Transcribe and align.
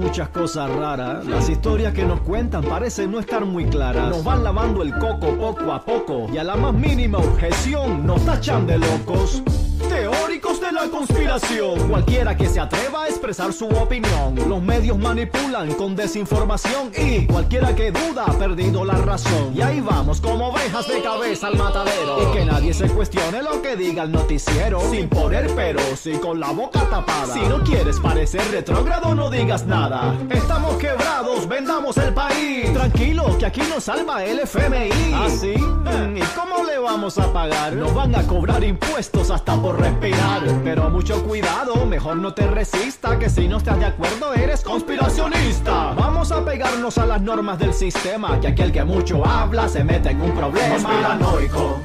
Muchas 0.00 0.30
cosas 0.30 0.70
raras, 0.70 1.26
las 1.26 1.50
historias 1.50 1.92
que 1.92 2.04
nos 2.04 2.22
cuentan 2.22 2.64
parecen 2.64 3.10
no 3.10 3.20
estar 3.20 3.44
muy 3.44 3.66
claras. 3.66 4.08
Nos 4.08 4.24
van 4.24 4.42
lavando 4.42 4.82
el 4.82 4.94
coco 4.94 5.36
poco 5.36 5.72
a 5.72 5.84
poco 5.84 6.26
y 6.32 6.38
a 6.38 6.44
la 6.44 6.56
más 6.56 6.72
mínima 6.72 7.18
objeción 7.18 8.06
nos 8.06 8.24
tachan 8.24 8.66
de 8.66 8.78
locos. 8.78 9.42
Teóricos 9.90 10.58
de 10.70 10.72
la 10.72 10.88
conspiración, 10.88 11.88
cualquiera 11.88 12.36
que 12.36 12.48
se 12.48 12.60
atreva 12.60 13.04
a 13.04 13.08
expresar 13.08 13.52
su 13.52 13.66
opinión. 13.66 14.36
Los 14.48 14.62
medios 14.62 14.98
manipulan 14.98 15.72
con 15.74 15.96
desinformación 15.96 16.92
y 16.96 17.26
cualquiera 17.26 17.74
que 17.74 17.90
duda 17.90 18.24
ha 18.26 18.32
perdido 18.32 18.84
la 18.84 18.94
razón. 18.94 19.52
Y 19.54 19.62
ahí 19.62 19.80
vamos 19.80 20.20
como 20.20 20.48
ovejas 20.48 20.86
de 20.86 21.02
cabeza 21.02 21.48
al 21.48 21.56
matadero. 21.56 22.22
Y 22.22 22.36
que 22.36 22.44
nadie 22.44 22.72
se 22.72 22.88
cuestione 22.88 23.42
lo 23.42 23.60
que 23.62 23.76
diga 23.76 24.04
el 24.04 24.12
noticiero. 24.12 24.80
Sin 24.90 25.08
poner 25.08 25.52
peros 25.54 26.06
y 26.06 26.12
con 26.18 26.38
la 26.38 26.50
boca 26.52 26.80
tapada. 26.88 27.34
Si 27.34 27.40
no 27.40 27.62
quieres 27.64 27.98
parecer 27.98 28.42
retrógrado, 28.50 29.14
no 29.14 29.30
digas 29.30 29.66
nada. 29.66 30.14
Estamos 30.30 30.76
quebrados, 30.76 31.48
vendamos 31.48 31.96
el 31.96 32.14
país. 32.14 32.72
Tranquilo, 32.72 33.36
que 33.38 33.46
aquí 33.46 33.62
nos 33.62 33.84
salva 33.84 34.24
el 34.24 34.40
FMI. 34.40 35.14
¿Ah, 35.14 35.28
sí? 35.28 35.54
Mm, 35.56 36.16
¿Y 36.16 36.22
cómo 36.36 36.64
le 36.64 36.78
vamos 36.78 37.18
a 37.18 37.32
pagar? 37.32 37.72
Nos 37.72 37.92
van 37.94 38.14
a 38.14 38.22
cobrar 38.24 38.62
impuestos 38.62 39.30
hasta 39.30 39.56
por 39.56 39.80
respirar. 39.80 40.60
Pero 40.72 40.88
mucho 40.88 41.20
cuidado, 41.24 41.84
mejor 41.84 42.18
no 42.18 42.32
te 42.32 42.46
resista, 42.46 43.18
que 43.18 43.28
si 43.28 43.48
no 43.48 43.56
estás 43.56 43.76
de 43.80 43.86
acuerdo 43.86 44.32
eres 44.34 44.62
conspiracionista. 44.62 45.94
Vamos 45.94 46.30
a 46.30 46.44
pegarnos 46.44 46.96
a 46.96 47.06
las 47.06 47.20
normas 47.20 47.58
del 47.58 47.74
sistema, 47.74 48.38
que 48.40 48.46
aquel 48.46 48.70
que 48.70 48.84
mucho 48.84 49.26
habla 49.26 49.68
se 49.68 49.82
mete 49.82 50.10
en 50.10 50.20
un 50.20 50.30
problema. 50.30 50.76
Conspiranoico. 50.76 51.80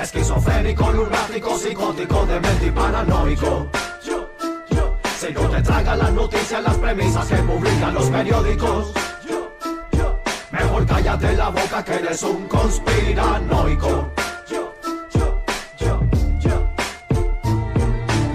Esquizofrénico, 0.00 0.90
lunático, 0.92 1.58
psicótico, 1.58 2.24
demente 2.24 2.68
y 2.68 2.70
paranoico. 2.70 3.66
Si 5.18 5.32
no 5.34 5.40
te 5.42 5.60
tragan 5.60 5.98
las 5.98 6.12
noticias, 6.14 6.62
las 6.62 6.76
premisas 6.78 7.26
que 7.26 7.36
publican 7.36 7.92
los 7.92 8.06
periódicos. 8.06 8.92
Mejor 10.52 10.86
cállate 10.86 11.36
la 11.36 11.50
boca 11.50 11.84
que 11.84 11.96
eres 11.96 12.22
un 12.22 12.48
conspiranoico. 12.48 14.15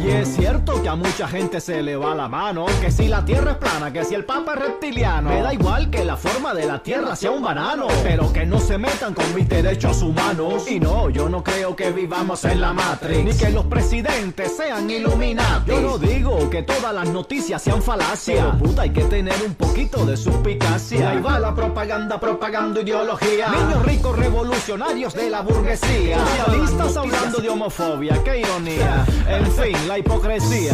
Y 0.04 0.10
es 0.10 0.36
cierto 0.36 0.82
que 0.82 0.90
a 0.90 0.96
mucha 0.96 1.28
gente 1.28 1.62
se 1.62 1.84
le 1.84 1.96
va 1.96 2.16
la 2.16 2.28
mano, 2.28 2.66
que 2.82 2.90
si 2.90 3.08
la 3.08 3.24
tierra 3.24 3.52
es 3.52 3.58
plana, 3.58 3.94
que 3.94 4.04
si 4.04 4.16
el 4.16 4.26
papa 4.26 4.54
es 4.54 4.60
reptiliano. 4.60 5.30
Me 5.30 5.42
da 5.44 5.54
igual 5.54 5.92
que 5.92 6.04
la 6.04 6.18
forma 6.18 6.56
de 6.56 6.66
la 6.66 6.82
tierra 6.82 7.16
sea 7.16 7.30
un 7.30 7.44
banano, 7.44 7.86
pero 8.02 8.34
que 8.34 8.44
no 8.44 8.60
se 8.60 8.80
metan 8.80 9.14
con 9.14 9.36
mis 9.36 9.48
derechos 9.48 10.02
humanos. 10.02 10.68
Y 10.68 10.80
no, 10.80 11.12
yo 11.12 11.30
no 11.30 11.44
creo 11.44 11.76
que 11.76 11.92
vivamos 11.92 12.44
en 12.46 12.62
la 12.62 12.74
Matrix, 12.74 13.24
ni 13.24 13.34
que 13.34 13.52
los 13.52 13.66
presidentes 13.66 14.58
sean 14.58 14.90
iluminados. 14.90 15.68
Yo 15.68 15.80
no 15.82 16.00
digo 16.00 16.50
que 16.50 16.64
todas 16.64 16.96
las 16.96 17.08
noticias 17.10 17.62
sean 17.62 17.84
falacia, 17.84 18.54
pero 18.54 18.58
puta, 18.58 18.82
hay 18.82 18.90
que 18.90 19.04
tener 19.04 19.36
un 19.46 19.54
poquito 19.54 20.04
de 20.08 20.18
suspicacia. 20.18 21.12
Ahí 21.12 21.22
va 21.22 21.40
la 21.40 21.54
propaganda 21.54 22.20
propagando 22.20 22.82
ideología. 22.82 23.50
Niños 23.50 23.86
ricos 23.86 24.18
revolucionarios 24.18 25.14
de 25.14 25.30
la 25.30 25.42
burguesía. 25.42 26.18
Socialistas 26.26 26.98
hablando 26.98 27.38
de 27.38 27.50
homofobia, 27.50 28.20
qué 28.24 28.40
ironía. 28.40 29.06
En 29.28 29.46
fin, 29.52 29.91
la 29.92 29.98
hipocresía. 29.98 30.74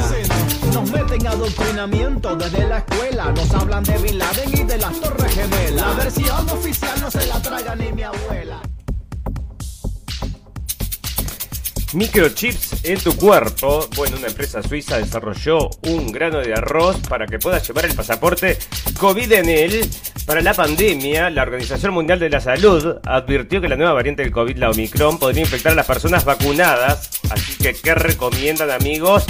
Nos 0.72 0.92
meten 0.92 1.26
adoctrinamiento 1.26 2.36
desde 2.36 2.68
la 2.68 2.78
escuela. 2.78 3.32
Nos 3.32 3.52
hablan 3.52 3.84
de 3.84 3.98
Bin 3.98 4.20
y 4.54 4.64
de 4.64 4.78
las 4.78 5.02
Torres 5.02 5.34
Gemelas. 5.34 5.74
La 5.74 6.04
versión 6.04 6.50
oficial 6.50 7.02
no 7.02 7.09
se 7.09 7.26
la 7.26 7.42
traga 7.42 7.76
ni 7.76 7.92
mi 7.94 8.04
abuela. 8.04 8.62
Microchips 11.94 12.84
en 12.84 13.00
tu 13.00 13.16
cuerpo. 13.16 13.88
Bueno, 13.96 14.18
una 14.18 14.28
empresa 14.28 14.62
suiza 14.62 14.98
desarrolló 14.98 15.70
un 15.84 16.12
grano 16.12 16.40
de 16.40 16.54
arroz 16.54 16.98
para 17.08 17.26
que 17.26 17.40
puedas 17.40 17.66
llevar 17.68 17.86
el 17.86 17.96
pasaporte 17.96 18.58
COVID 19.00 19.32
en 19.32 19.50
él. 19.50 19.90
Para 20.26 20.42
la 20.42 20.54
pandemia, 20.54 21.30
la 21.30 21.44
Organización 21.44 21.94
Mundial 21.94 22.20
de 22.20 22.30
la 22.30 22.42
Salud 22.42 22.98
advirtió 23.06 23.62
que 23.62 23.70
la 23.70 23.78
nueva 23.78 23.94
variante 23.94 24.24
del 24.24 24.32
COVID, 24.32 24.58
la 24.58 24.72
Omicron, 24.72 25.18
podría 25.20 25.42
infectar 25.42 25.72
a 25.72 25.76
las 25.76 25.86
personas 25.86 26.26
vacunadas. 26.26 27.22
Así 27.30 27.56
que, 27.56 27.74
¿qué 27.74 27.96
recomiendan, 27.96 28.72
amigos? 28.72 29.26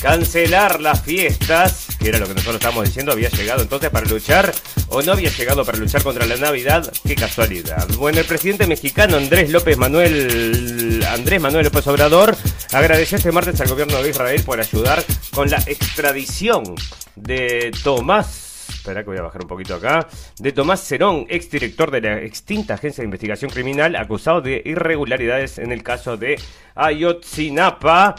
Cancelar 0.00 0.80
las 0.80 1.02
fiestas, 1.02 1.86
que 1.98 2.08
era 2.08 2.18
lo 2.18 2.26
que 2.26 2.34
nosotros 2.34 2.56
estábamos 2.56 2.84
diciendo, 2.84 3.12
había 3.12 3.28
llegado 3.30 3.62
entonces 3.62 3.90
para 3.90 4.06
luchar 4.06 4.52
o 4.88 5.02
no 5.02 5.12
había 5.12 5.30
llegado 5.30 5.64
para 5.64 5.78
luchar 5.78 6.02
contra 6.02 6.24
la 6.26 6.36
Navidad. 6.36 6.90
Qué 7.04 7.14
casualidad. 7.14 7.86
Bueno, 7.96 8.20
el 8.20 8.26
presidente 8.26 8.66
mexicano 8.66 9.16
Andrés 9.16 9.50
López 9.50 9.76
Manuel 9.76 11.04
Andrés 11.08 11.40
Manuel 11.40 11.64
López 11.64 11.86
Obrador 11.88 12.36
agradeció 12.72 13.16
este 13.16 13.32
martes 13.32 13.60
al 13.60 13.68
gobierno 13.68 14.02
de 14.02 14.10
Israel 14.10 14.42
por 14.44 14.60
ayudar 14.60 15.02
con 15.32 15.50
la 15.50 15.58
extradición 15.66 16.74
de 17.16 17.72
Tomás 17.82 18.48
Espera 18.68 19.02
que 19.02 19.10
voy 19.10 19.18
a 19.18 19.22
bajar 19.22 19.42
un 19.42 19.48
poquito 19.48 19.74
acá. 19.74 20.08
De 20.38 20.52
Tomás 20.52 20.80
Cerón, 20.80 21.26
exdirector 21.28 21.90
de 21.90 22.00
la 22.00 22.22
extinta 22.22 22.74
Agencia 22.74 23.02
de 23.02 23.06
Investigación 23.06 23.50
Criminal, 23.50 23.96
acusado 23.96 24.40
de 24.40 24.62
irregularidades 24.64 25.58
en 25.58 25.72
el 25.72 25.82
caso 25.82 26.16
de 26.16 26.40
Ayotzinapa. 26.74 28.14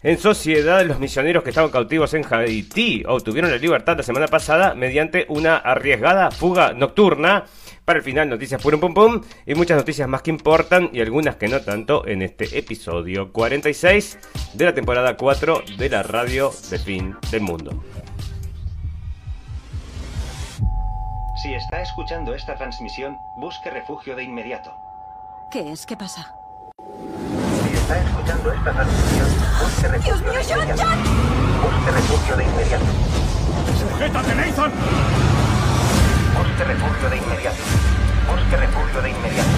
En 0.00 0.16
sociedad, 0.16 0.84
los 0.86 1.00
misioneros 1.00 1.42
que 1.42 1.50
estaban 1.50 1.72
cautivos 1.72 2.14
en 2.14 2.24
Haití 2.30 3.02
obtuvieron 3.04 3.50
la 3.50 3.56
libertad 3.56 3.96
la 3.96 4.04
semana 4.04 4.28
pasada 4.28 4.74
mediante 4.74 5.26
una 5.28 5.56
arriesgada 5.56 6.30
fuga 6.30 6.72
nocturna. 6.72 7.46
Para 7.84 7.98
el 7.98 8.04
final, 8.04 8.28
noticias 8.28 8.62
pum 8.62 8.78
pum 8.78 8.94
pum 8.94 9.20
y 9.44 9.54
muchas 9.56 9.76
noticias 9.76 10.08
más 10.08 10.22
que 10.22 10.30
importan 10.30 10.90
y 10.92 11.00
algunas 11.00 11.34
que 11.34 11.48
no 11.48 11.60
tanto 11.62 12.06
en 12.06 12.22
este 12.22 12.56
episodio 12.56 13.32
46 13.32 14.18
de 14.54 14.64
la 14.66 14.72
temporada 14.72 15.16
4 15.16 15.62
de 15.76 15.90
la 15.90 16.04
radio 16.04 16.52
de 16.70 16.78
fin 16.78 17.16
del 17.32 17.40
mundo. 17.40 17.82
Si 21.42 21.54
está 21.54 21.82
escuchando 21.82 22.36
esta 22.36 22.54
transmisión, 22.54 23.16
busque 23.36 23.68
refugio 23.70 24.14
de 24.14 24.22
inmediato. 24.22 24.70
¿Qué 25.50 25.72
es? 25.72 25.86
¿Qué 25.86 25.96
pasa? 25.96 26.34
Está 27.88 28.02
escuchando 28.02 28.52
esta 28.52 28.70
transmisión, 28.70 29.28
busque 29.62 29.88
refugio 29.88 30.14
¡Dios 30.14 30.20
mío, 30.20 30.32
de 30.32 30.44
John, 30.44 30.62
inmediato. 30.62 30.82
John! 30.84 30.98
Busque 31.62 31.90
refugio 31.90 32.36
de 32.36 32.44
inmediato. 32.44 32.84
¡Sujétate, 33.80 34.34
Nathan! 34.34 34.72
Busque 36.36 36.64
refugio 36.64 37.08
de 37.08 37.16
inmediato. 37.16 37.56
Busque 38.30 38.56
refugio 38.58 39.00
de 39.00 39.10
inmediato. 39.10 39.48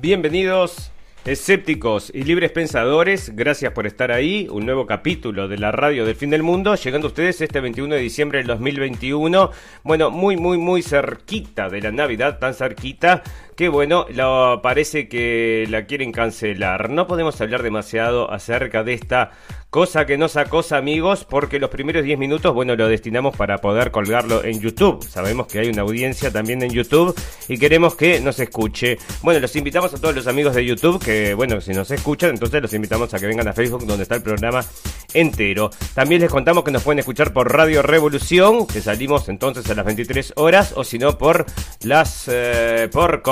Bienvenidos, 0.00 0.90
escépticos 1.26 2.12
y 2.14 2.22
libres 2.22 2.52
pensadores. 2.52 3.34
Gracias 3.34 3.72
por 3.72 3.86
estar 3.86 4.12
ahí. 4.12 4.46
Un 4.50 4.64
nuevo 4.64 4.86
capítulo 4.86 5.48
de 5.48 5.58
la 5.58 5.72
radio 5.72 6.06
del 6.06 6.14
fin 6.14 6.30
del 6.30 6.44
mundo. 6.44 6.74
Llegando 6.76 7.08
a 7.08 7.10
ustedes 7.10 7.40
este 7.40 7.60
21 7.60 7.96
de 7.96 8.00
diciembre 8.00 8.38
del 8.38 8.46
2021. 8.46 9.50
Bueno, 9.82 10.10
muy, 10.10 10.36
muy, 10.36 10.56
muy 10.56 10.82
cerquita 10.82 11.68
de 11.68 11.82
la 11.82 11.90
Navidad, 11.90 12.38
tan 12.38 12.54
cerquita 12.54 13.24
que 13.56 13.68
bueno, 13.70 14.06
lo, 14.10 14.60
parece 14.62 15.08
que 15.08 15.66
la 15.70 15.86
quieren 15.86 16.12
cancelar. 16.12 16.90
No 16.90 17.06
podemos 17.06 17.40
hablar 17.40 17.62
demasiado 17.62 18.30
acerca 18.30 18.84
de 18.84 18.92
esta 18.92 19.32
cosa 19.70 20.06
que 20.06 20.16
nos 20.16 20.36
acosa 20.36 20.76
amigos 20.76 21.26
porque 21.28 21.58
los 21.58 21.70
primeros 21.70 22.04
10 22.04 22.18
minutos, 22.18 22.54
bueno, 22.54 22.76
lo 22.76 22.88
destinamos 22.88 23.36
para 23.36 23.58
poder 23.58 23.90
colgarlo 23.90 24.44
en 24.44 24.60
YouTube. 24.60 25.02
Sabemos 25.06 25.46
que 25.48 25.58
hay 25.58 25.68
una 25.68 25.82
audiencia 25.82 26.30
también 26.30 26.62
en 26.62 26.70
YouTube 26.70 27.14
y 27.48 27.58
queremos 27.58 27.94
que 27.94 28.20
nos 28.20 28.38
escuche. 28.38 28.98
Bueno, 29.22 29.40
los 29.40 29.54
invitamos 29.56 29.92
a 29.92 29.98
todos 29.98 30.14
los 30.14 30.26
amigos 30.26 30.54
de 30.54 30.64
YouTube 30.64 31.02
que, 31.02 31.34
bueno, 31.34 31.60
si 31.60 31.72
nos 31.72 31.90
escuchan, 31.90 32.30
entonces 32.30 32.62
los 32.62 32.72
invitamos 32.72 33.12
a 33.12 33.18
que 33.18 33.26
vengan 33.26 33.48
a 33.48 33.52
Facebook 33.52 33.86
donde 33.86 34.04
está 34.04 34.14
el 34.14 34.22
programa 34.22 34.64
entero. 35.12 35.70
También 35.94 36.20
les 36.20 36.30
contamos 36.30 36.64
que 36.64 36.70
nos 36.70 36.82
pueden 36.82 36.98
escuchar 37.00 37.32
por 37.32 37.52
Radio 37.52 37.82
Revolución, 37.82 38.66
que 38.66 38.80
salimos 38.80 39.28
entonces 39.28 39.68
a 39.70 39.74
las 39.74 39.84
23 39.84 40.34
horas, 40.36 40.72
o 40.76 40.84
si 40.84 40.98
no 40.98 41.18
por 41.18 41.46
las 41.82 42.28
eh, 42.28 42.88
por 42.92 43.22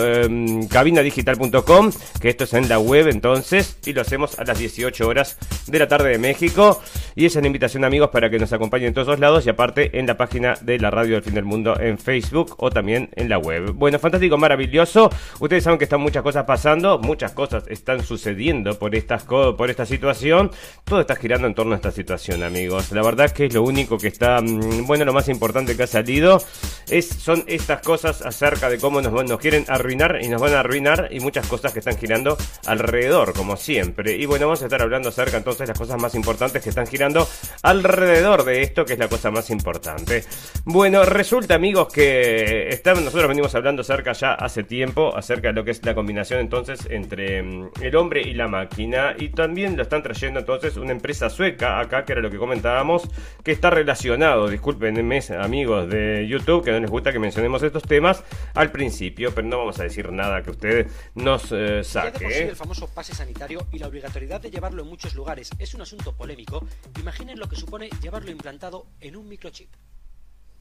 em, 0.00 0.66
cabinadigital.com, 0.68 1.92
que 2.20 2.28
esto 2.28 2.44
es 2.44 2.54
en 2.54 2.68
la 2.68 2.78
web 2.78 3.08
entonces, 3.08 3.78
y 3.84 3.92
lo 3.92 4.02
hacemos 4.02 4.38
a 4.38 4.44
las 4.44 4.58
18 4.58 5.06
horas 5.06 5.36
de 5.66 5.78
la 5.78 5.88
tarde 5.88 6.10
de 6.10 6.18
México. 6.18 6.80
Y 7.14 7.26
es 7.26 7.36
una 7.36 7.46
invitación 7.46 7.84
amigos 7.84 8.10
para 8.10 8.30
que 8.30 8.38
nos 8.38 8.52
acompañen 8.52 8.88
en 8.88 8.94
todos 8.94 9.18
lados 9.18 9.46
y 9.46 9.50
aparte 9.50 9.98
en 9.98 10.06
la 10.06 10.16
página 10.16 10.54
de 10.60 10.78
la 10.78 10.90
Radio 10.90 11.14
del 11.14 11.22
Fin 11.22 11.34
del 11.34 11.44
Mundo 11.44 11.78
en 11.78 11.98
Facebook 11.98 12.54
o 12.58 12.70
también 12.70 13.10
en 13.16 13.28
la 13.28 13.38
web. 13.38 13.72
Bueno, 13.72 13.98
fantástico, 13.98 14.38
maravilloso. 14.38 15.10
Ustedes 15.40 15.64
saben 15.64 15.78
que 15.78 15.84
están 15.84 16.00
muchas 16.00 16.22
cosas 16.22 16.44
pasando, 16.44 16.98
muchas 16.98 17.32
cosas 17.32 17.64
están 17.68 18.02
sucediendo 18.02 18.78
por 18.78 18.94
estas 18.94 19.24
por 19.24 19.70
esta 19.70 19.86
situación. 19.86 20.50
Toda 20.84 21.02
esta 21.02 21.16
girando 21.16 21.46
en 21.46 21.54
torno 21.54 21.72
a 21.72 21.76
esta 21.76 21.90
situación, 21.90 22.42
amigos. 22.42 22.92
La 22.92 23.02
verdad 23.02 23.30
que 23.30 23.46
es 23.46 23.54
lo 23.54 23.62
único 23.62 23.98
que 23.98 24.08
está, 24.08 24.40
mm, 24.40 24.86
bueno, 24.86 25.04
lo 25.04 25.12
más 25.12 25.28
importante 25.28 25.76
que 25.76 25.82
ha 25.84 25.86
salido 25.86 26.42
es, 26.88 27.08
son 27.08 27.44
estas 27.46 27.80
cosas 27.82 28.22
acerca 28.22 28.68
de 28.68 28.78
cómo 28.78 29.00
nos 29.00 29.40
quieren 29.40 29.61
arruinar 29.68 30.18
y 30.22 30.28
nos 30.28 30.40
van 30.40 30.54
a 30.54 30.60
arruinar 30.60 31.08
y 31.10 31.20
muchas 31.20 31.46
cosas 31.46 31.72
que 31.72 31.78
están 31.78 31.96
girando 31.96 32.36
alrededor, 32.66 33.32
como 33.32 33.56
siempre. 33.56 34.16
Y 34.16 34.26
bueno, 34.26 34.46
vamos 34.46 34.62
a 34.62 34.64
estar 34.64 34.82
hablando 34.82 35.10
acerca 35.10 35.36
entonces 35.36 35.60
de 35.60 35.66
las 35.68 35.78
cosas 35.78 36.00
más 36.00 36.14
importantes 36.14 36.62
que 36.62 36.70
están 36.70 36.86
girando 36.86 37.28
alrededor 37.62 38.44
de 38.44 38.62
esto, 38.62 38.84
que 38.84 38.94
es 38.94 38.98
la 38.98 39.08
cosa 39.08 39.30
más 39.30 39.50
importante. 39.50 40.24
Bueno, 40.64 41.04
resulta, 41.04 41.54
amigos, 41.54 41.92
que 41.92 42.68
estamos, 42.68 43.02
nosotros 43.02 43.28
venimos 43.28 43.54
hablando 43.54 43.82
acerca 43.82 44.12
ya 44.12 44.34
hace 44.34 44.64
tiempo, 44.64 45.16
acerca 45.16 45.48
de 45.48 45.54
lo 45.54 45.64
que 45.64 45.72
es 45.72 45.84
la 45.84 45.94
combinación 45.94 46.40
entonces 46.40 46.86
entre 46.90 47.42
mm, 47.42 47.70
el 47.80 47.96
hombre 47.96 48.22
y 48.22 48.34
la 48.34 48.48
máquina. 48.48 49.14
Y 49.18 49.28
también 49.28 49.76
lo 49.76 49.82
están 49.82 50.02
trayendo 50.02 50.40
entonces 50.40 50.76
una 50.76 50.92
empresa 50.92 51.30
sueca 51.30 51.78
acá, 51.78 52.04
que 52.04 52.12
era 52.12 52.22
lo 52.22 52.30
que 52.30 52.38
comentábamos, 52.38 53.08
que 53.44 53.52
está 53.52 53.70
relacionado, 53.70 54.48
discúlpenme 54.48 55.02
amigos 55.38 55.88
de 55.88 56.26
YouTube, 56.26 56.64
que 56.64 56.72
no 56.72 56.80
les 56.80 56.90
gusta 56.90 57.12
que 57.12 57.18
mencionemos 57.18 57.62
estos 57.62 57.82
temas 57.82 58.24
al 58.54 58.70
principio, 58.70 59.32
pero 59.34 59.46
no 59.52 59.58
vamos 59.58 59.78
a 59.80 59.82
decir 59.82 60.10
nada 60.10 60.42
que 60.42 60.50
usted 60.50 60.90
nos 61.14 61.52
eh, 61.52 61.84
saque. 61.84 62.26
Ya 62.30 62.36
el 62.48 62.56
famoso 62.56 62.88
pase 62.88 63.14
sanitario 63.14 63.66
y 63.70 63.78
la 63.78 63.86
obligatoriedad 63.86 64.40
de 64.40 64.50
llevarlo 64.50 64.82
en 64.82 64.88
muchos 64.88 65.14
lugares 65.14 65.50
es 65.58 65.74
un 65.74 65.82
asunto 65.82 66.16
polémico, 66.16 66.66
imaginen 66.98 67.38
lo 67.38 67.46
que 67.46 67.56
supone 67.56 67.90
llevarlo 68.00 68.30
implantado 68.30 68.86
en 69.00 69.14
un 69.14 69.28
microchip. 69.28 69.68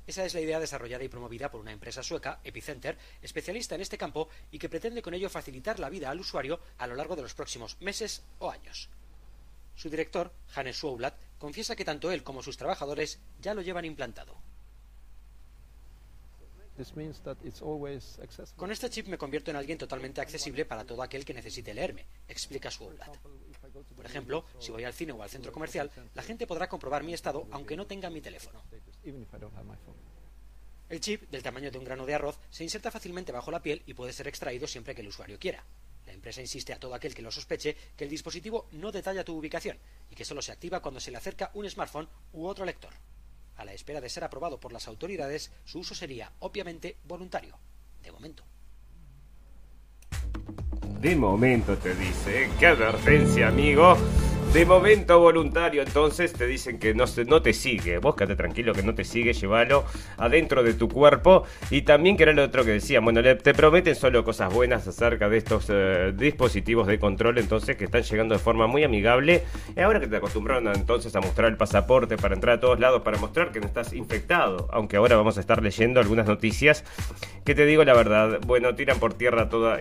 Esa 0.06 0.26
es 0.26 0.34
la 0.34 0.42
idea 0.42 0.60
desarrollada 0.60 1.06
y 1.06 1.08
promovida 1.08 1.50
por 1.50 1.62
una 1.62 1.72
empresa 1.72 2.04
sueca, 2.04 2.42
Epicenter, 2.44 2.98
especialista 3.22 3.76
en 3.76 3.82
este 3.82 3.98
campo 3.98 4.28
y 4.52 4.60
que 4.60 4.68
pretende 4.68 5.02
con 5.02 5.14
ello 5.14 5.30
facilitar 5.30 5.80
la 5.80 5.90
vida 5.90 6.10
al 6.10 6.20
usuario 6.20 6.60
a 6.78 6.86
lo 6.86 6.96
largo 6.96 7.16
de 7.16 7.22
los 7.22 7.34
próximos 7.34 7.78
meses 7.80 8.26
o 8.40 8.52
años. 8.52 8.90
Su 9.76 9.90
director, 9.90 10.34
Hannes 10.54 10.76
Schwoblad, 10.76 11.14
confiesa 11.38 11.78
que 11.78 11.86
tanto 11.86 12.12
él 12.12 12.24
como 12.24 12.44
sus 12.44 12.58
trabajadores 12.58 13.22
ya 13.40 13.54
lo 13.54 13.62
llevan 13.62 13.86
implantado. 13.86 14.36
Con 18.56 18.72
este 18.72 18.90
chip 18.90 19.08
me 19.08 19.18
convierto 19.18 19.52
en 19.52 19.58
alguien 19.58 19.78
totalmente 19.78 20.22
accesible 20.22 20.66
para 20.66 20.86
todo 20.86 21.02
aquel 21.04 21.26
que 21.26 21.34
necesite 21.34 21.74
leerme, 21.74 22.06
explica 22.28 22.72
Schwoblad. 22.72 23.12
Por 23.96 24.06
ejemplo, 24.06 24.46
si 24.60 24.72
voy 24.72 24.84
al 24.84 24.94
cine 24.94 25.12
o 25.12 25.22
al 25.22 25.30
centro 25.30 25.52
comercial, 25.52 25.92
la 26.14 26.24
gente 26.24 26.48
podrá 26.48 26.68
comprobar 26.68 27.04
mi 27.04 27.14
estado 27.14 27.48
aunque 27.52 27.76
no 27.76 27.88
tenga 27.88 28.10
mi 28.10 28.22
teléfono. 28.22 28.64
El 30.90 31.00
chip, 31.00 31.30
del 31.30 31.42
tamaño 31.42 31.72
de 31.72 31.78
un 31.78 31.86
grano 31.86 32.06
de 32.06 32.14
arroz, 32.14 32.38
se 32.50 32.64
inserta 32.64 32.92
fácilmente 32.92 33.32
bajo 33.32 33.50
la 33.50 33.62
piel 33.62 33.82
y 33.86 33.94
puede 33.94 34.12
ser 34.12 34.28
extraído 34.28 34.68
siempre 34.68 34.94
que 34.94 35.02
el 35.02 35.08
usuario 35.08 35.40
quiera. 35.40 35.64
La 36.06 36.14
empresa 36.14 36.42
insiste 36.42 36.74
a 36.74 36.80
todo 36.80 36.94
aquel 36.96 37.14
que 37.14 37.22
lo 37.22 37.32
sospeche 37.32 37.78
que 37.96 38.04
el 38.04 38.10
dispositivo 38.10 38.68
no 38.74 38.92
detalla 38.92 39.24
tu 39.24 39.38
ubicación 39.38 39.78
y 40.10 40.16
que 40.16 40.26
solo 40.26 40.42
se 40.42 40.52
activa 40.52 40.82
cuando 40.82 41.00
se 41.00 41.12
le 41.12 41.18
acerca 41.18 41.52
un 41.54 41.70
smartphone 41.70 42.10
u 42.34 42.46
otro 42.46 42.66
lector. 42.66 42.94
A 43.62 43.64
la 43.64 43.74
espera 43.74 44.02
de 44.02 44.10
ser 44.10 44.24
aprobado 44.24 44.60
por 44.60 44.74
las 44.74 44.88
autoridades, 44.88 45.52
su 45.66 45.78
uso 45.82 45.94
sería, 45.94 46.32
obviamente, 46.40 46.98
voluntario. 47.04 47.60
De 48.02 48.12
momento. 48.12 48.44
De 51.00 51.16
momento 51.16 51.78
te 51.78 51.94
dice, 51.94 52.50
qué 52.60 52.66
advertencia, 52.66 53.50
amigo. 53.50 53.96
De 54.54 54.66
momento 54.66 55.18
voluntario, 55.18 55.82
entonces 55.82 56.34
te 56.34 56.46
dicen 56.46 56.78
que 56.78 56.94
no, 56.94 57.06
no 57.26 57.42
te 57.42 57.54
sigue. 57.54 58.00
Vos 58.00 58.16
quédate 58.16 58.36
tranquilo 58.36 58.74
que 58.74 58.84
no 58.84 58.94
te 58.94 59.06
sigue, 59.06 59.32
llévalo 59.32 59.86
adentro 60.18 60.62
de 60.62 60.74
tu 60.74 60.90
cuerpo. 60.90 61.44
Y 61.70 61.84
también 61.84 62.18
que 62.18 62.24
era 62.24 62.34
lo 62.34 62.44
otro 62.44 62.66
que 62.66 62.72
decía, 62.72 63.00
bueno, 63.00 63.22
te 63.24 63.54
prometen 63.54 63.96
solo 63.96 64.26
cosas 64.26 64.54
buenas 64.54 64.86
acerca 64.86 65.30
de 65.30 65.38
estos 65.38 65.68
eh, 65.70 66.12
dispositivos 66.14 66.86
de 66.88 67.00
control, 67.00 67.38
entonces 67.38 67.78
que 67.78 67.86
están 67.86 68.04
llegando 68.04 68.36
de 68.36 68.40
forma 68.40 68.68
muy 68.68 68.84
amigable. 68.84 69.46
Y 69.74 69.80
ahora 69.80 70.02
que 70.02 70.08
te 70.08 70.18
acostumbraron 70.18 70.68
entonces 70.76 71.16
a 71.16 71.22
mostrar 71.22 71.50
el 71.50 71.56
pasaporte 71.56 72.18
para 72.18 72.36
entrar 72.36 72.58
a 72.58 72.60
todos 72.60 72.78
lados, 72.78 73.04
para 73.04 73.18
mostrar 73.20 73.54
que 73.54 73.62
no 73.62 73.68
estás 73.68 73.94
infectado. 73.94 74.68
Aunque 74.74 74.98
ahora 74.98 75.16
vamos 75.16 75.38
a 75.38 75.40
estar 75.40 75.64
leyendo 75.64 76.02
algunas 76.02 76.28
noticias 76.28 76.84
que 77.46 77.56
te 77.56 77.66
digo 77.66 77.86
la 77.86 77.94
verdad, 77.94 78.42
bueno, 78.46 78.76
tiran 78.76 79.00
por 79.00 79.14
tierra 79.14 79.48
todos 79.48 79.80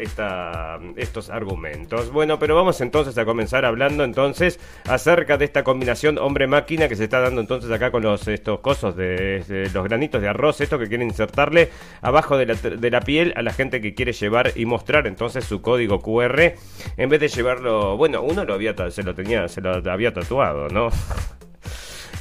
estos 0.97 1.29
argumentos. 1.29 2.13
Bueno, 2.13 2.39
pero 2.39 2.55
vamos 2.55 2.81
entonces 2.81 3.19
a 3.19 3.25
comenzar 3.25 3.65
hablando 3.65 4.05
entonces 4.05 4.60
acerca 4.89 5.37
de 5.37 5.45
esta 5.45 5.65
combinación 5.65 6.19
hombre-máquina 6.19 6.89
que 6.89 6.97
se 6.97 7.05
está 7.05 7.21
dando 7.21 7.41
entonces 7.41 7.71
acá 7.71 7.91
con 7.91 8.03
los 8.03 8.27
estos 8.29 8.61
cosos 8.61 8.97
de, 8.97 9.71
los 9.73 9.85
granitos 9.85 10.21
de 10.21 10.29
arroz, 10.29 10.61
esto 10.61 10.79
que 10.79 10.89
quieren 10.89 11.09
insertarle 11.09 11.71
abajo 12.01 12.37
de 12.37 12.47
la, 12.47 12.55
de 12.55 12.91
la, 12.91 13.01
piel 13.01 13.33
a 13.37 13.43
la 13.43 13.53
gente 13.53 13.81
que 13.81 13.95
quiere 13.95 14.13
llevar 14.13 14.53
y 14.57 14.67
mostrar 14.67 15.07
entonces 15.07 15.45
su 15.45 15.63
código 15.63 16.01
QR 16.01 16.55
en 16.97 17.09
vez 17.09 17.21
de 17.21 17.29
llevarlo, 17.29 17.97
bueno, 17.97 18.23
uno 18.23 18.45
lo 18.45 18.55
había 18.55 18.75
se 18.91 19.03
lo 19.03 19.15
tenía, 19.15 19.49
se 19.49 19.61
lo 19.61 19.73
había 19.91 20.13
tatuado, 20.13 20.69
¿no? 20.69 20.91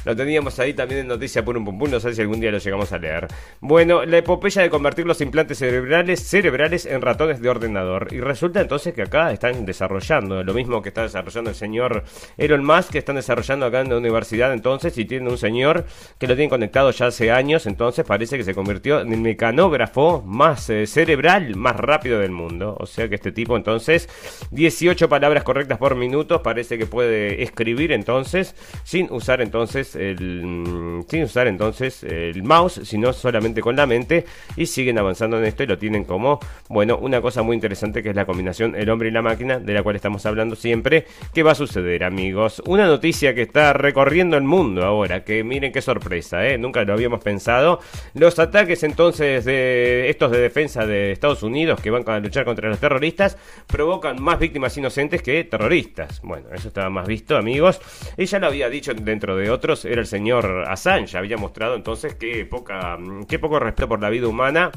Lo 0.04 0.16
teníamos 0.16 0.58
ahí 0.58 0.74
también 0.74 1.02
en 1.02 1.08
noticia 1.08 1.42
un 1.46 1.64
pum 1.64 1.78
pum, 1.78 1.90
no 1.90 2.00
sé 2.00 2.14
si 2.14 2.20
algún 2.20 2.40
día 2.40 2.50
lo 2.50 2.58
llegamos 2.58 2.92
a 2.92 2.98
leer. 2.98 3.28
Bueno, 3.60 4.04
la 4.04 4.18
epopeya 4.18 4.62
de 4.62 4.70
convertir 4.70 5.06
los 5.06 5.20
implantes 5.20 5.58
cerebrales, 5.58 6.20
cerebrales 6.20 6.86
en 6.86 7.02
ratones 7.02 7.40
de 7.40 7.48
ordenador. 7.48 8.08
Y 8.12 8.20
resulta 8.20 8.60
entonces 8.60 8.94
que 8.94 9.02
acá 9.02 9.32
están 9.32 9.66
desarrollando 9.66 10.42
lo 10.42 10.54
mismo 10.54 10.80
que 10.80 10.88
está 10.88 11.02
desarrollando 11.02 11.50
el 11.50 11.56
señor 11.56 12.04
Elon 12.38 12.64
Musk, 12.64 12.92
que 12.92 12.98
están 12.98 13.16
desarrollando 13.16 13.66
acá 13.66 13.80
en 13.80 13.90
la 13.90 13.98
universidad 13.98 14.52
entonces, 14.52 14.96
y 14.96 15.04
tiene 15.04 15.28
un 15.28 15.38
señor 15.38 15.84
que 16.18 16.26
lo 16.26 16.34
tiene 16.34 16.48
conectado 16.48 16.90
ya 16.90 17.06
hace 17.06 17.30
años, 17.30 17.66
entonces 17.66 18.04
parece 18.04 18.36
que 18.36 18.44
se 18.44 18.54
convirtió 18.54 19.00
en 19.00 19.12
el 19.12 19.20
mecanógrafo 19.20 20.22
más 20.22 20.70
eh, 20.70 20.86
cerebral, 20.86 21.56
más 21.56 21.76
rápido 21.76 22.20
del 22.20 22.30
mundo. 22.30 22.76
O 22.78 22.86
sea 22.86 23.08
que 23.08 23.16
este 23.16 23.32
tipo 23.32 23.56
entonces, 23.56 24.08
18 24.50 25.08
palabras 25.08 25.44
correctas 25.44 25.78
por 25.78 25.94
minuto, 25.94 26.42
parece 26.42 26.78
que 26.78 26.86
puede 26.86 27.42
escribir 27.42 27.92
entonces, 27.92 28.54
sin 28.84 29.10
usar 29.12 29.40
entonces 29.40 29.89
el, 29.96 30.44
mm, 30.44 31.04
sin 31.08 31.24
usar 31.24 31.46
entonces 31.46 32.02
el 32.04 32.42
mouse, 32.42 32.80
sino 32.84 33.12
solamente 33.12 33.60
con 33.60 33.76
la 33.76 33.86
mente 33.86 34.24
y 34.56 34.66
siguen 34.66 34.98
avanzando 34.98 35.38
en 35.38 35.44
esto 35.44 35.62
y 35.62 35.66
lo 35.66 35.78
tienen 35.78 36.04
como, 36.04 36.40
bueno, 36.68 36.98
una 36.98 37.20
cosa 37.20 37.42
muy 37.42 37.54
interesante 37.54 38.02
que 38.02 38.10
es 38.10 38.16
la 38.16 38.24
combinación 38.24 38.74
el 38.74 38.90
hombre 38.90 39.08
y 39.08 39.12
la 39.12 39.22
máquina, 39.22 39.58
de 39.58 39.74
la 39.74 39.82
cual 39.82 39.96
estamos 39.96 40.24
hablando 40.26 40.56
siempre. 40.56 41.06
¿Qué 41.34 41.42
va 41.42 41.52
a 41.52 41.54
suceder, 41.54 42.04
amigos? 42.04 42.62
Una 42.66 42.86
noticia 42.86 43.34
que 43.34 43.42
está 43.42 43.72
recorriendo 43.72 44.36
el 44.36 44.44
mundo 44.44 44.84
ahora, 44.84 45.24
que 45.24 45.44
miren 45.44 45.72
qué 45.72 45.82
sorpresa, 45.82 46.46
¿eh? 46.46 46.58
Nunca 46.58 46.84
lo 46.84 46.92
habíamos 46.92 47.22
pensado. 47.22 47.80
Los 48.14 48.38
ataques 48.38 48.82
entonces 48.82 49.44
de 49.44 50.08
estos 50.10 50.30
de 50.30 50.38
defensa 50.38 50.86
de 50.86 51.12
Estados 51.12 51.42
Unidos 51.42 51.80
que 51.80 51.90
van 51.90 52.08
a 52.08 52.18
luchar 52.18 52.44
contra 52.44 52.68
los 52.68 52.78
terroristas 52.78 53.36
provocan 53.66 54.20
más 54.22 54.38
víctimas 54.38 54.76
inocentes 54.76 55.22
que 55.22 55.44
terroristas. 55.44 56.20
Bueno, 56.22 56.48
eso 56.54 56.68
estaba 56.68 56.90
más 56.90 57.06
visto, 57.06 57.36
amigos. 57.36 57.80
Ella 58.16 58.38
lo 58.38 58.46
había 58.46 58.68
dicho 58.68 58.94
dentro 58.94 59.36
de 59.36 59.50
otros 59.50 59.79
era 59.84 60.00
el 60.00 60.06
señor 60.06 60.64
Assange. 60.68 61.16
Había 61.16 61.36
mostrado 61.36 61.74
entonces 61.74 62.14
que, 62.14 62.44
poca, 62.46 62.98
que 63.28 63.38
poco 63.38 63.58
respeto 63.58 63.88
por 63.88 64.00
la 64.00 64.10
vida 64.10 64.28
humana 64.28 64.70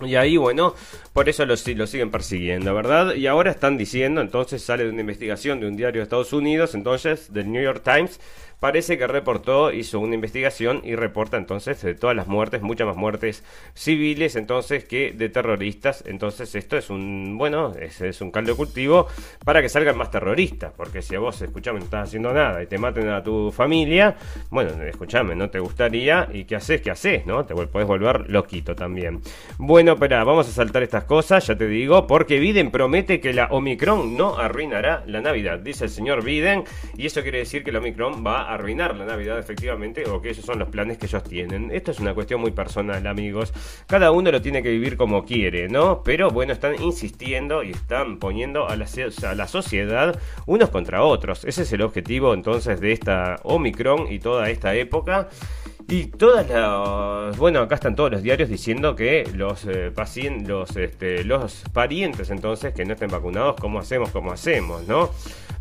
y 0.00 0.16
ahí, 0.16 0.36
bueno, 0.36 0.74
por 1.12 1.28
eso 1.28 1.44
lo, 1.44 1.54
lo, 1.54 1.86
siguen 1.86 2.10
persiguiendo, 2.10 2.74
¿verdad? 2.74 3.14
Y 3.14 3.26
ahora 3.26 3.50
están 3.50 3.76
diciendo, 3.76 4.20
entonces 4.20 4.62
sale 4.62 4.84
de 4.84 4.90
una 4.90 5.00
investigación 5.00 5.60
de 5.60 5.68
un 5.68 5.76
diario 5.76 6.00
de 6.00 6.04
Estados 6.04 6.32
Unidos, 6.32 6.74
entonces, 6.74 7.32
del 7.32 7.52
New 7.52 7.62
York 7.62 7.82
Times, 7.84 8.18
parece 8.62 8.96
que 8.96 9.08
reportó, 9.08 9.72
hizo 9.72 9.98
una 9.98 10.14
investigación 10.14 10.82
y 10.84 10.94
reporta 10.94 11.36
entonces 11.36 11.82
de 11.82 11.96
todas 11.96 12.14
las 12.14 12.28
muertes, 12.28 12.62
muchas 12.62 12.86
más 12.86 12.96
muertes 12.96 13.42
civiles 13.74 14.36
entonces 14.36 14.84
que 14.84 15.10
de 15.10 15.28
terroristas. 15.28 16.04
Entonces 16.06 16.54
esto 16.54 16.76
es 16.76 16.88
un, 16.88 17.36
bueno, 17.36 17.72
es, 17.74 18.20
un 18.20 18.30
caldo 18.30 18.56
cultivo 18.56 19.08
para 19.44 19.62
que 19.62 19.68
salgan 19.68 19.98
más 19.98 20.12
terroristas, 20.12 20.72
porque 20.76 21.02
si 21.02 21.16
a 21.16 21.18
vos, 21.18 21.42
escuchame, 21.42 21.80
no 21.80 21.86
estás 21.86 22.08
haciendo 22.08 22.32
nada 22.32 22.62
y 22.62 22.66
te 22.68 22.78
maten 22.78 23.08
a 23.08 23.20
tu 23.24 23.50
familia, 23.50 24.14
bueno, 24.50 24.80
escuchame, 24.84 25.34
no 25.34 25.50
te 25.50 25.58
gustaría 25.58 26.28
y 26.32 26.44
qué 26.44 26.54
haces, 26.54 26.80
qué 26.82 26.92
haces, 26.92 27.26
¿no? 27.26 27.44
Te 27.44 27.56
puedes 27.56 27.88
volver 27.88 28.30
loquito 28.30 28.76
también. 28.76 29.22
Bueno, 29.58 29.96
pero 29.96 30.24
vamos 30.24 30.48
a 30.48 30.52
saltar 30.52 30.84
estas 30.84 31.02
cosas, 31.02 31.44
ya 31.48 31.56
te 31.58 31.66
digo, 31.66 32.06
porque 32.06 32.38
Biden 32.38 32.70
promete 32.70 33.18
que 33.18 33.32
la 33.32 33.46
Omicron 33.46 34.16
no 34.16 34.38
arruinará 34.38 35.02
la 35.08 35.20
Navidad, 35.20 35.58
dice 35.58 35.86
el 35.86 35.90
señor 35.90 36.22
Biden, 36.22 36.62
y 36.96 37.06
eso 37.06 37.22
quiere 37.22 37.38
decir 37.38 37.64
que 37.64 37.72
la 37.72 37.80
Omicron 37.80 38.24
va 38.24 38.42
a 38.42 38.51
arruinar 38.54 38.96
la 38.96 39.04
Navidad 39.04 39.38
efectivamente 39.38 40.08
o 40.08 40.20
que 40.20 40.30
esos 40.30 40.44
son 40.44 40.58
los 40.58 40.68
planes 40.68 40.98
que 40.98 41.06
ellos 41.06 41.22
tienen. 41.24 41.70
Esto 41.72 41.90
es 41.90 42.00
una 42.00 42.14
cuestión 42.14 42.40
muy 42.40 42.50
personal, 42.50 43.06
amigos. 43.06 43.52
Cada 43.86 44.10
uno 44.10 44.30
lo 44.30 44.42
tiene 44.42 44.62
que 44.62 44.70
vivir 44.70 44.96
como 44.96 45.24
quiere, 45.24 45.68
¿no? 45.68 46.02
Pero 46.02 46.30
bueno, 46.30 46.52
están 46.52 46.80
insistiendo 46.82 47.62
y 47.62 47.70
están 47.70 48.18
poniendo 48.18 48.68
a 48.68 48.76
la, 48.76 48.86
a 49.26 49.34
la 49.34 49.48
sociedad 49.48 50.18
unos 50.46 50.70
contra 50.70 51.02
otros. 51.02 51.44
Ese 51.44 51.62
es 51.62 51.72
el 51.72 51.82
objetivo 51.82 52.34
entonces 52.34 52.80
de 52.80 52.92
esta 52.92 53.40
Omicron 53.42 54.12
y 54.12 54.18
toda 54.18 54.50
esta 54.50 54.74
época. 54.74 55.28
Y 55.88 56.06
todas 56.06 56.48
las. 56.48 57.36
Bueno, 57.36 57.60
acá 57.60 57.74
están 57.74 57.94
todos 57.94 58.10
los 58.10 58.22
diarios 58.22 58.48
diciendo 58.48 58.94
que 58.94 59.28
los 59.34 59.64
eh, 59.66 59.90
pacientes, 59.94 60.48
los, 60.48 60.76
este, 60.76 61.24
los 61.24 61.64
parientes 61.72 62.30
entonces 62.30 62.74
que 62.74 62.84
no 62.84 62.94
estén 62.94 63.10
vacunados, 63.10 63.56
¿cómo 63.60 63.78
hacemos? 63.78 64.10
¿Cómo 64.10 64.32
hacemos? 64.32 64.86
¿No? 64.86 65.10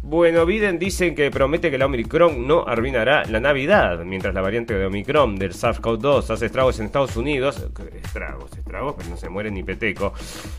Bueno, 0.04 0.48
Biden 0.48 0.80
dice 0.80 1.14
que 1.14 1.30
promete 1.30 1.70
que 1.70 1.78
la 1.78 1.86
Omicron 1.86 2.48
no 2.48 2.68
arruinará 2.68 3.24
la 3.26 3.40
Navidad, 3.40 4.04
mientras 4.04 4.34
la 4.34 4.42
variante 4.42 4.74
de 4.74 4.88
Omicron 4.88 5.36
del 5.36 5.54
SARS-CoV-2 5.54 6.28
hace 6.32 6.48
estragos 6.48 6.80
en 6.80 6.88
Estados 6.88 7.16
Unidos. 7.16 7.64
Estragos, 8.04 8.52
estragos, 8.58 8.96
pero 8.98 9.10
no 9.12 9.18
se 9.18 9.30
muere 9.30 9.52
ni 9.52 9.62
peteco. 9.62 10.14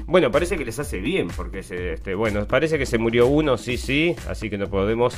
Bueno, 0.06 0.30
parece 0.30 0.56
que 0.56 0.64
les 0.64 0.78
hace 0.78 0.98
bien, 1.00 1.26
porque 1.36 1.58
este, 1.58 2.14
bueno, 2.14 2.46
parece 2.46 2.78
que 2.78 2.86
se 2.86 2.98
murió 2.98 3.26
uno, 3.26 3.58
sí, 3.58 3.78
sí, 3.78 4.14
así 4.28 4.48
que 4.48 4.58
no 4.58 4.68
podemos 4.68 5.16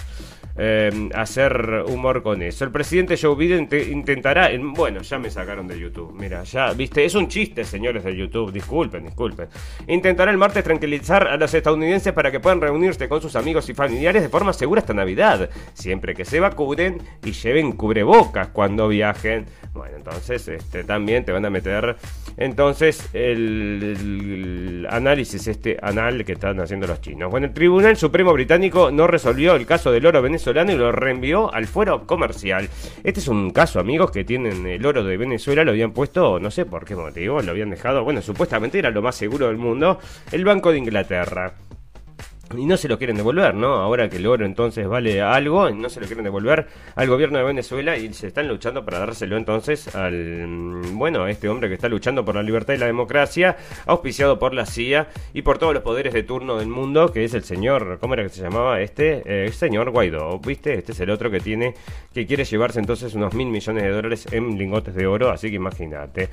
eh, 0.56 1.10
hacer 1.14 1.84
humor 1.88 2.22
con 2.22 2.40
eso. 2.40 2.64
El 2.64 2.70
presidente 2.70 3.18
Joe 3.20 3.36
Biden 3.36 3.68
intentará, 3.90 4.33
bueno, 4.74 5.02
ya 5.02 5.18
me 5.18 5.30
sacaron 5.30 5.68
de 5.68 5.78
YouTube, 5.78 6.12
mira, 6.12 6.42
ya, 6.42 6.72
viste, 6.72 7.04
es 7.04 7.14
un 7.14 7.28
chiste, 7.28 7.64
señores 7.64 8.02
de 8.04 8.16
YouTube, 8.16 8.52
disculpen, 8.52 9.04
disculpen. 9.04 9.48
Intentará 9.86 10.30
el 10.30 10.38
martes 10.38 10.64
tranquilizar 10.64 11.28
a 11.28 11.36
los 11.36 11.54
estadounidenses 11.54 12.12
para 12.12 12.30
que 12.30 12.40
puedan 12.40 12.60
reunirse 12.60 13.08
con 13.08 13.22
sus 13.22 13.36
amigos 13.36 13.68
y 13.68 13.74
familiares 13.74 14.22
de 14.22 14.28
forma 14.28 14.52
segura 14.52 14.80
esta 14.80 14.94
Navidad, 14.94 15.50
siempre 15.72 16.14
que 16.14 16.24
se 16.24 16.40
vacunen 16.40 17.00
y 17.24 17.32
lleven 17.32 17.72
cubrebocas 17.72 18.48
cuando 18.48 18.88
viajen. 18.88 19.46
Bueno, 19.72 19.96
entonces 19.96 20.46
este, 20.48 20.84
también 20.84 21.24
te 21.24 21.32
van 21.32 21.44
a 21.44 21.50
meter 21.50 21.96
entonces 22.36 23.08
el, 23.12 24.86
análisis 24.90 25.46
este 25.46 25.78
anal 25.82 26.24
que 26.24 26.32
están 26.32 26.60
haciendo 26.60 26.86
los 26.86 27.00
chinos. 27.00 27.30
Bueno, 27.30 27.46
el 27.46 27.54
Tribunal 27.54 27.96
Supremo 27.96 28.32
Británico 28.32 28.90
no 28.90 29.06
resolvió 29.06 29.54
el 29.54 29.66
caso 29.66 29.92
del 29.92 30.06
oro 30.06 30.22
venezolano 30.22 30.72
y 30.72 30.76
lo 30.76 30.92
reenvió 30.92 31.52
al 31.52 31.66
fuero 31.66 32.06
comercial. 32.06 32.68
Este 33.02 33.20
es 33.20 33.28
un 33.28 33.50
caso, 33.50 33.80
amigos, 33.80 34.10
que 34.10 34.23
tienen 34.24 34.66
el 34.66 34.84
oro 34.84 35.04
de 35.04 35.16
Venezuela, 35.16 35.64
lo 35.64 35.70
habían 35.70 35.92
puesto, 35.92 36.40
no 36.40 36.50
sé 36.50 36.66
por 36.66 36.84
qué 36.84 36.96
motivo, 36.96 37.42
lo 37.42 37.50
habían 37.50 37.70
dejado, 37.70 38.04
bueno, 38.04 38.22
supuestamente 38.22 38.78
era 38.78 38.90
lo 38.90 39.02
más 39.02 39.14
seguro 39.16 39.48
del 39.48 39.56
mundo, 39.56 39.98
el 40.32 40.44
Banco 40.44 40.72
de 40.72 40.78
Inglaterra 40.78 41.54
y 42.56 42.66
no 42.66 42.76
se 42.76 42.88
lo 42.88 42.98
quieren 42.98 43.16
devolver, 43.16 43.54
¿no? 43.54 43.74
Ahora 43.74 44.08
que 44.08 44.16
el 44.16 44.26
oro 44.26 44.44
entonces 44.44 44.86
vale 44.86 45.20
algo, 45.20 45.70
no 45.70 45.88
se 45.88 46.00
lo 46.00 46.06
quieren 46.06 46.24
devolver 46.24 46.66
al 46.94 47.08
gobierno 47.08 47.38
de 47.38 47.44
Venezuela 47.44 47.96
y 47.96 48.12
se 48.12 48.26
están 48.26 48.48
luchando 48.48 48.84
para 48.84 48.98
dárselo 48.98 49.36
entonces 49.36 49.94
al, 49.94 50.46
mm, 50.46 50.98
bueno, 50.98 51.24
a 51.24 51.30
este 51.30 51.48
hombre 51.48 51.68
que 51.68 51.74
está 51.74 51.88
luchando 51.88 52.24
por 52.24 52.34
la 52.34 52.42
libertad 52.42 52.74
y 52.74 52.78
la 52.78 52.86
democracia, 52.86 53.56
auspiciado 53.86 54.38
por 54.38 54.54
la 54.54 54.66
CIA 54.66 55.08
y 55.32 55.42
por 55.42 55.58
todos 55.58 55.74
los 55.74 55.82
poderes 55.82 56.12
de 56.12 56.22
turno 56.22 56.56
del 56.58 56.68
mundo, 56.68 57.12
que 57.12 57.24
es 57.24 57.34
el 57.34 57.44
señor, 57.44 57.98
¿cómo 58.00 58.14
era 58.14 58.22
que 58.22 58.28
se 58.28 58.42
llamaba 58.42 58.80
este? 58.80 59.22
Eh, 59.24 59.52
señor 59.52 59.90
Guaidó, 59.90 60.38
¿viste? 60.38 60.74
Este 60.74 60.92
es 60.92 61.00
el 61.00 61.10
otro 61.10 61.30
que 61.30 61.40
tiene, 61.40 61.74
que 62.12 62.26
quiere 62.26 62.44
llevarse 62.44 62.78
entonces 62.78 63.14
unos 63.14 63.34
mil 63.34 63.48
millones 63.48 63.82
de 63.82 63.90
dólares 63.90 64.26
en 64.30 64.58
lingotes 64.58 64.94
de 64.94 65.06
oro, 65.06 65.30
así 65.30 65.48
que 65.48 65.56
imagínate. 65.56 66.28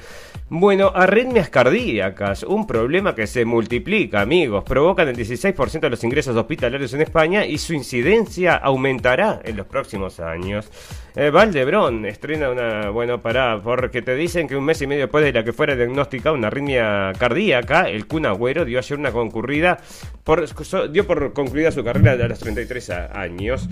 Bueno, 0.50 0.92
arritmias 0.94 1.50
cardíacas, 1.50 2.44
un 2.44 2.68
problema 2.68 3.16
que 3.16 3.28
se 3.28 3.46
multiplica, 3.46 4.22
amigos, 4.22 4.64
provocan 4.64 5.08
el 5.08 5.16
16% 5.16 5.80
de 5.80 5.90
los 5.90 6.01
ingresos 6.04 6.36
hospitalarios 6.36 6.94
en 6.94 7.02
España 7.02 7.46
y 7.46 7.58
su 7.58 7.74
incidencia 7.74 8.56
aumentará 8.56 9.42
en 9.44 9.58
los 9.58 9.68
próximos 9.68 10.20
años. 10.20 10.70
Eh, 11.16 11.30
Valdebrón 11.30 12.06
estrena 12.06 12.50
una. 12.50 12.90
Bueno, 12.90 13.22
para 13.22 13.62
porque 13.62 14.02
te 14.02 14.16
dicen 14.16 14.48
que 14.48 14.56
un 14.56 14.64
mes 14.64 14.82
y 14.82 14.88
medio 14.88 15.04
después 15.04 15.26
de 15.26 15.34
la 15.34 15.44
que 15.44 15.54
fuera 15.54 15.76
diagnosticada 15.76 16.34
una 16.34 16.48
arritmia 16.48 17.12
cardíaca, 17.18 17.90
el 17.90 18.08
Kun 18.08 18.26
Agüero 18.26 18.64
dio 18.66 18.80
ayer 18.80 18.98
una 18.98 19.12
concurrida. 19.12 19.80
Por, 20.24 20.46
dio 20.92 21.06
por 21.06 21.34
concluida 21.34 21.72
su 21.72 21.84
carrera 21.84 22.16
de 22.16 22.30
los 22.30 22.40
33 22.40 22.90
años. 23.14 23.68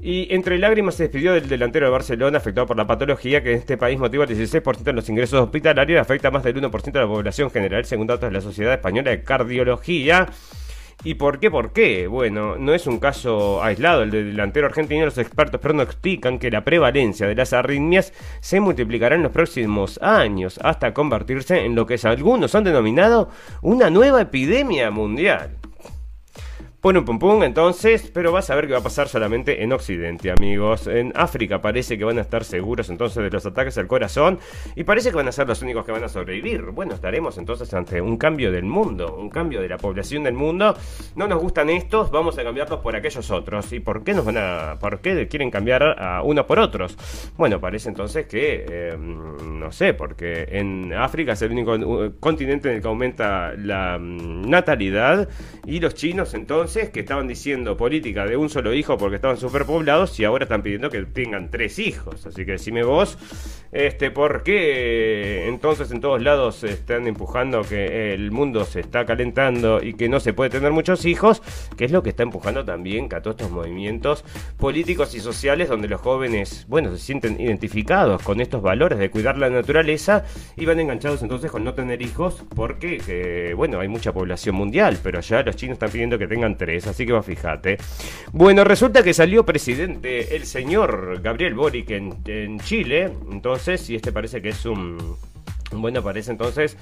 Y 0.00 0.34
entre 0.34 0.58
lágrimas 0.58 0.96
se 0.96 1.04
despidió 1.04 1.32
del 1.32 1.48
delantero 1.48 1.86
de 1.86 1.92
Barcelona 1.92 2.38
afectado 2.38 2.66
por 2.66 2.76
la 2.76 2.88
patología 2.88 3.40
que 3.40 3.52
en 3.52 3.58
este 3.58 3.76
país 3.76 4.00
motiva 4.00 4.24
el 4.24 4.30
16% 4.30 4.82
de 4.82 4.92
los 4.92 5.08
ingresos 5.08 5.40
hospitalarios 5.40 5.96
y 5.96 6.00
afecta 6.00 6.26
a 6.26 6.30
más 6.32 6.42
del 6.42 6.56
1% 6.56 6.90
de 6.90 7.00
la 7.00 7.06
población 7.06 7.52
general, 7.52 7.84
según 7.84 8.08
datos 8.08 8.28
de 8.28 8.34
la 8.34 8.40
Sociedad 8.40 8.74
Española 8.74 9.12
de 9.12 9.22
Cardiología. 9.22 10.26
¿Y 11.04 11.14
por 11.14 11.40
qué? 11.40 11.50
¿Por 11.50 11.72
qué? 11.72 12.06
Bueno, 12.06 12.56
no 12.56 12.74
es 12.74 12.86
un 12.86 13.00
caso 13.00 13.60
aislado 13.60 14.04
el 14.04 14.12
del 14.12 14.30
delantero 14.30 14.66
argentino. 14.66 15.04
Los 15.04 15.18
expertos 15.18 15.60
pronostican 15.60 16.38
que 16.38 16.50
la 16.50 16.62
prevalencia 16.62 17.26
de 17.26 17.34
las 17.34 17.52
arritmias 17.52 18.12
se 18.40 18.60
multiplicará 18.60 19.16
en 19.16 19.24
los 19.24 19.32
próximos 19.32 19.98
años 20.00 20.60
hasta 20.62 20.94
convertirse 20.94 21.64
en 21.64 21.74
lo 21.74 21.86
que 21.86 21.98
algunos 22.04 22.54
han 22.54 22.64
denominado 22.64 23.30
una 23.62 23.90
nueva 23.90 24.20
epidemia 24.20 24.92
mundial. 24.92 25.61
Un 26.84 27.04
pum 27.04 27.16
pum 27.16 27.44
entonces, 27.44 28.10
pero 28.12 28.32
vas 28.32 28.50
a 28.50 28.56
ver 28.56 28.66
que 28.66 28.72
va 28.72 28.80
a 28.80 28.82
pasar 28.82 29.06
solamente 29.06 29.62
en 29.62 29.72
Occidente, 29.72 30.32
amigos. 30.32 30.88
En 30.88 31.12
África 31.14 31.62
parece 31.62 31.96
que 31.96 32.02
van 32.02 32.18
a 32.18 32.22
estar 32.22 32.42
seguros 32.42 32.90
entonces 32.90 33.22
de 33.22 33.30
los 33.30 33.46
ataques 33.46 33.78
al 33.78 33.86
corazón 33.86 34.40
y 34.74 34.82
parece 34.82 35.10
que 35.10 35.16
van 35.16 35.28
a 35.28 35.32
ser 35.32 35.46
los 35.46 35.62
únicos 35.62 35.86
que 35.86 35.92
van 35.92 36.02
a 36.02 36.08
sobrevivir. 36.08 36.62
Bueno, 36.72 36.94
estaremos 36.94 37.38
entonces 37.38 37.72
ante 37.72 38.00
un 38.00 38.16
cambio 38.16 38.50
del 38.50 38.64
mundo, 38.64 39.14
un 39.16 39.30
cambio 39.30 39.60
de 39.60 39.68
la 39.68 39.78
población 39.78 40.24
del 40.24 40.34
mundo. 40.34 40.74
No 41.14 41.28
nos 41.28 41.40
gustan 41.40 41.70
estos, 41.70 42.10
vamos 42.10 42.36
a 42.38 42.42
cambiarlos 42.42 42.80
por 42.80 42.96
aquellos 42.96 43.30
otros. 43.30 43.72
¿Y 43.72 43.78
por 43.78 44.02
qué 44.02 44.12
nos 44.12 44.24
van 44.24 44.38
a, 44.38 44.76
por 44.80 45.00
qué 45.00 45.28
quieren 45.28 45.52
cambiar 45.52 45.84
a 45.84 46.24
unos 46.24 46.46
por 46.46 46.58
otros? 46.58 46.98
Bueno, 47.36 47.60
parece 47.60 47.90
entonces 47.90 48.26
que, 48.26 48.66
eh, 48.68 48.96
no 48.98 49.70
sé, 49.70 49.94
porque 49.94 50.48
en 50.50 50.92
África 50.94 51.34
es 51.34 51.42
el 51.42 51.52
único 51.52 51.76
continente 52.18 52.70
en 52.70 52.74
el 52.74 52.82
que 52.82 52.88
aumenta 52.88 53.52
la 53.56 53.98
mm, 54.00 54.50
natalidad 54.50 55.28
y 55.64 55.78
los 55.78 55.94
chinos 55.94 56.34
entonces 56.34 56.71
que 56.72 57.00
estaban 57.00 57.28
diciendo 57.28 57.76
política 57.76 58.24
de 58.24 58.36
un 58.36 58.48
solo 58.48 58.72
hijo 58.72 58.96
porque 58.96 59.16
estaban 59.16 59.36
superpoblados 59.36 60.18
y 60.18 60.24
ahora 60.24 60.44
están 60.44 60.62
pidiendo 60.62 60.88
que 60.88 61.02
tengan 61.02 61.50
tres 61.50 61.78
hijos. 61.78 62.24
Así 62.24 62.46
que 62.46 62.52
decime 62.52 62.82
vos, 62.82 63.18
este, 63.72 64.10
¿por 64.10 64.42
qué 64.42 65.48
entonces 65.48 65.90
en 65.90 66.00
todos 66.00 66.22
lados 66.22 66.64
están 66.64 67.06
empujando 67.06 67.62
que 67.62 68.14
el 68.14 68.30
mundo 68.30 68.64
se 68.64 68.80
está 68.80 69.04
calentando 69.04 69.82
y 69.82 69.94
que 69.94 70.08
no 70.08 70.18
se 70.18 70.32
puede 70.32 70.48
tener 70.48 70.72
muchos 70.72 71.04
hijos? 71.04 71.42
Que 71.76 71.84
es 71.84 71.92
lo 71.92 72.02
que 72.02 72.10
está 72.10 72.22
empujando 72.22 72.64
también 72.64 73.08
a 73.14 73.20
todos 73.20 73.36
estos 73.36 73.50
movimientos 73.50 74.24
políticos 74.56 75.14
y 75.14 75.20
sociales 75.20 75.68
donde 75.68 75.88
los 75.88 76.00
jóvenes, 76.00 76.64
bueno, 76.68 76.90
se 76.92 76.98
sienten 76.98 77.38
identificados 77.38 78.22
con 78.22 78.40
estos 78.40 78.62
valores 78.62 78.98
de 78.98 79.10
cuidar 79.10 79.36
la 79.36 79.50
naturaleza 79.50 80.24
y 80.56 80.64
van 80.64 80.80
enganchados 80.80 81.22
entonces 81.22 81.50
con 81.50 81.64
no 81.64 81.74
tener 81.74 82.00
hijos 82.00 82.44
porque, 82.54 83.52
bueno, 83.56 83.80
hay 83.80 83.88
mucha 83.88 84.12
población 84.12 84.56
mundial, 84.56 84.98
pero 85.02 85.18
allá 85.18 85.42
los 85.42 85.56
chinos 85.56 85.74
están 85.74 85.90
pidiendo 85.90 86.18
que 86.18 86.26
tengan 86.26 86.56
así 86.86 87.06
que 87.06 87.12
va, 87.12 87.22
fíjate. 87.22 87.78
Bueno, 88.32 88.64
resulta 88.64 89.02
que 89.02 89.14
salió 89.14 89.44
presidente 89.44 90.36
el 90.36 90.46
señor 90.46 91.20
Gabriel 91.22 91.54
Boric 91.54 91.90
en, 91.90 92.60
Chile, 92.60 93.10
entonces, 93.30 93.88
y 93.90 93.96
este 93.96 94.12
parece 94.12 94.40
que 94.40 94.50
es 94.50 94.64
un... 94.64 95.16
Bueno, 95.72 96.02
parece 96.02 96.30
entonces 96.30 96.76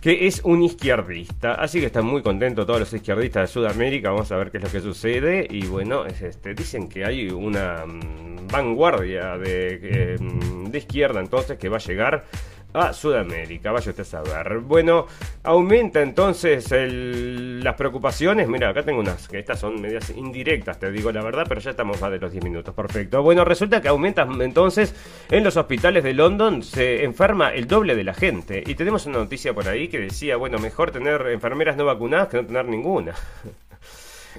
que 0.00 0.26
es 0.26 0.40
un 0.44 0.62
izquierdista. 0.62 1.54
Así 1.54 1.80
que 1.80 1.86
están 1.86 2.04
muy 2.04 2.22
contentos 2.22 2.66
todos 2.66 2.80
los 2.80 2.92
izquierdistas 2.92 3.48
de 3.48 3.52
Sudamérica. 3.52 4.10
Vamos 4.10 4.30
a 4.32 4.36
ver 4.36 4.50
qué 4.50 4.58
es 4.58 4.64
lo 4.64 4.70
que 4.70 4.80
sucede. 4.80 5.46
Y 5.48 5.66
bueno, 5.66 6.04
este, 6.04 6.54
dicen 6.54 6.88
que 6.88 7.04
hay 7.04 7.28
una 7.30 7.84
mm, 7.86 8.48
vanguardia 8.48 9.36
mm, 9.36 10.70
de 10.70 10.78
izquierda 10.78 11.20
entonces 11.20 11.58
que 11.58 11.68
va 11.68 11.76
a 11.76 11.80
llegar 11.80 12.24
a 12.72 12.92
Sudamérica. 12.92 13.72
Vaya 13.72 13.90
usted 13.90 14.02
a 14.02 14.04
saber. 14.04 14.58
Bueno, 14.60 15.06
aumenta 15.42 16.02
entonces 16.02 16.68
las 16.70 17.74
preocupaciones. 17.74 18.48
Mira, 18.48 18.70
acá 18.70 18.82
tengo 18.82 19.00
unas 19.00 19.28
que 19.28 19.38
estas 19.38 19.60
son 19.60 19.80
medias 19.80 20.10
indirectas, 20.10 20.78
te 20.78 20.90
digo 20.90 21.12
la 21.12 21.22
verdad, 21.22 21.46
pero 21.48 21.60
ya 21.60 21.70
estamos 21.70 22.00
más 22.00 22.10
de 22.10 22.18
los 22.18 22.32
10 22.32 22.44
minutos. 22.44 22.74
Perfecto. 22.74 23.22
Bueno, 23.22 23.44
resulta 23.44 23.80
que 23.80 23.88
aumenta 23.88 24.28
entonces 24.40 24.94
en 25.30 25.44
los 25.44 25.56
hospitales 25.56 26.04
de 26.04 26.14
London 26.14 26.62
se 26.62 27.04
enferma 27.04 27.50
el 27.54 27.66
doble 27.66 27.94
de 27.94 28.04
la 28.04 28.14
gente. 28.14 28.62
Y 28.66 28.74
tenemos 28.74 29.06
una 29.06 29.18
noticia 29.18 29.54
por 29.54 29.68
ahí 29.68 29.88
que 29.88 29.98
decía, 29.98 30.36
bueno, 30.36 30.58
mejor 30.58 30.90
tener 30.90 31.26
enfermeras 31.28 31.76
no 31.76 31.84
vacunadas 31.84 32.28
que 32.28 32.36
no 32.38 32.46
tener 32.46 32.66
ninguna. 32.66 33.14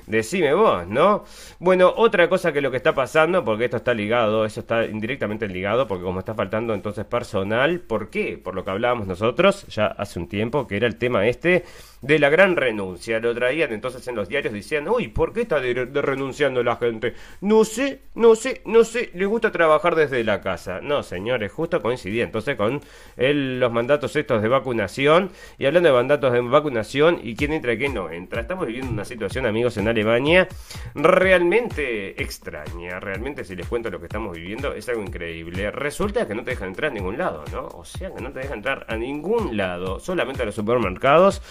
Decime 0.07 0.53
vos, 0.53 0.87
¿no? 0.87 1.23
Bueno, 1.59 1.93
otra 1.95 2.29
cosa 2.29 2.51
que 2.51 2.61
lo 2.61 2.71
que 2.71 2.77
está 2.77 2.93
pasando, 2.93 3.43
porque 3.43 3.65
esto 3.65 3.77
está 3.77 3.93
ligado, 3.93 4.45
eso 4.45 4.61
está 4.61 4.85
indirectamente 4.85 5.47
ligado, 5.47 5.87
porque 5.87 6.03
como 6.03 6.19
está 6.19 6.33
faltando 6.33 6.73
entonces 6.73 7.05
personal, 7.05 7.79
¿por 7.81 8.09
qué? 8.09 8.37
Por 8.37 8.55
lo 8.55 8.63
que 8.63 8.71
hablábamos 8.71 9.07
nosotros 9.07 9.67
ya 9.67 9.87
hace 9.87 10.19
un 10.19 10.27
tiempo, 10.27 10.67
que 10.67 10.77
era 10.77 10.87
el 10.87 10.95
tema 10.95 11.27
este 11.27 11.65
de 12.01 12.19
la 12.19 12.29
gran 12.29 12.55
renuncia. 12.55 13.19
Lo 13.19 13.33
traían 13.33 13.73
entonces 13.73 14.07
en 14.07 14.15
los 14.15 14.29
diarios 14.29 14.53
diciendo, 14.53 14.93
uy, 14.95 15.09
¿por 15.09 15.33
qué 15.33 15.41
está 15.41 15.59
de, 15.59 15.73
renunciando 15.73 16.63
la 16.63 16.77
gente? 16.77 17.13
No 17.41 17.65
sé, 17.65 18.01
no 18.15 18.35
sé, 18.35 18.61
no 18.65 18.83
sé, 18.83 19.11
le 19.13 19.25
gusta 19.25 19.51
trabajar 19.51 19.95
desde 19.95 20.23
la 20.23 20.41
casa. 20.41 20.79
No, 20.81 21.03
señores, 21.03 21.51
justo 21.51 21.81
coincidía 21.81 22.23
entonces 22.23 22.55
con 22.55 22.81
el, 23.17 23.59
los 23.59 23.71
mandatos 23.71 24.15
estos 24.15 24.41
de 24.41 24.47
vacunación. 24.47 25.31
Y 25.57 25.65
hablando 25.65 25.89
de 25.89 25.95
mandatos 25.95 26.33
de 26.33 26.41
vacunación, 26.41 27.19
¿y 27.23 27.35
quién 27.35 27.53
entra 27.53 27.73
y 27.73 27.77
quién 27.77 27.93
no 27.93 28.09
entra? 28.09 28.41
Estamos 28.41 28.67
viviendo 28.67 28.91
una 28.91 29.05
situación, 29.05 29.45
amigos, 29.45 29.77
en 29.77 29.87
Alemania 29.89 30.47
realmente 30.95 32.21
extraña. 32.21 32.99
Realmente, 32.99 33.43
si 33.43 33.55
les 33.55 33.67
cuento 33.67 33.89
lo 33.89 33.99
que 33.99 34.05
estamos 34.05 34.35
viviendo, 34.35 34.73
es 34.73 34.87
algo 34.89 35.01
increíble. 35.01 35.71
Resulta 35.71 36.27
que 36.27 36.35
no 36.35 36.43
te 36.43 36.51
dejan 36.51 36.69
entrar 36.69 36.91
a 36.91 36.93
ningún 36.93 37.17
lado, 37.17 37.43
¿no? 37.51 37.67
O 37.67 37.85
sea, 37.85 38.13
que 38.13 38.21
no 38.21 38.31
te 38.31 38.39
dejan 38.39 38.59
entrar 38.59 38.85
a 38.87 38.95
ningún 38.95 39.57
lado, 39.57 39.99
solamente 39.99 40.43
a 40.43 40.45
los 40.45 40.55
supermercados. 40.55 41.41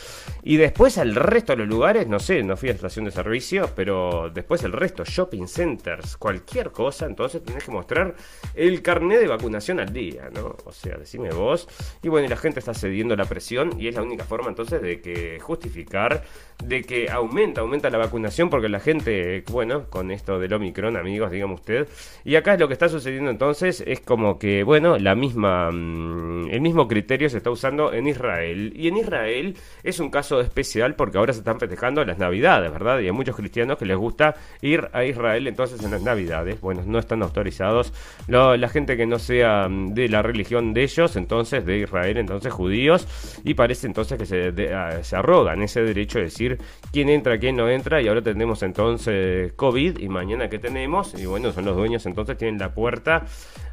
Y 0.43 0.57
después 0.57 0.99
al 0.99 1.15
resto 1.15 1.53
de 1.53 1.59
los 1.59 1.69
lugares, 1.69 2.07
no 2.07 2.19
sé, 2.19 2.43
no 2.43 2.57
fui 2.57 2.69
a 2.69 2.73
estación 2.73 3.05
de 3.05 3.11
servicio, 3.11 3.71
pero 3.75 4.31
después 4.33 4.63
el 4.65 4.73
resto, 4.73 5.05
shopping 5.05 5.47
centers, 5.47 6.17
cualquier 6.17 6.71
cosa, 6.71 7.07
entonces 7.07 7.43
tenés 7.43 7.65
que 7.65 7.71
mostrar 7.71 8.15
el 8.55 8.83
carnet 8.83 9.21
de 9.21 9.29
vacunación 9.29 9.81
al 9.81 9.93
día, 9.93 10.31
¿no? 10.33 10.57
O 10.65 10.73
sea, 10.73 10.97
decime 10.97 11.31
vos. 11.31 11.69
Y 12.03 12.09
bueno, 12.09 12.27
y 12.27 12.31
la 12.31 12.37
gente 12.37 12.61
está 12.61 12.75
cediendo 12.75 13.17
la 13.17 13.25
presión 13.25 13.81
y 13.81 13.89
es 13.89 13.95
la 13.95 14.03
única 14.03 14.25
forma 14.25 14.49
entonces 14.49 14.83
de 14.83 15.01
que 15.01 15.39
justificar 15.41 16.25
de 16.63 16.83
que 16.83 17.11
aumenta, 17.11 17.61
aumenta 17.61 17.89
la 17.91 17.99
vacunación 17.99 18.28
porque 18.51 18.69
la 18.69 18.81
gente, 18.81 19.43
bueno, 19.51 19.87
con 19.89 20.11
esto 20.11 20.39
del 20.39 20.53
Omicron, 20.53 20.97
amigos, 20.97 21.31
dígame 21.31 21.55
usted. 21.55 21.89
Y 22.25 22.37
acá 22.37 22.57
lo 22.57 22.69
que 22.69 22.75
está 22.75 22.89
sucediendo 22.89 23.31
entonces 23.31 23.83
es 23.87 24.01
como 24.01 24.39
que, 24.39 24.63
bueno, 24.63 24.99
la 24.99 25.15
misma, 25.15 25.71
mm, 25.71 26.51
el 26.51 26.61
mismo 26.61 26.87
criterio 26.87 27.29
se 27.29 27.39
está 27.39 27.51
usando 27.51 27.93
en 27.93 28.07
Israel. 28.07 28.73
Y 28.77 28.89
en 28.89 28.99
Israel 28.99 29.57
es 29.83 29.99
un 29.99 30.11
caso 30.11 30.41
especial 30.41 30.95
porque 30.95 31.19
ahora 31.19 31.33
se 31.33 31.41
están 31.41 31.59
festejando 31.59 32.05
las 32.05 32.19
Navidades, 32.19 32.71
¿verdad? 32.71 33.01
Y 33.01 33.07
hay 33.07 33.13
muchos 33.13 33.35
cristianos 33.35 33.79
que 33.79 33.87
les 33.87 33.97
gusta 33.97 34.35
ir 34.61 34.89
a 34.93 35.05
Israel 35.05 35.47
entonces 35.47 35.83
en 35.83 35.91
las 35.91 36.03
Navidades. 36.03 36.61
Bueno, 36.61 36.83
no 36.87 36.99
están 36.99 37.23
autorizados. 37.23 37.93
la 38.29 38.69
gente 38.69 38.97
que 38.97 39.07
no 39.07 39.19
sea 39.19 39.69
mm, 39.69 39.95
de 39.95 40.09
la 40.09 40.23
religión 40.23 40.75
de 40.75 40.83
ellos, 40.83 41.17
entonces 41.17 41.65
de 41.65 41.79
Israel, 41.79 42.19
entonces 42.19 42.53
judíos. 42.53 43.07
Y 43.45 43.55
parece 43.55 43.87
entonces 43.87 44.19
que 44.19 44.27
se, 44.27 44.75
ah, 44.75 45.03
se 45.03 45.17
arrogan 45.17 45.63
ese 45.63 45.83
derecho 45.83 46.19
de 46.19 46.25
decir 46.25 46.59
quién 46.93 47.09
entra, 47.09 47.39
quién 47.39 47.57
no 47.57 47.69
entra. 47.69 48.03
Y 48.03 48.08
ahora 48.09 48.23
tenemos 48.23 48.63
entonces 48.63 49.53
COVID 49.55 49.99
y 49.99 50.09
mañana 50.09 50.49
que 50.49 50.59
tenemos. 50.59 51.15
Y 51.15 51.27
bueno, 51.27 51.53
son 51.53 51.65
los 51.65 51.77
dueños 51.77 52.07
entonces, 52.07 52.37
tienen 52.37 52.59
la 52.59 52.75
puerta 52.75 53.25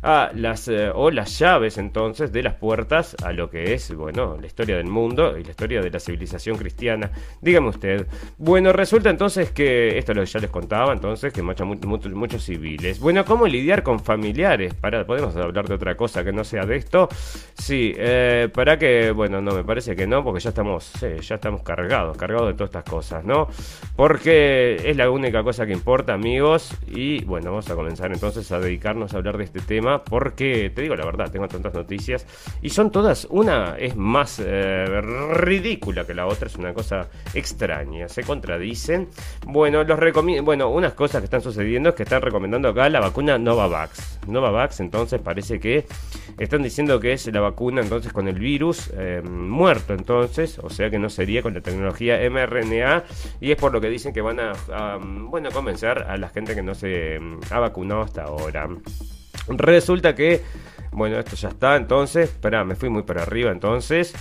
a 0.05 0.29
las 0.35 0.67
eh, 0.67 0.91
o 0.93 1.09
las 1.09 1.39
llaves 1.39 1.79
entonces 1.79 2.31
de 2.31 2.43
las 2.43 2.53
puertas 2.53 3.15
a 3.23 3.31
lo 3.33 3.49
que 3.49 3.73
es, 3.73 3.93
bueno, 3.95 4.37
la 4.39 4.45
historia 4.45 4.77
del 4.77 4.85
mundo 4.85 5.35
y 5.35 5.43
la 5.43 5.49
historia 5.49 5.81
de 5.81 5.89
la 5.89 5.99
civilización 5.99 6.57
cristiana. 6.57 7.09
Dígame 7.41 7.69
usted. 7.69 8.07
Bueno, 8.37 8.71
resulta 8.71 9.09
entonces 9.09 9.51
que 9.51 9.97
esto 9.97 10.11
es 10.11 10.15
lo 10.15 10.23
que 10.23 10.29
ya 10.29 10.39
les 10.39 10.51
contaba, 10.51 10.93
entonces 10.93 11.33
que 11.33 11.41
marchan 11.41 11.79
muchos 12.13 12.43
civiles. 12.43 12.99
Bueno, 12.99 13.25
¿cómo 13.25 13.47
lidiar 13.47 13.81
con 13.81 13.99
familiares? 13.99 14.75
Para, 14.75 15.05
podemos 15.07 15.35
hablar 15.35 15.67
de 15.67 15.73
otra 15.73 15.97
cosa 15.97 16.23
que 16.23 16.31
no 16.31 16.43
sea 16.43 16.65
de 16.65 16.75
esto. 16.75 17.09
Sí, 17.57 17.93
eh, 17.97 18.49
para 18.53 18.77
que, 18.77 19.09
bueno, 19.11 19.41
no 19.41 19.55
me 19.55 19.63
parece 19.63 19.95
que 19.95 20.05
no, 20.05 20.23
porque 20.23 20.39
ya 20.39 20.49
estamos, 20.49 20.93
ya 21.01 21.35
estamos 21.35 21.63
cargados, 21.63 22.15
cargados 22.15 22.47
de 22.47 22.53
todas 22.53 22.69
estas 22.69 22.83
cosas, 22.83 23.25
¿no? 23.25 23.47
Porque 23.95 24.24
es 24.31 24.97
la 24.97 25.09
única 25.09 25.43
cosa 25.43 25.65
que 25.65 25.73
importa, 25.73 26.13
amigos. 26.13 26.75
Y 26.87 27.23
bueno, 27.25 27.51
vamos 27.51 27.69
a 27.69 27.75
comenzar 27.75 28.11
entonces 28.11 28.51
a 28.51 28.59
dedicarnos 28.59 29.13
a 29.13 29.17
hablar 29.17 29.37
de 29.37 29.43
este 29.43 29.59
tema 29.59 30.03
porque, 30.03 30.71
te 30.73 30.81
digo 30.81 30.95
la 30.95 31.05
verdad, 31.05 31.31
tengo 31.31 31.47
tantas 31.47 31.73
noticias 31.73 32.25
y 32.61 32.69
son 32.69 32.91
todas, 32.91 33.27
una 33.29 33.75
es 33.77 33.95
más 33.95 34.41
eh, 34.43 34.85
ridícula 35.31 36.05
que 36.05 36.13
la 36.13 36.27
otra, 36.27 36.47
es 36.47 36.55
una 36.55 36.73
cosa 36.73 37.09
extraña, 37.33 38.07
se 38.07 38.23
contradicen. 38.23 39.09
Bueno, 39.45 39.83
los 39.83 39.99
bueno, 40.43 40.69
unas 40.69 40.93
cosas 40.93 41.21
que 41.21 41.25
están 41.25 41.41
sucediendo 41.41 41.89
es 41.89 41.95
que 41.95 42.03
están 42.03 42.21
recomendando 42.21 42.69
acá 42.69 42.89
la 42.89 42.99
vacuna 42.99 43.37
Novavax. 43.37 44.19
Novavax, 44.27 44.79
entonces 44.79 45.21
parece 45.21 45.59
que 45.59 45.85
están 46.37 46.63
diciendo 46.63 46.99
que 46.99 47.13
es 47.13 47.27
la 47.27 47.41
vacuna 47.41 47.81
entonces 47.81 48.11
con 48.11 48.27
el 48.27 48.39
virus 48.39 48.91
eh, 48.97 49.21
muerto 49.23 49.93
entonces, 49.93 50.59
o 50.59 50.69
sea 50.69 50.89
que 50.89 50.99
no 50.99 51.09
sería 51.09 51.41
con 51.41 51.53
la 51.53 51.61
tecnología 51.61 52.19
mRNA 52.29 53.03
y 53.39 53.51
es 53.51 53.57
por 53.57 53.71
lo 53.71 53.79
que 53.79 53.89
dicen 53.89 54.13
que 54.15 54.21
van 54.21 54.39
a, 54.39 54.97
bueno, 55.01 55.51
convencer 55.51 56.03
a 56.03 56.15
la 56.15 56.29
gente 56.29 56.55
que 56.55 56.63
no 56.63 56.73
se 56.73 57.19
mm, 57.19 57.39
ha 57.51 57.59
vacunado 57.59 58.01
hasta 58.01 58.23
ahora. 58.23 58.69
Resulta 59.49 60.15
que, 60.15 60.41
bueno, 60.93 61.19
esto 61.19 61.35
ya 61.35 61.49
está, 61.49 61.75
entonces, 61.75 62.29
espera, 62.29 62.63
me 62.63 62.75
fui 62.75 62.87
muy 62.87 63.03
para 63.03 63.23
arriba, 63.23 63.51
entonces. 63.51 64.13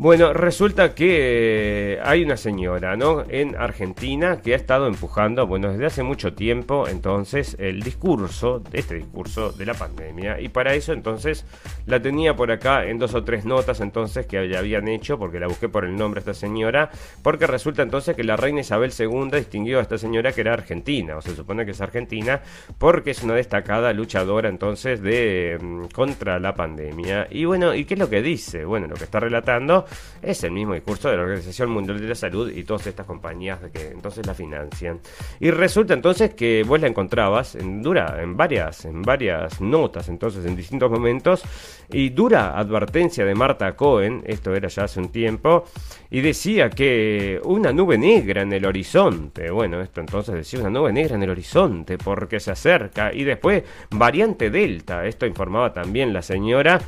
Bueno, 0.00 0.32
resulta 0.32 0.94
que 0.94 1.94
eh, 1.94 2.00
hay 2.04 2.22
una 2.22 2.36
señora, 2.36 2.96
¿no? 2.96 3.24
En 3.28 3.56
Argentina 3.56 4.40
que 4.40 4.52
ha 4.52 4.56
estado 4.56 4.86
empujando, 4.86 5.44
bueno, 5.48 5.72
desde 5.72 5.86
hace 5.86 6.02
mucho 6.04 6.34
tiempo, 6.34 6.86
entonces, 6.86 7.56
el 7.58 7.82
discurso, 7.82 8.62
este 8.72 8.94
discurso 8.94 9.50
de 9.50 9.66
la 9.66 9.74
pandemia. 9.74 10.40
Y 10.40 10.50
para 10.50 10.74
eso, 10.74 10.92
entonces, 10.92 11.44
la 11.86 12.00
tenía 12.00 12.36
por 12.36 12.52
acá 12.52 12.84
en 12.86 13.00
dos 13.00 13.12
o 13.14 13.24
tres 13.24 13.44
notas, 13.44 13.80
entonces, 13.80 14.24
que 14.26 14.48
ya 14.48 14.60
habían 14.60 14.86
hecho, 14.86 15.18
porque 15.18 15.40
la 15.40 15.48
busqué 15.48 15.68
por 15.68 15.84
el 15.84 15.96
nombre 15.96 16.22
de 16.22 16.30
esta 16.30 16.40
señora, 16.40 16.92
porque 17.24 17.48
resulta 17.48 17.82
entonces 17.82 18.14
que 18.14 18.22
la 18.22 18.36
reina 18.36 18.60
Isabel 18.60 18.92
II 18.96 19.30
distinguió 19.32 19.80
a 19.80 19.82
esta 19.82 19.98
señora 19.98 20.30
que 20.30 20.42
era 20.42 20.52
argentina, 20.52 21.16
o 21.16 21.22
se 21.22 21.34
supone 21.34 21.64
que 21.64 21.72
es 21.72 21.80
argentina, 21.80 22.40
porque 22.78 23.10
es 23.10 23.24
una 23.24 23.34
destacada 23.34 23.92
luchadora, 23.92 24.48
entonces, 24.48 25.02
de 25.02 25.58
mm, 25.60 25.86
contra 25.86 26.38
la 26.38 26.54
pandemia. 26.54 27.26
Y 27.32 27.46
bueno, 27.46 27.74
¿y 27.74 27.84
qué 27.84 27.94
es 27.94 28.00
lo 28.00 28.08
que 28.08 28.22
dice? 28.22 28.64
Bueno, 28.64 28.86
lo 28.86 28.94
que 28.94 29.02
está 29.02 29.18
relatando 29.18 29.87
es 30.22 30.42
el 30.44 30.52
mismo 30.52 30.74
discurso 30.74 31.08
de 31.08 31.16
la 31.16 31.22
Organización 31.22 31.70
Mundial 31.70 32.00
de 32.00 32.08
la 32.08 32.14
Salud 32.14 32.50
y 32.50 32.64
todas 32.64 32.86
estas 32.86 33.06
compañías 33.06 33.60
que 33.72 33.88
entonces 33.88 34.26
la 34.26 34.34
financian. 34.34 35.00
Y 35.40 35.50
resulta 35.50 35.94
entonces 35.94 36.34
que 36.34 36.64
vos 36.66 36.80
la 36.80 36.88
encontrabas 36.88 37.54
en 37.54 37.82
dura, 37.82 38.20
en 38.20 38.36
varias, 38.36 38.84
en 38.84 39.02
varias 39.02 39.60
notas, 39.60 40.08
entonces 40.08 40.44
en 40.44 40.56
distintos 40.56 40.90
momentos, 40.90 41.42
y 41.90 42.10
dura 42.10 42.58
advertencia 42.58 43.24
de 43.24 43.34
Marta 43.34 43.74
Cohen, 43.76 44.22
esto 44.26 44.54
era 44.54 44.68
ya 44.68 44.84
hace 44.84 45.00
un 45.00 45.10
tiempo, 45.10 45.64
y 46.10 46.20
decía 46.20 46.70
que 46.70 47.40
una 47.44 47.72
nube 47.72 47.98
negra 47.98 48.42
en 48.42 48.52
el 48.52 48.64
horizonte, 48.66 49.50
bueno, 49.50 49.80
esto 49.80 50.00
entonces 50.00 50.34
decía 50.34 50.60
una 50.60 50.70
nube 50.70 50.92
negra 50.92 51.16
en 51.16 51.22
el 51.22 51.30
horizonte 51.30 51.98
porque 51.98 52.40
se 52.40 52.50
acerca, 52.50 53.12
y 53.12 53.24
después 53.24 53.62
variante 53.90 54.50
Delta, 54.50 55.06
esto 55.06 55.26
informaba 55.26 55.72
también 55.72 56.12
la 56.12 56.22
señora, 56.22 56.80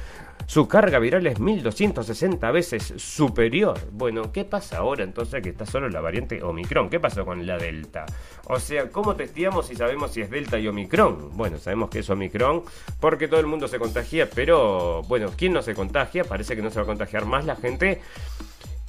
su 0.50 0.66
carga 0.66 0.98
viral 0.98 1.28
es 1.28 1.38
1260 1.38 2.50
veces 2.50 2.92
superior. 2.96 3.78
Bueno, 3.92 4.32
¿qué 4.32 4.44
pasa 4.44 4.78
ahora 4.78 5.04
entonces 5.04 5.40
que 5.44 5.50
está 5.50 5.64
solo 5.64 5.88
la 5.88 6.00
variante 6.00 6.42
Omicron? 6.42 6.90
¿Qué 6.90 6.98
pasó 6.98 7.24
con 7.24 7.46
la 7.46 7.56
Delta? 7.56 8.04
O 8.46 8.58
sea, 8.58 8.88
¿cómo 8.90 9.14
testeamos 9.14 9.68
si 9.68 9.76
sabemos 9.76 10.10
si 10.10 10.22
es 10.22 10.28
Delta 10.28 10.58
y 10.58 10.66
Omicron? 10.66 11.36
Bueno, 11.36 11.58
sabemos 11.58 11.88
que 11.88 12.00
es 12.00 12.10
Omicron 12.10 12.64
porque 12.98 13.28
todo 13.28 13.38
el 13.38 13.46
mundo 13.46 13.68
se 13.68 13.78
contagia, 13.78 14.28
pero 14.28 15.02
bueno, 15.04 15.30
¿quién 15.36 15.52
no 15.52 15.62
se 15.62 15.72
contagia? 15.72 16.24
Parece 16.24 16.56
que 16.56 16.62
no 16.62 16.70
se 16.70 16.80
va 16.80 16.82
a 16.82 16.86
contagiar 16.86 17.26
más 17.26 17.44
la 17.44 17.54
gente 17.54 18.00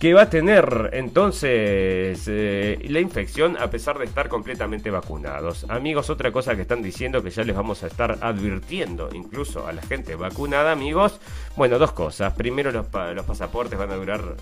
que 0.02 0.16
va 0.16 0.24
a 0.24 0.30
tener 0.32 0.90
entonces 0.94 2.26
eh, 2.28 2.80
la 2.90 3.00
infección 3.00 3.56
a 3.56 3.70
pesar 3.70 4.00
de 4.00 4.06
estar 4.06 4.30
completamente 4.30 4.90
vacunados. 4.90 5.68
Amigos, 5.70 6.10
otra 6.10 6.32
cosa 6.32 6.56
que 6.56 6.64
están 6.64 6.82
diciendo 6.82 7.22
que 7.22 7.30
ya 7.30 7.44
les 7.44 7.56
vamos 7.56 7.84
a 7.84 7.88
estar 7.88 8.18
advirtiendo 8.20 9.10
incluso 9.14 9.68
a 9.68 9.74
la 9.74 9.84
gente 9.84 10.16
vacunada, 10.16 10.72
amigos. 10.72 11.20
Bueno, 11.56 11.78
dos 11.78 11.92
cosas. 11.92 12.34
Primero, 12.34 12.72
los, 12.72 12.88
pasaportes 12.88 13.78
van 13.78 13.92
a 13.92 13.96
durar 13.96 14.38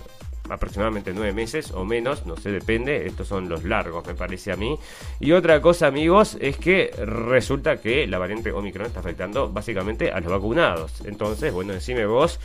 aproximadamente 0.50 1.12
nueve 1.14 1.34
meses 1.34 1.72
o 1.72 1.84
menos, 1.84 2.26
no 2.26 2.36
sé, 2.36 2.52
depende, 2.52 3.06
estos 3.06 3.28
son 3.28 3.50
los 3.50 3.64
largos 3.64 4.08
me 4.08 4.16
parece 4.16 4.54
a 4.54 4.56
mí. 4.56 4.80
Y 5.20 5.34
otra 5.34 5.62
cosa 5.62 5.88
amigos 5.88 6.38
es 6.40 6.58
que 6.58 6.92
resulta 7.06 7.78
que 7.78 8.08
la 8.08 8.18
variante 8.18 8.52
Omicron 8.52 8.88
está 8.88 9.02
afectando 9.02 9.50
básicamente 9.50 10.12
a 10.12 10.22
los 10.22 10.32
vacunados. 10.32 11.02
Entonces, 11.06 11.54
bueno, 11.54 11.74
decime 11.74 12.06
vos, 12.06 12.40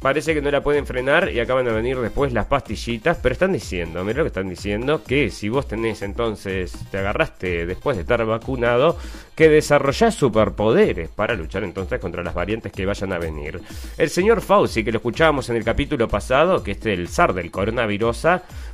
parece 0.00 0.32
que 0.32 0.40
no 0.40 0.50
la 0.50 0.62
pueden 0.62 0.86
frenar 0.86 1.30
y 1.30 1.40
acaban 1.40 1.64
de 1.64 1.72
venir 1.72 1.98
después 1.98 2.32
las 2.32 2.46
pastillitas, 2.46 3.18
pero 3.20 3.32
están 3.32 3.52
diciendo, 3.52 4.04
mira 4.04 4.18
lo 4.18 4.24
que 4.24 4.28
están 4.28 4.48
diciendo, 4.48 5.02
que 5.02 5.30
si 5.30 5.48
vos 5.48 5.66
tenés 5.66 6.02
entonces, 6.02 6.72
te 6.90 6.98
agarraste 6.98 7.66
después 7.66 7.96
de 7.96 8.02
estar 8.02 8.24
vacunado, 8.24 8.96
que 9.34 9.48
desarrollás 9.48 10.14
superpoderes 10.14 11.08
para 11.08 11.34
luchar 11.34 11.64
entonces 11.64 12.00
contra 12.00 12.22
las 12.22 12.34
variantes 12.34 12.72
que 12.72 12.86
vayan 12.86 13.12
a 13.12 13.18
venir. 13.18 13.60
El 13.96 14.10
señor 14.10 14.40
Fauci, 14.40 14.84
que 14.84 14.92
lo 14.92 14.98
escuchábamos 14.98 15.48
en 15.50 15.56
el 15.56 15.64
capítulo 15.64 16.08
pasado, 16.08 16.62
que 16.62 16.72
es 16.72 16.86
el 16.86 17.08
zar 17.08 17.32
del 17.32 17.50
coronavirus, 17.50 18.26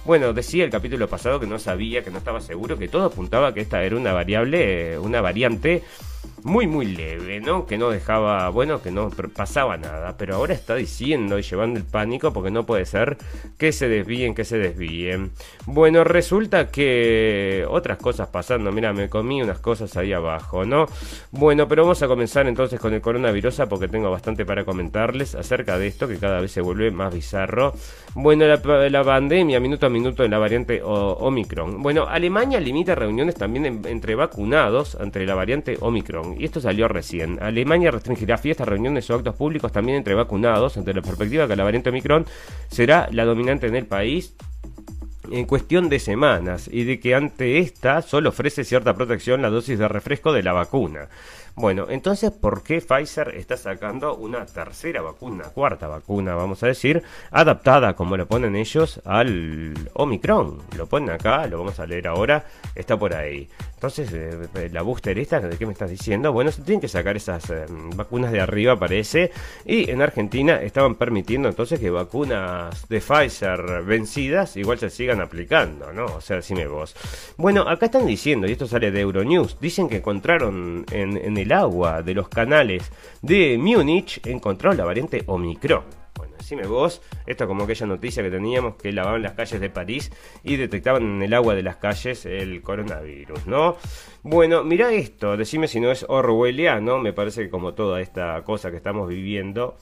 bueno, 0.04 0.32
decía 0.34 0.64
el 0.64 0.70
capítulo 0.70 1.08
pasado 1.08 1.40
que 1.40 1.46
no 1.46 1.58
sabía, 1.58 2.04
que 2.04 2.10
no 2.10 2.18
estaba 2.18 2.40
seguro, 2.40 2.76
que 2.78 2.88
todo 2.88 3.06
apuntaba 3.06 3.54
que 3.54 3.60
esta 3.60 3.82
era 3.82 3.96
una 3.96 4.12
variable, 4.12 4.98
una 4.98 5.20
variante 5.22 5.82
muy 6.42 6.66
muy 6.66 6.86
leve, 6.86 7.40
¿no? 7.40 7.66
Que 7.66 7.78
no 7.78 7.90
dejaba, 7.90 8.48
bueno, 8.50 8.82
que 8.82 8.90
no 8.90 9.10
pasaba 9.34 9.76
nada, 9.76 10.16
pero 10.18 10.36
ahora 10.36 10.54
está 10.54 10.74
diciendo 10.74 11.38
y 11.38 11.42
llevando 11.42 11.78
el 11.78 11.86
pánico 11.86 12.32
porque 12.32 12.50
no 12.50 12.66
puede 12.66 12.84
ser 12.84 13.16
que 13.56 13.72
se 13.72 13.88
desvíen, 13.88 14.34
que 14.34 14.44
se 14.44 14.58
desvíen. 14.58 15.32
Bueno, 15.66 16.04
resulta 16.04 16.70
que 16.70 17.64
otras 17.68 17.98
cosas 17.98 18.28
pasando, 18.28 18.72
mira, 18.72 18.92
me 18.92 19.08
comí 19.08 19.42
unas 19.42 19.58
cosas 19.58 19.96
ahí 19.96 20.12
abajo, 20.12 20.64
¿no? 20.64 20.86
Bueno, 21.30 21.68
pero 21.68 21.82
vamos 21.82 22.02
a 22.02 22.08
comenzar 22.08 22.46
entonces 22.46 22.80
con 22.80 22.92
el 22.92 23.00
coronavirus 23.00 23.54
porque 23.68 23.88
tengo 23.88 24.10
bastante 24.10 24.44
para 24.44 24.64
comentarles 24.64 25.34
acerca 25.34 25.78
de 25.78 25.86
esto 25.86 26.08
que 26.08 26.18
cada 26.18 26.40
vez 26.40 26.50
se 26.50 26.60
vuelve 26.60 26.90
más 26.90 27.14
bizarro. 27.14 27.74
Bueno, 28.14 28.46
la, 28.46 29.04
pandemia 29.04 29.60
minuto 29.60 29.86
a 29.86 29.88
minuto 29.88 30.22
de 30.22 30.28
la 30.28 30.38
variante 30.38 30.80
Omicron. 30.82 31.82
Bueno, 31.82 32.06
Alemania 32.08 32.58
limita 32.60 32.94
reuniones 32.94 33.34
también 33.34 33.82
entre 33.86 34.14
vacunados 34.14 34.96
entre 35.00 35.26
la 35.26 35.34
variante 35.34 35.76
Omicron 35.80 36.13
y 36.38 36.44
esto 36.44 36.60
salió 36.60 36.88
recién. 36.88 37.42
Alemania 37.42 37.90
restringirá 37.90 38.38
fiestas, 38.38 38.68
reuniones 38.68 39.08
o 39.10 39.14
actos 39.14 39.34
públicos 39.36 39.72
también 39.72 39.98
entre 39.98 40.14
vacunados, 40.14 40.76
ante 40.76 40.94
la 40.94 41.02
perspectiva 41.02 41.48
que 41.48 41.56
la 41.56 41.64
variante 41.64 41.90
Omicron 41.90 42.26
será 42.68 43.08
la 43.10 43.24
dominante 43.24 43.66
en 43.66 43.76
el 43.76 43.86
país 43.86 44.34
en 45.30 45.46
cuestión 45.46 45.88
de 45.88 45.98
semanas 45.98 46.68
y 46.70 46.84
de 46.84 47.00
que 47.00 47.14
ante 47.14 47.58
esta 47.58 48.02
solo 48.02 48.28
ofrece 48.28 48.64
cierta 48.64 48.94
protección 48.94 49.42
la 49.42 49.50
dosis 49.50 49.78
de 49.78 49.88
refresco 49.88 50.32
de 50.32 50.42
la 50.42 50.52
vacuna. 50.52 51.08
Bueno, 51.56 51.86
entonces, 51.88 52.32
¿por 52.32 52.64
qué 52.64 52.80
Pfizer 52.80 53.36
está 53.36 53.56
sacando 53.56 54.16
una 54.16 54.44
tercera 54.44 55.02
vacuna, 55.02 55.44
cuarta 55.44 55.86
vacuna, 55.86 56.34
vamos 56.34 56.60
a 56.64 56.66
decir, 56.66 57.00
adaptada, 57.30 57.94
como 57.94 58.16
lo 58.16 58.26
ponen 58.26 58.56
ellos, 58.56 59.00
al 59.04 59.72
Omicron? 59.92 60.58
Lo 60.76 60.88
ponen 60.88 61.10
acá, 61.10 61.46
lo 61.46 61.58
vamos 61.58 61.78
a 61.78 61.86
leer 61.86 62.08
ahora, 62.08 62.44
está 62.74 62.98
por 62.98 63.14
ahí. 63.14 63.48
Entonces, 63.74 64.12
eh, 64.12 64.48
eh, 64.56 64.70
la 64.72 64.82
booster 64.82 65.16
esta, 65.18 65.38
¿de 65.40 65.56
qué 65.56 65.64
me 65.64 65.72
estás 65.72 65.90
diciendo? 65.90 66.32
Bueno, 66.32 66.50
se 66.50 66.62
tienen 66.62 66.80
que 66.80 66.88
sacar 66.88 67.16
esas 67.16 67.48
eh, 67.50 67.66
vacunas 67.94 68.32
de 68.32 68.40
arriba, 68.40 68.76
parece. 68.76 69.30
Y 69.64 69.90
en 69.90 70.02
Argentina 70.02 70.60
estaban 70.60 70.96
permitiendo 70.96 71.48
entonces 71.48 71.78
que 71.78 71.90
vacunas 71.90 72.88
de 72.88 73.00
Pfizer 73.00 73.82
vencidas 73.84 74.56
igual 74.56 74.78
se 74.78 74.90
sigan 74.90 75.20
aplicando, 75.20 75.92
¿no? 75.92 76.06
O 76.06 76.20
sea, 76.20 76.36
decime 76.36 76.66
vos. 76.66 76.96
Bueno, 77.36 77.68
acá 77.68 77.86
están 77.86 78.06
diciendo, 78.06 78.48
y 78.48 78.52
esto 78.52 78.66
sale 78.66 78.90
de 78.90 79.00
Euronews, 79.00 79.60
dicen 79.60 79.88
que 79.88 79.98
encontraron 79.98 80.86
en, 80.90 81.18
en 81.18 81.36
el 81.36 81.43
agua 81.52 82.02
de 82.02 82.14
los 82.14 82.28
canales 82.28 82.90
de 83.22 83.58
Múnich, 83.58 84.20
encontraron 84.26 84.76
la 84.76 84.84
variante 84.84 85.22
Omicron. 85.26 85.84
Bueno, 86.16 86.34
decime 86.38 86.66
vos, 86.66 87.02
esto 87.26 87.44
es 87.44 87.48
como 87.48 87.64
aquella 87.64 87.86
noticia 87.86 88.22
que 88.22 88.30
teníamos 88.30 88.76
que 88.76 88.92
lavaban 88.92 89.22
las 89.22 89.32
calles 89.32 89.60
de 89.60 89.68
París 89.68 90.12
y 90.44 90.56
detectaban 90.56 91.02
en 91.02 91.22
el 91.22 91.34
agua 91.34 91.54
de 91.54 91.62
las 91.62 91.76
calles 91.76 92.24
el 92.24 92.62
coronavirus, 92.62 93.46
¿no? 93.46 93.76
Bueno, 94.22 94.62
mira 94.62 94.92
esto, 94.92 95.36
decime 95.36 95.66
si 95.66 95.80
no 95.80 95.90
es 95.90 96.06
orwelliano, 96.08 96.98
me 96.98 97.12
parece 97.12 97.42
que 97.42 97.50
como 97.50 97.74
toda 97.74 98.00
esta 98.00 98.42
cosa 98.44 98.70
que 98.70 98.76
estamos 98.76 99.08
viviendo, 99.08 99.76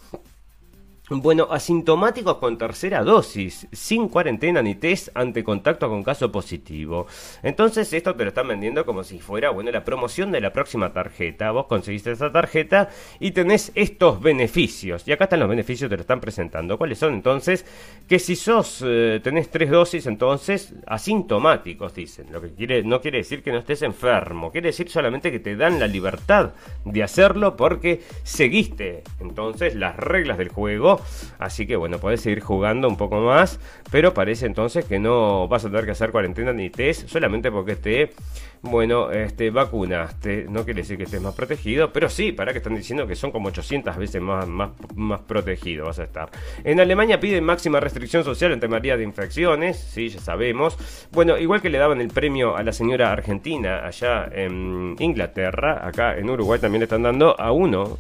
bueno, 1.11 1.49
asintomáticos 1.51 2.37
con 2.37 2.57
tercera 2.57 3.03
dosis, 3.03 3.67
sin 3.73 4.09
cuarentena 4.09 4.63
ni 4.63 4.77
test 4.77 5.09
ante 5.15 5.43
contacto 5.43 5.89
con 5.89 6.05
caso 6.05 6.31
positivo. 6.31 7.07
Entonces 7.43 7.93
esto 7.93 8.15
te 8.15 8.23
lo 8.23 8.29
están 8.29 8.49
vendiendo 8.49 8.87
como 8.87 9.03
si 9.03 9.19
fuera, 9.19 9.51
bueno, 9.51 9.71
la 9.73 9.85
promoción 9.85 10.31
de 10.31 10.41
la 10.41 10.53
próxima 10.53 10.93
tarjeta. 10.93 11.51
Vos 11.51 11.67
conseguiste 11.67 12.13
esa 12.13 12.31
tarjeta 12.31 12.89
y 13.19 13.33
tenés 13.33 13.73
estos 13.75 14.21
beneficios. 14.23 15.07
Y 15.07 15.13
acá 15.13 15.25
están 15.25 15.41
los 15.41 15.49
beneficios, 15.49 15.91
te 15.91 15.97
lo 15.97 16.03
están 16.03 16.21
presentando. 16.21 16.79
¿Cuáles 16.79 16.99
son 16.99 17.15
entonces? 17.15 17.67
Que 18.09 18.19
si 18.19 18.37
sos, 18.37 18.83
eh, 18.87 19.21
tenés 19.23 19.51
tres 19.51 19.71
dosis, 19.71 20.07
entonces 20.07 20.73
asintomáticos, 20.87 21.95
dicen. 21.95 22.27
Lo 22.31 22.41
que 22.41 22.55
quiere, 22.55 22.85
no 22.85 23.01
quiere 23.01 23.19
decir 23.19 23.43
que 23.43 23.51
no 23.51 23.59
estés 23.59 23.83
enfermo, 23.83 24.53
quiere 24.53 24.69
decir 24.69 24.89
solamente 24.89 25.33
que 25.33 25.41
te 25.41 25.57
dan 25.57 25.81
la 25.81 25.89
libertad 25.89 26.53
de 26.85 27.03
hacerlo 27.03 27.57
porque 27.57 28.03
seguiste 28.23 29.03
entonces 29.21 29.75
las 29.75 29.97
reglas 29.97 30.39
del 30.39 30.49
juego 30.49 30.92
Así 31.39 31.67
que 31.67 31.77
bueno, 31.77 31.99
podés 31.99 32.21
seguir 32.21 32.41
jugando 32.41 32.89
un 32.89 32.97
poco 32.97 33.21
más, 33.21 33.61
pero 33.91 34.15
parece 34.15 34.47
entonces 34.47 34.85
que 34.85 34.99
no 34.99 35.49
vas 35.49 35.65
a 35.65 35.69
tener 35.69 35.85
que 35.85 35.93
hacer 35.93 36.11
cuarentena 36.11 36.53
ni 36.53 36.71
test 36.71 37.09
solamente 37.09 37.51
porque 37.51 37.77
te 37.77 38.11
bueno, 38.63 39.11
este, 39.11 39.51
vacunaste, 39.51 40.47
no 40.49 40.65
quiere 40.65 40.83
decir 40.83 40.97
que 40.97 41.03
estés 41.03 41.21
más 41.21 41.35
protegido, 41.35 41.93
pero 41.93 42.09
sí, 42.09 42.31
para 42.31 42.53
que 42.53 42.59
están 42.59 42.77
diciendo 42.77 43.09
que 43.09 43.17
son 43.17 43.33
como 43.33 43.49
800 43.49 43.97
veces 43.97 44.23
más, 44.23 44.47
más, 44.47 44.71
más 44.95 45.21
protegido 45.23 45.87
vas 45.87 45.99
a 45.99 46.05
estar. 46.05 46.31
En 46.63 46.79
Alemania 46.79 47.19
piden 47.19 47.43
máxima 47.43 47.81
restricción 47.81 48.23
social 48.23 48.53
ante 48.53 48.69
María 48.69 48.97
de 48.97 49.03
infecciones, 49.03 49.79
sí, 49.79 50.11
ya 50.11 50.21
sabemos. 50.21 50.79
Bueno, 51.11 51.39
igual 51.39 51.61
que 51.61 51.71
le 51.71 51.79
daban 51.79 52.01
el 52.01 52.09
premio 52.09 52.57
a 52.57 52.63
la 52.63 52.73
señora 52.73 53.11
argentina 53.11 53.85
allá 53.85 54.31
en 54.33 54.95
Inglaterra, 55.01 55.85
acá 55.85 56.17
en 56.17 56.31
Uruguay 56.31 56.61
también 56.61 56.81
le 56.81 56.85
están 56.85 57.03
dando 57.03 57.39
a 57.41 57.51
uno 57.51 57.99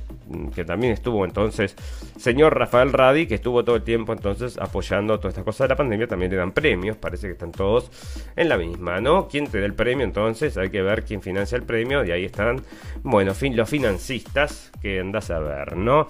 que 0.55 0.64
también 0.64 0.92
estuvo 0.92 1.24
entonces, 1.24 1.76
señor 2.18 2.57
Rafael 2.57 2.81
Radi, 2.90 3.26
que 3.26 3.34
estuvo 3.34 3.62
todo 3.64 3.76
el 3.76 3.82
tiempo 3.82 4.14
entonces 4.14 4.56
apoyando 4.58 5.18
toda 5.18 5.28
esta 5.28 5.44
cosa 5.44 5.64
de 5.64 5.68
la 5.68 5.76
pandemia, 5.76 6.06
también 6.06 6.30
le 6.30 6.38
dan 6.38 6.52
premios, 6.52 6.96
parece 6.96 7.26
que 7.26 7.32
están 7.34 7.52
todos 7.52 7.90
en 8.34 8.48
la 8.48 8.56
misma, 8.56 9.00
¿no? 9.00 9.28
¿Quién 9.28 9.46
te 9.46 9.60
da 9.60 9.66
el 9.66 9.74
premio 9.74 10.04
entonces? 10.04 10.56
Hay 10.56 10.70
que 10.70 10.80
ver 10.80 11.04
quién 11.04 11.20
financia 11.20 11.56
el 11.56 11.64
premio, 11.64 12.02
y 12.04 12.10
ahí 12.10 12.24
están, 12.24 12.62
bueno, 13.02 13.34
fin, 13.34 13.54
los 13.56 13.68
financistas, 13.68 14.72
que 14.80 15.00
andas 15.00 15.30
a 15.30 15.38
ver, 15.38 15.76
¿no? 15.76 16.08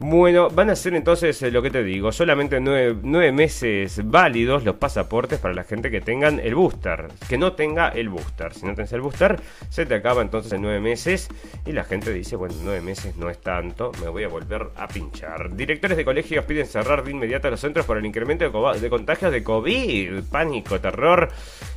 Bueno, 0.00 0.48
van 0.48 0.70
a 0.70 0.76
ser 0.76 0.94
entonces 0.94 1.42
eh, 1.42 1.50
lo 1.50 1.60
que 1.60 1.72
te 1.72 1.82
digo, 1.82 2.12
solamente 2.12 2.60
nueve, 2.60 3.32
meses 3.32 4.00
válidos 4.04 4.62
los 4.62 4.76
pasaportes 4.76 5.40
para 5.40 5.54
la 5.54 5.64
gente 5.64 5.90
que 5.90 6.00
tengan 6.00 6.38
el 6.38 6.54
booster, 6.54 7.08
que 7.28 7.36
no 7.36 7.54
tenga 7.54 7.88
el 7.88 8.08
booster. 8.08 8.54
Si 8.54 8.64
no 8.64 8.76
tenés 8.76 8.92
el 8.92 9.00
booster, 9.00 9.40
se 9.68 9.86
te 9.86 9.96
acaba 9.96 10.22
entonces 10.22 10.52
en 10.52 10.62
nueve 10.62 10.78
meses 10.78 11.28
y 11.66 11.72
la 11.72 11.82
gente 11.82 12.12
dice, 12.12 12.36
bueno, 12.36 12.54
nueve 12.62 12.80
meses 12.80 13.16
no 13.16 13.28
es 13.28 13.40
tanto, 13.40 13.90
me 14.00 14.08
voy 14.08 14.22
a 14.22 14.28
volver 14.28 14.68
a 14.76 14.86
pinchar. 14.86 15.56
Directores 15.56 15.96
de 15.96 16.04
colegios 16.04 16.44
piden 16.44 16.66
cerrar 16.66 17.02
de 17.02 17.10
inmediato 17.10 17.50
los 17.50 17.58
centros 17.58 17.84
por 17.84 17.98
el 17.98 18.06
incremento 18.06 18.48
de, 18.48 18.80
de 18.80 18.90
contagios 18.90 19.32
de 19.32 19.42
COVID, 19.42 20.22
pánico, 20.30 20.80
terror 20.80 21.28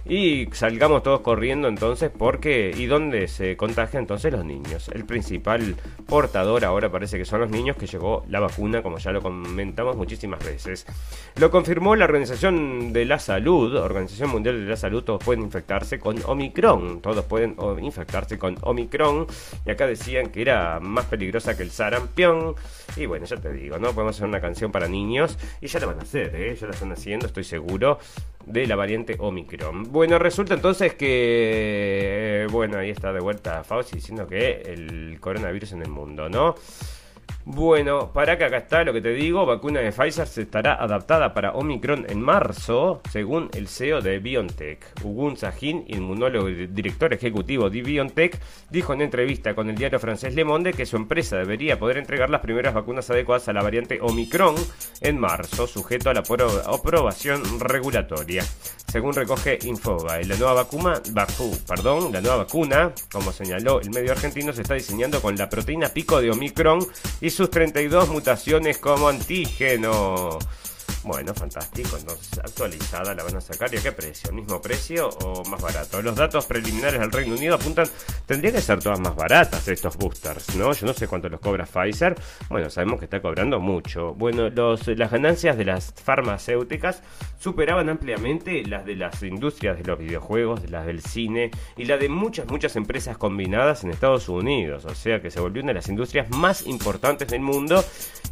y 0.05 0.47
salgamos 0.51 1.03
todos 1.03 1.21
corriendo 1.21 1.67
entonces 1.67 2.11
porque 2.15 2.73
y 2.75 2.85
dónde 2.85 3.27
se 3.27 3.57
contagian 3.57 4.03
entonces 4.03 4.31
los 4.31 4.45
niños. 4.45 4.89
El 4.93 5.05
principal 5.05 5.75
portador 6.07 6.65
ahora 6.65 6.91
parece 6.91 7.17
que 7.17 7.25
son 7.25 7.41
los 7.41 7.49
niños 7.49 7.77
que 7.77 7.87
llegó 7.87 8.25
la 8.27 8.39
vacuna, 8.39 8.81
como 8.81 8.97
ya 8.97 9.11
lo 9.11 9.21
comentamos 9.21 9.95
muchísimas 9.95 10.43
veces. 10.43 10.85
Lo 11.35 11.51
confirmó 11.51 11.95
la 11.95 12.05
Organización 12.05 12.93
de 12.93 13.05
la 13.05 13.19
Salud, 13.19 13.75
Organización 13.75 14.29
Mundial 14.29 14.59
de 14.59 14.69
la 14.69 14.75
Salud, 14.75 15.03
todos 15.03 15.23
pueden 15.23 15.43
infectarse 15.43 15.99
con 15.99 16.17
Omicron, 16.25 17.01
todos 17.01 17.25
pueden 17.25 17.55
infectarse 17.81 18.37
con 18.37 18.57
Omicron, 18.61 19.27
y 19.65 19.71
acá 19.71 19.87
decían 19.87 20.29
que 20.29 20.41
era 20.41 20.79
más 20.79 21.05
peligrosa 21.05 21.55
que 21.55 21.63
el 21.63 21.71
sarampión, 21.71 22.55
y 22.95 23.05
bueno, 23.05 23.25
ya 23.25 23.37
te 23.37 23.51
digo, 23.53 23.77
¿no? 23.77 23.93
Podemos 23.93 24.15
hacer 24.15 24.27
una 24.27 24.41
canción 24.41 24.71
para 24.71 24.87
niños, 24.87 25.37
y 25.61 25.67
ya 25.67 25.79
la 25.79 25.87
van 25.87 25.99
a 25.99 26.03
hacer, 26.03 26.35
¿eh? 26.35 26.55
Ya 26.59 26.67
la 26.67 26.73
están 26.73 26.91
haciendo, 26.91 27.27
estoy 27.27 27.43
seguro, 27.43 27.99
de 28.45 28.67
la 28.67 28.75
variante 28.75 29.15
Omicron. 29.19 29.91
Bueno, 29.91 30.19
resulta 30.19 30.53
entonces 30.53 30.93
que, 30.95 32.47
bueno, 32.51 32.77
ahí 32.77 32.89
está 32.89 33.13
de 33.13 33.19
vuelta 33.19 33.63
Fauci 33.63 33.95
diciendo 33.95 34.27
que 34.27 34.61
el 34.61 35.17
coronavirus 35.19 35.73
en 35.73 35.81
el 35.81 35.89
mundo, 35.89 36.29
¿no? 36.29 36.55
Bueno, 37.43 38.13
para 38.13 38.37
que 38.37 38.45
acá 38.45 38.57
está 38.57 38.83
lo 38.83 38.93
que 38.93 39.01
te 39.01 39.09
digo, 39.09 39.47
vacuna 39.47 39.79
de 39.79 39.91
Pfizer 39.91 40.27
se 40.27 40.43
estará 40.43 40.75
adaptada 40.75 41.33
para 41.33 41.53
Omicron 41.53 42.05
en 42.07 42.21
marzo, 42.21 43.01
según 43.09 43.49
el 43.55 43.67
CEO 43.67 43.99
de 43.99 44.19
BioNTech. 44.19 45.03
Ugun 45.03 45.35
Sahin, 45.35 45.83
inmunólogo 45.87 46.49
y 46.49 46.67
director 46.67 47.11
ejecutivo 47.13 47.71
de 47.71 47.81
BioNTech, 47.81 48.39
dijo 48.69 48.93
en 48.93 49.01
entrevista 49.01 49.55
con 49.55 49.71
el 49.71 49.75
diario 49.75 49.99
francés 49.99 50.35
Le 50.35 50.45
Monde 50.45 50.73
que 50.73 50.85
su 50.85 50.97
empresa 50.97 51.37
debería 51.37 51.79
poder 51.79 51.97
entregar 51.97 52.29
las 52.29 52.41
primeras 52.41 52.75
vacunas 52.75 53.09
adecuadas 53.09 53.49
a 53.49 53.53
la 53.53 53.63
variante 53.63 53.97
Omicron 53.99 54.53
en 55.01 55.19
marzo, 55.19 55.65
sujeto 55.65 56.11
a 56.11 56.13
la 56.13 56.21
aprobación 56.21 57.59
regulatoria. 57.59 58.43
Según 58.91 59.13
recoge 59.13 59.57
Infobae, 59.63 60.25
la 60.25 60.35
nueva 60.35 60.53
vacuna, 60.53 61.01
perdón, 61.65 62.11
la 62.11 62.21
nueva 62.21 62.37
vacuna, 62.37 62.91
como 63.11 63.31
señaló 63.31 63.79
el 63.79 63.89
medio 63.89 64.11
argentino, 64.11 64.53
se 64.53 64.61
está 64.61 64.73
diseñando 64.75 65.21
con 65.21 65.35
la 65.37 65.49
proteína 65.49 65.89
pico 65.89 66.21
de 66.21 66.29
Omicron 66.29 66.85
y 67.21 67.30
sus 67.31 67.49
32 67.49 68.09
mutaciones 68.09 68.77
como 68.77 69.09
antígeno. 69.09 70.37
Bueno, 71.03 71.33
fantástico. 71.33 71.97
Entonces, 71.97 72.37
actualizada 72.39 73.15
la 73.15 73.23
van 73.23 73.35
a 73.35 73.41
sacar. 73.41 73.73
¿Y 73.73 73.77
a 73.77 73.81
qué 73.81 73.91
precio? 73.91 74.31
¿Mismo 74.31 74.61
precio 74.61 75.09
o 75.09 75.43
más 75.45 75.61
barato? 75.61 76.01
Los 76.01 76.15
datos 76.15 76.45
preliminares 76.45 76.99
del 76.99 77.11
Reino 77.11 77.35
Unido 77.35 77.55
apuntan. 77.55 77.87
Tendría 78.27 78.51
que 78.51 78.61
ser 78.61 78.79
todas 78.79 78.99
más 78.99 79.15
baratas 79.15 79.67
estos 79.67 79.97
boosters, 79.97 80.55
¿no? 80.55 80.71
Yo 80.73 80.85
no 80.85 80.93
sé 80.93 81.07
cuánto 81.07 81.27
los 81.27 81.39
cobra 81.39 81.65
Pfizer. 81.65 82.15
Bueno, 82.49 82.69
sabemos 82.69 82.99
que 82.99 83.05
está 83.05 83.21
cobrando 83.21 83.59
mucho. 83.59 84.13
Bueno, 84.13 84.49
los, 84.49 84.87
las 84.87 85.11
ganancias 85.11 85.57
de 85.57 85.65
las 85.65 85.93
farmacéuticas 85.93 87.01
superaban 87.39 87.89
ampliamente 87.89 88.63
las 88.65 88.85
de 88.85 88.95
las 88.95 89.23
industrias 89.23 89.77
de 89.77 89.83
los 89.83 89.97
videojuegos, 89.97 90.69
las 90.69 90.85
del 90.85 91.01
cine 91.01 91.49
y 91.77 91.85
la 91.85 91.97
de 91.97 92.09
muchas, 92.09 92.47
muchas 92.47 92.75
empresas 92.75 93.17
combinadas 93.17 93.83
en 93.83 93.89
Estados 93.89 94.29
Unidos. 94.29 94.85
O 94.85 94.93
sea 94.93 95.19
que 95.19 95.31
se 95.31 95.39
volvió 95.39 95.63
una 95.63 95.71
de 95.71 95.79
las 95.79 95.89
industrias 95.89 96.29
más 96.29 96.67
importantes 96.67 97.27
del 97.27 97.41
mundo. 97.41 97.83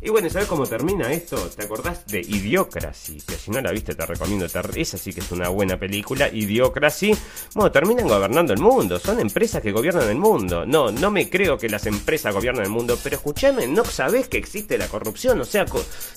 Y 0.01 0.11
bueno, 0.11 0.29
¿sabes 0.29 0.47
cómo 0.47 0.65
termina 0.67 1.11
esto? 1.11 1.35
¿Te 1.49 1.63
acordás 1.63 2.05
de 2.05 2.21
Idiota? 2.21 2.58
Idiocracy, 2.59 3.21
que 3.25 3.35
si 3.35 3.51
no 3.51 3.61
la 3.61 3.71
viste 3.71 3.95
te 3.95 4.05
recomiendo, 4.05 4.45
esa 4.45 4.97
sí 4.97 5.13
que 5.13 5.21
es 5.21 5.31
una 5.31 5.47
buena 5.49 5.77
película, 5.77 6.27
Idiocracy, 6.27 7.15
bueno, 7.55 7.71
terminan 7.71 8.07
gobernando 8.07 8.53
el 8.53 8.59
mundo, 8.59 8.99
son 8.99 9.19
empresas 9.19 9.61
que 9.61 9.71
gobiernan 9.71 10.09
el 10.09 10.17
mundo, 10.17 10.65
no, 10.65 10.91
no 10.91 11.09
me 11.09 11.29
creo 11.29 11.57
que 11.57 11.69
las 11.69 11.85
empresas 11.85 12.33
gobiernan 12.33 12.65
el 12.65 12.71
mundo, 12.71 12.97
pero 13.01 13.15
escúchame, 13.15 13.67
no 13.67 13.85
sabes 13.85 14.27
que 14.27 14.37
existe 14.37 14.77
la 14.77 14.87
corrupción, 14.87 15.39
o 15.39 15.45
sea, 15.45 15.65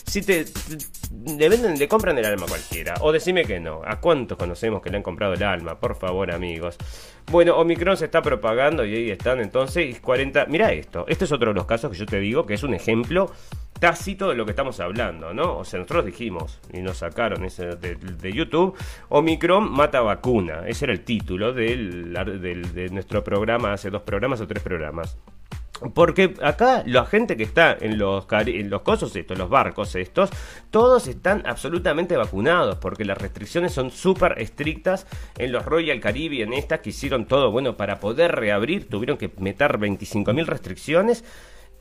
si 0.04 0.22
te, 0.22 0.46
le 1.26 1.48
venden, 1.48 1.78
le 1.78 1.86
compran 1.86 2.18
el 2.18 2.24
alma 2.24 2.46
a 2.46 2.48
cualquiera, 2.48 2.94
o 3.00 3.12
decime 3.12 3.44
que 3.44 3.60
no, 3.60 3.82
¿a 3.84 4.00
cuántos 4.00 4.36
conocemos 4.36 4.82
que 4.82 4.90
le 4.90 4.96
han 4.96 5.02
comprado 5.02 5.34
el 5.34 5.42
alma? 5.44 5.78
Por 5.78 5.96
favor, 5.96 6.32
amigos. 6.32 6.76
Bueno, 7.30 7.56
Omicron 7.56 7.96
se 7.96 8.06
está 8.06 8.20
propagando 8.20 8.84
y 8.84 8.94
ahí 8.96 9.10
están 9.10 9.40
entonces 9.40 10.00
40. 10.00 10.46
Mira 10.46 10.72
esto, 10.72 11.04
este 11.06 11.24
es 11.24 11.32
otro 11.32 11.50
de 11.50 11.54
los 11.54 11.66
casos 11.66 11.92
que 11.92 11.96
yo 11.96 12.04
te 12.04 12.18
digo 12.18 12.44
que 12.44 12.54
es 12.54 12.62
un 12.64 12.74
ejemplo 12.74 13.30
tácito 13.82 14.28
de 14.28 14.36
lo 14.36 14.44
que 14.44 14.52
estamos 14.52 14.78
hablando, 14.78 15.34
¿no? 15.34 15.58
O 15.58 15.64
sea, 15.64 15.80
nosotros 15.80 16.04
dijimos, 16.04 16.60
y 16.72 16.82
nos 16.82 16.98
sacaron 16.98 17.44
ese 17.44 17.74
de, 17.74 18.32
YouTube, 18.32 18.76
Omicron 19.08 19.72
mata 19.72 20.00
vacuna. 20.02 20.62
Ese 20.68 20.84
era 20.84 20.92
el 20.92 21.00
título 21.00 21.52
de 21.52 22.88
nuestro 22.92 23.24
programa, 23.24 23.72
hace 23.72 23.90
dos 23.90 24.02
programas 24.02 24.40
o 24.40 24.46
tres 24.46 24.62
programas. 24.62 25.18
Porque 25.94 26.34
acá 26.44 26.84
la 26.86 27.04
gente 27.06 27.36
que 27.36 27.42
está 27.42 27.76
en 27.80 27.98
los, 27.98 28.24
en 28.30 28.70
los 28.70 28.82
cosos 28.82 29.16
estos, 29.16 29.36
los 29.36 29.50
barcos 29.50 29.96
estos, 29.96 30.30
todos 30.70 31.08
están 31.08 31.42
absolutamente 31.44 32.16
vacunados 32.16 32.76
porque 32.76 33.04
las 33.04 33.18
restricciones 33.18 33.72
son 33.72 33.90
súper 33.90 34.40
estrictas 34.40 35.08
en 35.36 35.50
los 35.50 35.64
Royal 35.64 35.98
Caribbean 35.98 36.52
estas 36.52 36.78
que 36.78 36.90
hicieron 36.90 37.26
todo, 37.26 37.50
bueno, 37.50 37.76
para 37.76 37.98
poder 37.98 38.30
reabrir 38.36 38.88
tuvieron 38.88 39.18
que 39.18 39.32
meter 39.38 39.78
25.000 39.78 40.46
restricciones 40.46 41.24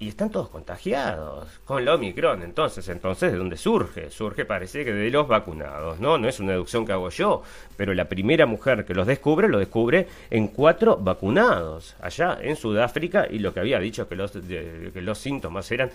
y 0.02 0.08
están 0.08 0.32
todos 0.32 0.50
contagiados 0.50 1.48
con 1.64 1.86
la 1.86 1.94
Omicron. 1.94 2.42
Entonces, 2.42 2.90
entonces, 2.90 3.32
¿de 3.32 3.38
dónde 3.38 3.56
surge? 3.56 4.10
Surge, 4.10 4.46
parece 4.46 4.84
que 4.84 4.92
de 4.92 5.12
los 5.12 5.28
vacunados, 5.28 6.00
¿no? 6.00 6.18
No 6.18 6.28
es 6.28 6.40
una 6.40 6.54
deducción 6.54 6.88
que 6.88 6.92
hago 6.92 7.12
yo, 7.12 7.44
pero 7.78 7.94
la 7.94 8.06
primera 8.06 8.48
mujer 8.48 8.84
que 8.84 8.96
los 8.96 9.06
descubre, 9.06 9.48
lo 9.48 9.60
descubre 9.60 10.08
en 10.32 10.48
cuatro 10.48 10.98
vacunados, 10.98 11.96
allá 12.02 12.40
en 12.42 12.56
Sudáfrica, 12.56 13.28
y 13.30 13.38
lo 13.38 13.54
que 13.54 13.60
había 13.60 13.80
dicho 13.80 14.10
que 14.10 14.16
los, 14.16 14.32
que 14.32 15.02
los 15.04 15.20
síntomas 15.20 15.72
eran, 15.72 15.92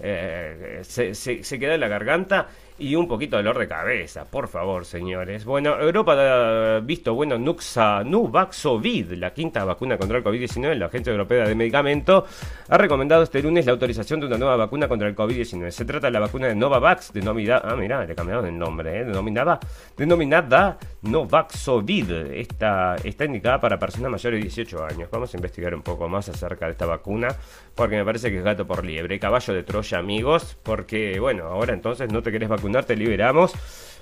eh, 0.00 0.80
se, 0.82 1.14
se, 1.14 1.58
queda 1.58 1.74
en 1.74 1.80
la 1.80 1.88
garganta 1.88 2.48
y 2.80 2.96
un 2.96 3.06
poquito 3.06 3.36
de 3.36 3.42
dolor 3.42 3.58
de 3.58 3.68
cabeza, 3.68 4.24
por 4.24 4.48
favor, 4.48 4.86
señores. 4.86 5.44
Bueno, 5.44 5.78
Europa 5.78 6.14
ha 6.16 6.80
visto, 6.80 7.14
bueno, 7.14 7.38
Nuxa, 7.38 8.02
Nuvaxovid, 8.02 9.12
la 9.12 9.34
quinta 9.34 9.64
vacuna 9.64 9.98
contra 9.98 10.16
el 10.16 10.24
COVID-19, 10.24 10.74
la 10.76 10.86
Agencia 10.86 11.10
Europea 11.10 11.46
de 11.46 11.54
Medicamento 11.54 12.24
ha 12.68 12.78
recomendado 12.78 13.22
este 13.22 13.42
lunes 13.42 13.66
la 13.66 13.72
autorización 13.72 14.20
de 14.20 14.26
una 14.26 14.38
nueva 14.38 14.56
vacuna 14.56 14.88
contra 14.88 15.08
el 15.08 15.14
COVID-19. 15.14 15.70
Se 15.70 15.84
trata 15.84 16.06
de 16.06 16.12
la 16.12 16.20
vacuna 16.20 16.46
de 16.46 16.54
Novavax, 16.54 17.12
denominada, 17.12 17.62
ah, 17.70 17.76
mira, 17.76 18.04
le 18.06 18.14
cambiaron 18.14 18.46
el 18.46 18.58
nombre, 18.58 19.00
¿eh? 19.00 19.04
denominada, 19.04 19.60
denominada 19.94 20.78
Novaxovid. 21.02 22.10
Esta 22.32 22.96
está 23.04 23.26
indicada 23.26 23.60
para 23.60 23.78
personas 23.78 24.10
mayores 24.10 24.40
de 24.40 24.44
18 24.44 24.84
años. 24.84 25.10
Vamos 25.10 25.34
a 25.34 25.36
investigar 25.36 25.74
un 25.74 25.82
poco 25.82 26.08
más 26.08 26.30
acerca 26.30 26.64
de 26.64 26.72
esta 26.72 26.86
vacuna, 26.86 27.28
porque 27.74 27.96
me 27.96 28.04
parece 28.06 28.30
que 28.30 28.38
es 28.38 28.44
gato 28.44 28.66
por 28.66 28.86
liebre, 28.86 29.18
caballo 29.18 29.52
de 29.52 29.62
Troya, 29.64 29.98
amigos, 29.98 30.56
porque, 30.62 31.20
bueno, 31.20 31.44
ahora 31.44 31.74
entonces 31.74 32.10
no 32.10 32.22
te 32.22 32.32
querés 32.32 32.48
vacunar 32.48 32.69
te 32.84 32.96
liberamos. 32.96 33.52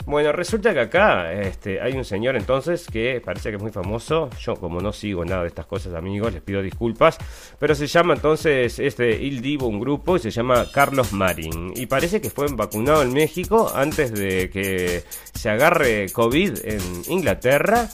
Bueno, 0.06 0.32
resulta 0.32 0.72
que 0.72 0.80
acá 0.80 1.32
este, 1.32 1.80
hay 1.82 1.92
un 1.92 2.04
señor 2.04 2.36
entonces 2.36 2.86
que 2.86 3.20
parece 3.22 3.50
que 3.50 3.56
es 3.56 3.62
muy 3.62 3.72
famoso. 3.72 4.30
Yo 4.40 4.54
como 4.54 4.80
no 4.80 4.92
sigo 4.92 5.24
nada 5.24 5.42
de 5.42 5.48
estas 5.48 5.66
cosas, 5.66 5.94
amigos, 5.94 6.32
les 6.32 6.42
pido 6.42 6.62
disculpas. 6.62 7.18
Pero 7.58 7.74
se 7.74 7.86
llama 7.86 8.14
entonces 8.14 8.78
este 8.78 9.22
Il 9.22 9.42
Divo, 9.42 9.66
un 9.66 9.80
grupo, 9.80 10.16
y 10.16 10.20
se 10.20 10.30
llama 10.30 10.66
Carlos 10.72 11.12
Marín. 11.12 11.72
Y 11.76 11.86
parece 11.86 12.20
que 12.20 12.30
fue 12.30 12.46
vacunado 12.50 13.02
en 13.02 13.12
México 13.12 13.70
antes 13.74 14.12
de 14.12 14.48
que 14.48 15.02
se 15.34 15.50
agarre 15.50 16.06
COVID 16.10 16.58
en 16.64 16.80
Inglaterra 17.08 17.88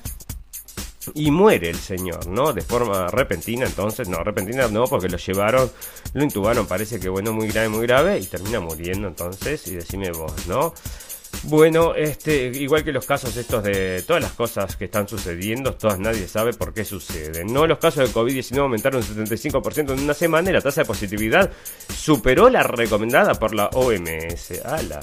y 1.15 1.31
muere 1.31 1.71
el 1.71 1.77
señor, 1.77 2.27
¿no? 2.27 2.53
De 2.53 2.63
forma 2.63 3.09
repentina, 3.09 3.67
entonces, 3.67 4.09
no, 4.09 4.23
repentina 4.25 4.69
no, 4.69 4.85
porque 4.85 5.09
lo 5.09 5.19
llevaron, 5.19 5.71
lo 6.13 6.23
intubaron, 6.23 6.67
parece 6.67 6.99
que 6.99 7.09
bueno, 7.09 7.33
muy 7.33 7.49
grave, 7.49 7.69
muy 7.69 7.87
grave, 7.87 8.19
y 8.19 8.27
termina 8.27 8.61
muriendo 8.61 9.09
entonces, 9.09 9.67
y 9.69 9.77
decime 9.77 10.11
vos, 10.13 10.47
¿no? 10.47 10.73
Bueno, 11.43 11.95
este, 11.95 12.47
igual 12.47 12.85
que 12.85 12.93
los 12.93 13.05
casos 13.05 13.37
estos 13.37 13.63
de 13.65 14.03
todas 14.07 14.23
las 14.23 14.33
cosas 14.33 14.77
que 14.77 14.87
están 14.87 15.07
sucediendo, 15.09 15.75
todas 15.75 15.99
nadie 15.99 16.27
sabe 16.27 16.53
por 16.53 16.73
qué 16.73 16.85
suceden. 16.85 17.53
No, 17.53 17.67
los 17.67 17.79
casos 17.79 18.09
de 18.09 18.15
COVID-19 18.15 18.61
aumentaron 18.61 19.03
un 19.03 19.27
75% 19.27 19.93
en 19.93 20.01
una 20.01 20.15
semana 20.15 20.51
y 20.51 20.53
la 20.53 20.61
tasa 20.61 20.83
de 20.83 20.87
positividad 20.87 21.51
superó 21.95 22.49
la 22.49 22.63
recomendada 22.63 23.35
por 23.35 23.55
la 23.55 23.67
OMS. 23.67 24.63
¡Hala! 24.65 25.01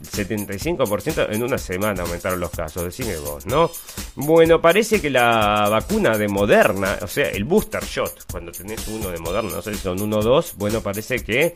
75% 0.00 1.28
en 1.30 1.42
una 1.42 1.58
semana 1.58 2.02
aumentaron 2.02 2.40
los 2.40 2.50
casos, 2.50 2.84
decime 2.84 3.16
vos, 3.18 3.46
¿no? 3.46 3.70
Bueno, 4.16 4.60
parece 4.60 5.00
que 5.00 5.10
la 5.10 5.68
vacuna 5.70 6.16
de 6.18 6.28
Moderna, 6.28 6.98
o 7.02 7.06
sea, 7.06 7.28
el 7.30 7.44
booster 7.44 7.84
shot, 7.84 8.30
cuando 8.30 8.52
tenés 8.52 8.86
uno 8.88 9.10
de 9.10 9.18
Moderna, 9.18 9.50
no 9.50 9.62
sé 9.62 9.74
si 9.74 9.80
son 9.80 10.00
uno 10.00 10.18
o 10.18 10.22
dos, 10.22 10.54
bueno, 10.56 10.80
parece 10.80 11.20
que, 11.20 11.52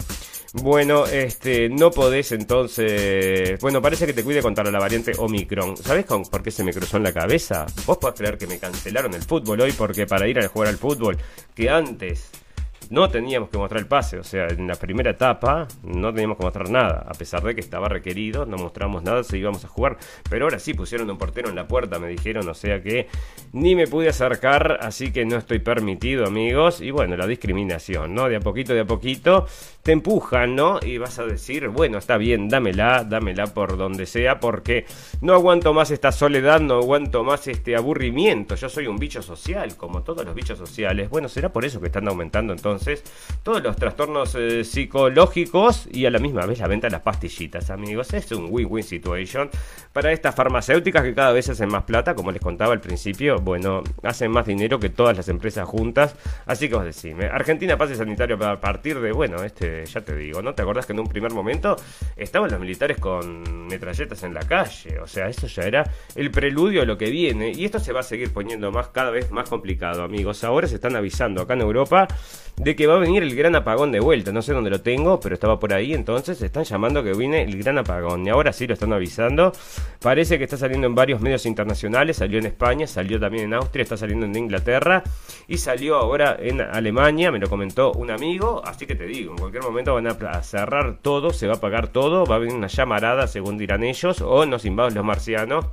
bueno, 0.54 1.06
este, 1.06 1.68
no 1.68 1.90
podés 1.90 2.32
entonces, 2.32 3.58
bueno, 3.60 3.82
parece 3.82 4.06
que 4.06 4.12
te 4.12 4.24
cuide 4.24 4.42
contra 4.42 4.70
la 4.70 4.78
variante 4.78 5.12
Omicron. 5.16 5.76
¿Sabés 5.76 6.06
con, 6.06 6.22
por 6.22 6.42
qué 6.42 6.50
se 6.50 6.64
me 6.64 6.72
cruzó 6.72 6.96
en 6.96 7.04
la 7.04 7.12
cabeza? 7.12 7.66
Vos 7.86 7.98
podés 7.98 8.18
creer 8.18 8.38
que 8.38 8.46
me 8.46 8.58
cancelaron 8.58 9.14
el 9.14 9.22
fútbol 9.22 9.60
hoy 9.60 9.72
porque 9.72 10.06
para 10.06 10.28
ir 10.28 10.38
a 10.38 10.48
jugar 10.48 10.68
al 10.68 10.78
fútbol, 10.78 11.18
que 11.54 11.68
antes 11.68 12.30
no 12.90 13.08
teníamos 13.10 13.50
que 13.50 13.58
mostrar 13.58 13.80
el 13.80 13.86
pase, 13.86 14.18
o 14.18 14.24
sea, 14.24 14.48
en 14.48 14.66
la 14.66 14.74
primera 14.74 15.10
etapa 15.10 15.68
no 15.82 16.12
teníamos 16.12 16.38
que 16.38 16.44
mostrar 16.44 16.70
nada, 16.70 17.04
a 17.06 17.14
pesar 17.14 17.42
de 17.42 17.54
que 17.54 17.60
estaba 17.60 17.88
requerido, 17.88 18.46
no 18.46 18.56
mostramos 18.56 19.02
nada 19.02 19.22
si 19.24 19.38
íbamos 19.38 19.64
a 19.64 19.68
jugar, 19.68 19.98
pero 20.30 20.46
ahora 20.46 20.58
sí 20.58 20.74
pusieron 20.74 21.10
un 21.10 21.18
portero 21.18 21.48
en 21.48 21.56
la 21.56 21.68
puerta, 21.68 21.98
me 21.98 22.08
dijeron, 22.08 22.48
o 22.48 22.54
sea 22.54 22.82
que 22.82 23.08
ni 23.52 23.74
me 23.74 23.86
pude 23.86 24.08
acercar, 24.08 24.78
así 24.80 25.12
que 25.12 25.24
no 25.24 25.36
estoy 25.36 25.58
permitido, 25.58 26.26
amigos, 26.26 26.80
y 26.80 26.90
bueno, 26.90 27.16
la 27.16 27.26
discriminación, 27.26 28.14
¿no? 28.14 28.28
De 28.28 28.36
a 28.36 28.40
poquito, 28.40 28.72
de 28.74 28.80
a 28.80 28.86
poquito, 28.86 29.46
te 29.82 29.92
empujan, 29.92 30.54
¿no? 30.54 30.80
Y 30.82 30.98
vas 30.98 31.18
a 31.18 31.24
decir, 31.24 31.68
bueno, 31.68 31.98
está 31.98 32.16
bien, 32.16 32.48
dámela, 32.48 33.04
dámela 33.04 33.46
por 33.48 33.76
donde 33.76 34.06
sea, 34.06 34.40
porque 34.40 34.86
no 35.20 35.34
aguanto 35.34 35.72
más 35.74 35.90
esta 35.90 36.12
soledad, 36.12 36.60
no 36.60 36.74
aguanto 36.78 37.24
más 37.24 37.46
este 37.48 37.76
aburrimiento, 37.76 38.54
yo 38.54 38.68
soy 38.68 38.86
un 38.86 38.96
bicho 38.96 39.22
social, 39.22 39.76
como 39.76 40.02
todos 40.02 40.24
los 40.24 40.34
bichos 40.34 40.58
sociales, 40.58 41.10
bueno, 41.10 41.28
será 41.28 41.50
por 41.50 41.64
eso 41.64 41.80
que 41.80 41.86
están 41.86 42.08
aumentando 42.08 42.52
entonces 42.52 42.77
todos 43.42 43.62
los 43.62 43.76
trastornos 43.76 44.34
eh, 44.34 44.64
psicológicos 44.64 45.88
y 45.90 46.06
a 46.06 46.10
la 46.10 46.18
misma 46.18 46.44
vez 46.46 46.58
la 46.58 46.68
venta 46.68 46.86
de 46.86 46.92
las 46.92 47.02
pastillitas, 47.02 47.70
amigos. 47.70 48.12
Es 48.12 48.30
un 48.32 48.48
win-win 48.50 48.82
situation 48.82 49.50
para 49.92 50.12
estas 50.12 50.34
farmacéuticas 50.34 51.02
que 51.02 51.14
cada 51.14 51.32
vez 51.32 51.48
hacen 51.48 51.68
más 51.68 51.84
plata, 51.84 52.14
como 52.14 52.30
les 52.30 52.40
contaba 52.40 52.72
al 52.72 52.80
principio. 52.80 53.38
Bueno, 53.38 53.82
hacen 54.02 54.30
más 54.30 54.46
dinero 54.46 54.78
que 54.78 54.90
todas 54.90 55.16
las 55.16 55.28
empresas 55.28 55.66
juntas. 55.66 56.14
Así 56.46 56.68
que 56.68 56.76
os 56.76 56.84
decime, 56.84 57.26
Argentina 57.26 57.76
pase 57.76 57.94
sanitario 57.94 58.38
a 58.44 58.60
partir 58.60 59.00
de, 59.00 59.12
bueno, 59.12 59.42
este, 59.42 59.84
ya 59.86 60.00
te 60.02 60.14
digo, 60.14 60.42
¿no? 60.42 60.54
¿Te 60.54 60.62
acordás 60.62 60.86
que 60.86 60.92
en 60.92 61.00
un 61.00 61.08
primer 61.08 61.32
momento 61.32 61.76
estaban 62.16 62.50
los 62.50 62.60
militares 62.60 62.98
con 62.98 63.66
metralletas 63.66 64.22
en 64.22 64.34
la 64.34 64.40
calle? 64.40 64.98
O 65.00 65.06
sea, 65.06 65.28
eso 65.28 65.46
ya 65.46 65.62
era 65.62 65.90
el 66.14 66.30
preludio 66.30 66.82
a 66.82 66.84
lo 66.84 66.98
que 66.98 67.10
viene. 67.10 67.52
Y 67.54 67.64
esto 67.64 67.78
se 67.78 67.92
va 67.92 68.00
a 68.00 68.04
seguir 68.04 68.32
poniendo 68.32 68.70
más, 68.70 68.88
cada 68.88 69.10
vez 69.10 69.30
más 69.30 69.48
complicado, 69.48 70.02
amigos. 70.02 70.44
Ahora 70.44 70.68
se 70.68 70.76
están 70.76 70.96
avisando 70.96 71.42
acá 71.42 71.54
en 71.54 71.62
Europa 71.62 72.08
de 72.68 72.76
que 72.76 72.86
va 72.86 72.96
a 72.96 72.98
venir 72.98 73.22
el 73.22 73.34
gran 73.34 73.56
apagón 73.56 73.92
de 73.92 73.98
vuelta. 73.98 74.30
No 74.30 74.42
sé 74.42 74.52
dónde 74.52 74.68
lo 74.68 74.82
tengo, 74.82 75.18
pero 75.20 75.34
estaba 75.34 75.58
por 75.58 75.72
ahí. 75.72 75.94
Entonces 75.94 76.42
están 76.42 76.64
llamando 76.64 77.02
que 77.02 77.14
viene 77.14 77.42
el 77.42 77.56
gran 77.56 77.78
apagón. 77.78 78.26
Y 78.26 78.28
ahora 78.28 78.52
sí 78.52 78.66
lo 78.66 78.74
están 78.74 78.92
avisando. 78.92 79.52
Parece 80.02 80.36
que 80.36 80.44
está 80.44 80.58
saliendo 80.58 80.86
en 80.86 80.94
varios 80.94 81.22
medios 81.22 81.46
internacionales. 81.46 82.18
Salió 82.18 82.38
en 82.38 82.44
España, 82.44 82.86
salió 82.86 83.18
también 83.18 83.44
en 83.44 83.54
Austria, 83.54 83.84
está 83.84 83.96
saliendo 83.96 84.26
en 84.26 84.36
Inglaterra. 84.36 85.02
Y 85.46 85.56
salió 85.56 85.96
ahora 85.96 86.36
en 86.38 86.60
Alemania. 86.60 87.32
Me 87.32 87.38
lo 87.38 87.48
comentó 87.48 87.92
un 87.92 88.10
amigo. 88.10 88.60
Así 88.62 88.86
que 88.86 88.94
te 88.94 89.06
digo, 89.06 89.32
en 89.32 89.38
cualquier 89.38 89.62
momento 89.62 89.94
van 89.94 90.06
a 90.06 90.42
cerrar 90.42 90.98
todo, 91.00 91.30
se 91.30 91.46
va 91.46 91.54
a 91.54 91.56
apagar 91.56 91.88
todo. 91.88 92.26
Va 92.26 92.36
a 92.36 92.38
venir 92.38 92.54
una 92.54 92.66
llamarada, 92.66 93.26
según 93.28 93.56
dirán 93.56 93.82
ellos. 93.82 94.20
O 94.20 94.44
nos 94.44 94.66
invaden 94.66 94.94
los 94.94 95.04
marcianos. 95.06 95.64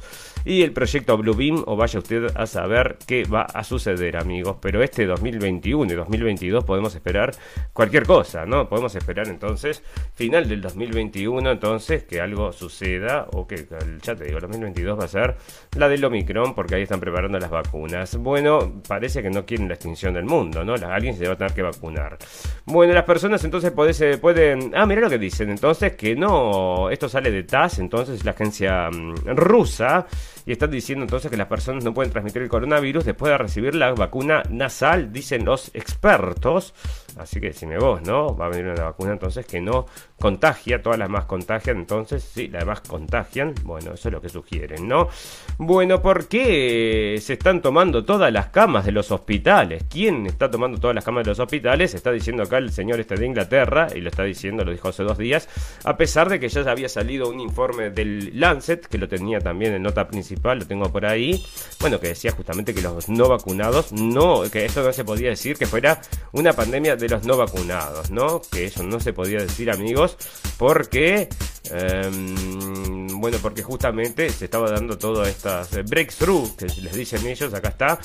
Y 0.45 0.61
el 0.61 0.73
proyecto 0.73 1.17
Bluebeam, 1.17 1.63
o 1.65 1.75
vaya 1.75 1.97
usted 1.97 2.27
a 2.35 2.45
saber 2.45 2.97
qué 3.07 3.23
va 3.23 3.41
a 3.41 3.63
suceder, 3.63 4.15
amigos. 4.15 4.57
Pero 4.61 4.83
este 4.83 5.07
2021 5.07 5.91
y 5.91 5.95
2022 5.95 6.63
podemos 6.63 6.93
esperar 6.93 7.31
cualquier 7.73 8.05
cosa, 8.05 8.45
¿no? 8.45 8.69
Podemos 8.69 8.93
esperar 8.95 9.27
entonces, 9.27 9.83
final 10.13 10.47
del 10.47 10.61
2021, 10.61 11.51
entonces, 11.51 12.03
que 12.03 12.21
algo 12.21 12.51
suceda, 12.51 13.27
o 13.33 13.47
que, 13.47 13.65
ya 14.03 14.15
te 14.15 14.25
digo, 14.25 14.37
el 14.37 14.43
2022 14.43 14.99
va 14.99 15.05
a 15.05 15.07
ser 15.07 15.35
la 15.77 15.89
del 15.89 16.05
Omicron, 16.05 16.53
porque 16.53 16.75
ahí 16.75 16.83
están 16.83 16.99
preparando 16.99 17.39
las 17.39 17.49
vacunas. 17.49 18.15
Bueno, 18.17 18.81
parece 18.87 19.23
que 19.23 19.31
no 19.31 19.47
quieren 19.47 19.67
la 19.67 19.73
extinción 19.73 20.13
del 20.13 20.25
mundo, 20.25 20.63
¿no? 20.63 20.75
Alguien 20.75 21.15
se 21.15 21.27
va 21.27 21.33
a 21.33 21.37
tener 21.37 21.53
que 21.53 21.63
vacunar. 21.63 22.19
Bueno, 22.65 22.93
las 22.93 23.03
personas 23.03 23.43
entonces 23.43 23.71
pueden, 23.71 24.19
pueden 24.19 24.71
ah, 24.75 24.85
mira 24.85 25.01
lo 25.01 25.09
que 25.09 25.17
dicen, 25.17 25.49
entonces, 25.49 25.95
que 25.95 26.15
no, 26.15 26.91
esto 26.91 27.09
sale 27.09 27.31
de 27.31 27.43
TAS, 27.43 27.79
entonces 27.79 28.23
la 28.23 28.31
agencia 28.31 28.91
mm, 28.91 29.35
rusa, 29.35 30.05
y 30.45 30.51
están 30.51 30.71
diciendo 30.71 31.03
entonces 31.03 31.31
que 31.31 31.37
las 31.37 31.47
personas 31.47 31.83
no 31.83 31.93
pueden 31.93 32.11
transmitir 32.11 32.41
el 32.41 32.49
coronavirus 32.49 33.05
después 33.05 33.31
de 33.31 33.37
recibir 33.37 33.75
la 33.75 33.93
vacuna 33.93 34.43
nasal, 34.49 35.11
dicen 35.11 35.45
los 35.45 35.71
expertos. 35.73 36.73
Así 37.17 37.39
que 37.39 37.47
decime 37.47 37.77
vos, 37.77 38.01
¿no? 38.01 38.35
Va 38.35 38.47
a 38.47 38.49
venir 38.49 38.67
una 38.67 38.83
vacuna 38.83 39.13
entonces 39.13 39.45
que 39.45 39.61
no 39.61 39.85
contagia, 40.19 40.81
todas 40.81 40.99
las 40.99 41.09
más 41.09 41.25
contagian, 41.25 41.77
entonces 41.77 42.23
sí, 42.23 42.47
las 42.47 42.61
demás 42.61 42.81
contagian. 42.81 43.53
Bueno, 43.63 43.93
eso 43.93 44.09
es 44.09 44.13
lo 44.13 44.21
que 44.21 44.29
sugieren, 44.29 44.87
¿no? 44.87 45.09
Bueno, 45.57 46.01
¿por 46.01 46.27
qué 46.27 47.17
se 47.21 47.33
están 47.33 47.61
tomando 47.61 48.03
todas 48.05 48.31
las 48.31 48.47
camas 48.47 48.85
de 48.85 48.91
los 48.91 49.11
hospitales? 49.11 49.85
¿Quién 49.89 50.25
está 50.25 50.49
tomando 50.49 50.79
todas 50.79 50.95
las 50.95 51.03
camas 51.03 51.23
de 51.23 51.31
los 51.31 51.39
hospitales? 51.39 51.93
Está 51.93 52.11
diciendo 52.11 52.43
acá 52.43 52.57
el 52.57 52.71
señor 52.71 52.99
este 52.99 53.15
de 53.15 53.25
Inglaterra, 53.25 53.87
y 53.95 54.01
lo 54.01 54.09
está 54.09 54.23
diciendo, 54.23 54.63
lo 54.65 54.71
dijo 54.71 54.89
hace 54.89 55.03
dos 55.03 55.17
días, 55.17 55.47
a 55.83 55.97
pesar 55.97 56.29
de 56.29 56.39
que 56.39 56.49
ya 56.49 56.69
había 56.69 56.89
salido 56.89 57.29
un 57.29 57.39
informe 57.39 57.91
del 57.91 58.39
Lancet, 58.39 58.87
que 58.87 58.97
lo 58.97 59.07
tenía 59.07 59.39
también 59.39 59.73
en 59.73 59.83
nota 59.83 60.07
principal, 60.07 60.59
lo 60.59 60.65
tengo 60.65 60.91
por 60.91 61.05
ahí, 61.05 61.43
bueno, 61.79 61.99
que 61.99 62.09
decía 62.09 62.31
justamente 62.31 62.73
que 62.73 62.81
los 62.81 63.09
no 63.09 63.29
vacunados, 63.29 63.91
no, 63.91 64.43
que 64.51 64.65
esto 64.65 64.83
no 64.83 64.91
se 64.91 65.05
podía 65.05 65.29
decir 65.29 65.57
que 65.57 65.65
fuera 65.65 66.01
una 66.31 66.53
pandemia 66.53 66.95
de 66.95 67.04
los 67.07 67.25
no 67.25 67.37
vacunados, 67.37 68.11
¿no? 68.11 68.41
Que 68.41 68.65
eso 68.65 68.83
no 68.83 68.99
se 68.99 69.13
podía 69.13 69.39
decir, 69.39 69.71
amigos, 69.71 70.17
porque, 70.57 71.29
em, 71.71 73.07
bueno, 73.19 73.37
porque 73.41 73.63
justamente 73.63 74.29
se 74.29 74.45
estaba 74.45 74.69
dando 74.69 74.97
todas 74.97 75.27
estas 75.27 75.71
breakthrough, 75.85 76.55
que 76.55 76.65
les 76.65 76.93
dicen 76.93 77.25
ellos, 77.27 77.53
acá 77.53 77.69
está, 77.69 77.99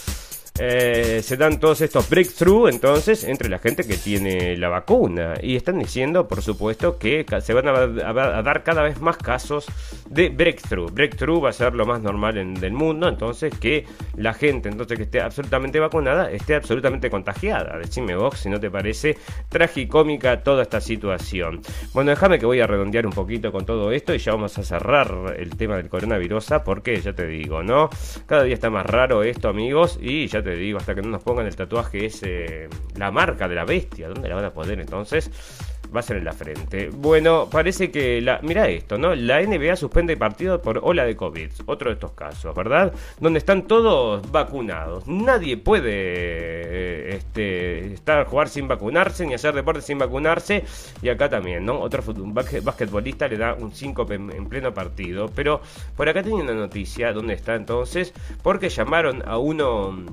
eh, 0.62 1.22
se 1.22 1.38
dan 1.38 1.58
todos 1.58 1.80
estos 1.80 2.10
breakthrough 2.10 2.68
entonces 2.68 3.24
entre 3.24 3.48
la 3.48 3.58
gente 3.58 3.84
que 3.84 3.96
tiene 3.96 4.58
la 4.58 4.68
vacuna. 4.68 5.34
Y 5.42 5.56
están 5.56 5.78
diciendo 5.78 6.28
por 6.28 6.42
supuesto 6.42 6.98
que 6.98 7.24
se 7.40 7.54
van 7.54 7.68
a, 7.68 8.42
dar 8.42 8.62
cada 8.62 8.82
vez 8.82 9.00
más 9.00 9.16
casos 9.16 9.66
de 10.10 10.28
breakthrough. 10.28 10.90
Breakthrough 10.92 11.42
va 11.42 11.48
a 11.48 11.52
ser 11.54 11.74
lo 11.74 11.86
más 11.86 12.02
normal 12.02 12.34
del 12.60 12.72
mundo 12.72 13.08
entonces 13.08 13.54
que 13.58 13.86
la 14.16 14.34
gente 14.34 14.68
entonces 14.68 14.98
que 14.98 15.04
esté 15.04 15.22
absolutamente 15.22 15.80
vacunada 15.80 16.30
esté 16.30 16.56
absolutamente 16.56 17.08
contagiada. 17.08 17.78
Decime 17.78 18.14
vos 18.14 18.38
si 18.38 18.50
no 18.50 18.60
te 18.60 18.70
parece 18.70 19.16
tragicómica 19.48 20.42
toda 20.42 20.62
esta 20.62 20.82
situación. 20.82 21.62
Bueno 21.94 22.10
déjame 22.10 22.38
que 22.38 22.44
voy 22.44 22.60
a 22.60 22.66
redondear 22.66 23.06
un 23.06 23.12
poquito 23.12 23.50
con 23.50 23.64
todo 23.64 23.92
esto 23.92 24.14
y 24.14 24.18
ya 24.18 24.32
vamos 24.32 24.58
a 24.58 24.62
cerrar 24.62 25.36
el 25.38 25.56
tema 25.56 25.78
del 25.78 25.88
coronavirus 25.88 26.50
porque 26.64 27.00
ya 27.00 27.12
te 27.12 27.26
digo 27.26 27.62
no 27.62 27.88
cada 28.26 28.42
día 28.42 28.54
está 28.54 28.70
más 28.70 28.84
raro 28.86 29.22
esto 29.22 29.48
amigos 29.48 29.98
y 30.00 30.26
ya 30.26 30.42
te 30.42 30.49
digo, 30.56 30.78
hasta 30.78 30.94
que 30.94 31.02
no 31.02 31.08
nos 31.08 31.22
pongan 31.22 31.46
el 31.46 31.56
tatuaje 31.56 32.06
ese, 32.06 32.68
la 32.96 33.10
marca 33.10 33.48
de 33.48 33.54
la 33.54 33.64
bestia, 33.64 34.08
¿dónde 34.08 34.28
la 34.28 34.36
van 34.36 34.44
a 34.44 34.52
poner 34.52 34.80
entonces? 34.80 35.30
va 35.94 36.00
a 36.00 36.02
ser 36.02 36.18
en 36.18 36.24
la 36.24 36.32
frente. 36.32 36.90
Bueno, 36.90 37.48
parece 37.50 37.90
que 37.90 38.20
la. 38.20 38.40
Mira 38.42 38.68
esto, 38.68 38.98
¿no? 38.98 39.14
La 39.14 39.40
NBA 39.42 39.76
suspende 39.76 40.16
partido 40.16 40.60
por 40.62 40.80
ola 40.82 41.04
de 41.04 41.16
COVID. 41.16 41.50
Otro 41.66 41.90
de 41.90 41.94
estos 41.94 42.12
casos, 42.12 42.54
¿verdad? 42.54 42.92
Donde 43.18 43.38
están 43.38 43.66
todos 43.66 44.30
vacunados. 44.30 45.06
Nadie 45.06 45.56
puede 45.56 45.90
eh, 45.92 47.16
este, 47.16 47.94
estar 47.94 48.26
jugar 48.26 48.48
sin 48.48 48.68
vacunarse 48.68 49.26
ni 49.26 49.34
hacer 49.34 49.54
deporte 49.54 49.82
sin 49.82 49.98
vacunarse. 49.98 50.64
Y 51.02 51.08
acá 51.08 51.28
también, 51.28 51.64
¿no? 51.64 51.80
Otro 51.80 52.02
basquetbolista 52.06 53.28
le 53.28 53.36
da 53.36 53.54
un 53.54 53.72
5 53.72 54.06
en 54.10 54.48
pleno 54.48 54.72
partido. 54.72 55.30
Pero 55.34 55.60
por 55.96 56.08
acá 56.08 56.22
tenía 56.22 56.42
una 56.42 56.54
noticia. 56.54 57.12
¿Dónde 57.12 57.34
está 57.34 57.54
entonces? 57.54 58.12
Porque 58.42 58.68
llamaron 58.68 59.22
a 59.26 59.38
uno 59.38 60.04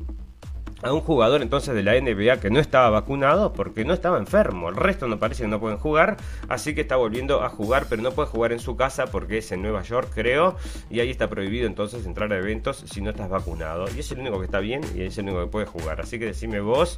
a 0.84 0.94
un 0.94 1.02
jugador 1.02 1.42
entonces 1.42 1.74
de 1.74 1.84
la 1.84 2.00
NBA 2.00 2.40
que 2.40 2.50
no 2.50 2.60
estaba 2.60 2.90
vacunado 2.90 3.54
porque 3.54 3.84
no 3.84 3.94
estaba 3.94 4.18
enfermo. 4.18 4.70
El 4.70 4.76
resto 4.76 5.08
no 5.08 5.18
parece 5.18 5.44
que 5.44 5.50
no 5.50 5.60
pueden 5.60 5.78
jugar, 5.78 6.18
así 6.50 6.76
que 6.76 6.82
está 6.82 6.96
volviendo 6.96 7.44
a 7.44 7.50
jugar, 7.50 7.88
pero 7.90 8.02
no 8.02 8.12
puede 8.12 8.28
jugar 8.28 8.52
en 8.52 8.60
su 8.60 8.76
casa 8.76 9.08
porque 9.08 9.40
es 9.40 9.52
en 9.52 9.62
Nueva 9.62 9.82
York, 9.82 10.12
creo, 10.14 10.56
y 10.90 11.00
ahí 11.00 11.10
está 11.10 11.30
prohibido 11.30 11.68
entonces 11.68 12.06
entrar 12.06 12.32
a 12.32 12.38
eventos 12.38 12.84
si 12.86 13.02
no 13.02 13.10
estás 13.10 13.30
vacunado. 13.30 13.86
Y 13.96 14.00
es 14.00 14.12
el 14.12 14.20
único 14.20 14.40
que 14.40 14.46
está 14.46 14.60
bien 14.60 14.82
y 14.96 15.04
es 15.04 15.18
el 15.18 15.26
único 15.26 15.42
que 15.42 15.48
puede 15.48 15.66
jugar. 15.66 16.02
Así 16.02 16.20
que 16.20 16.26
decime 16.26 16.60
vos. 16.60 16.98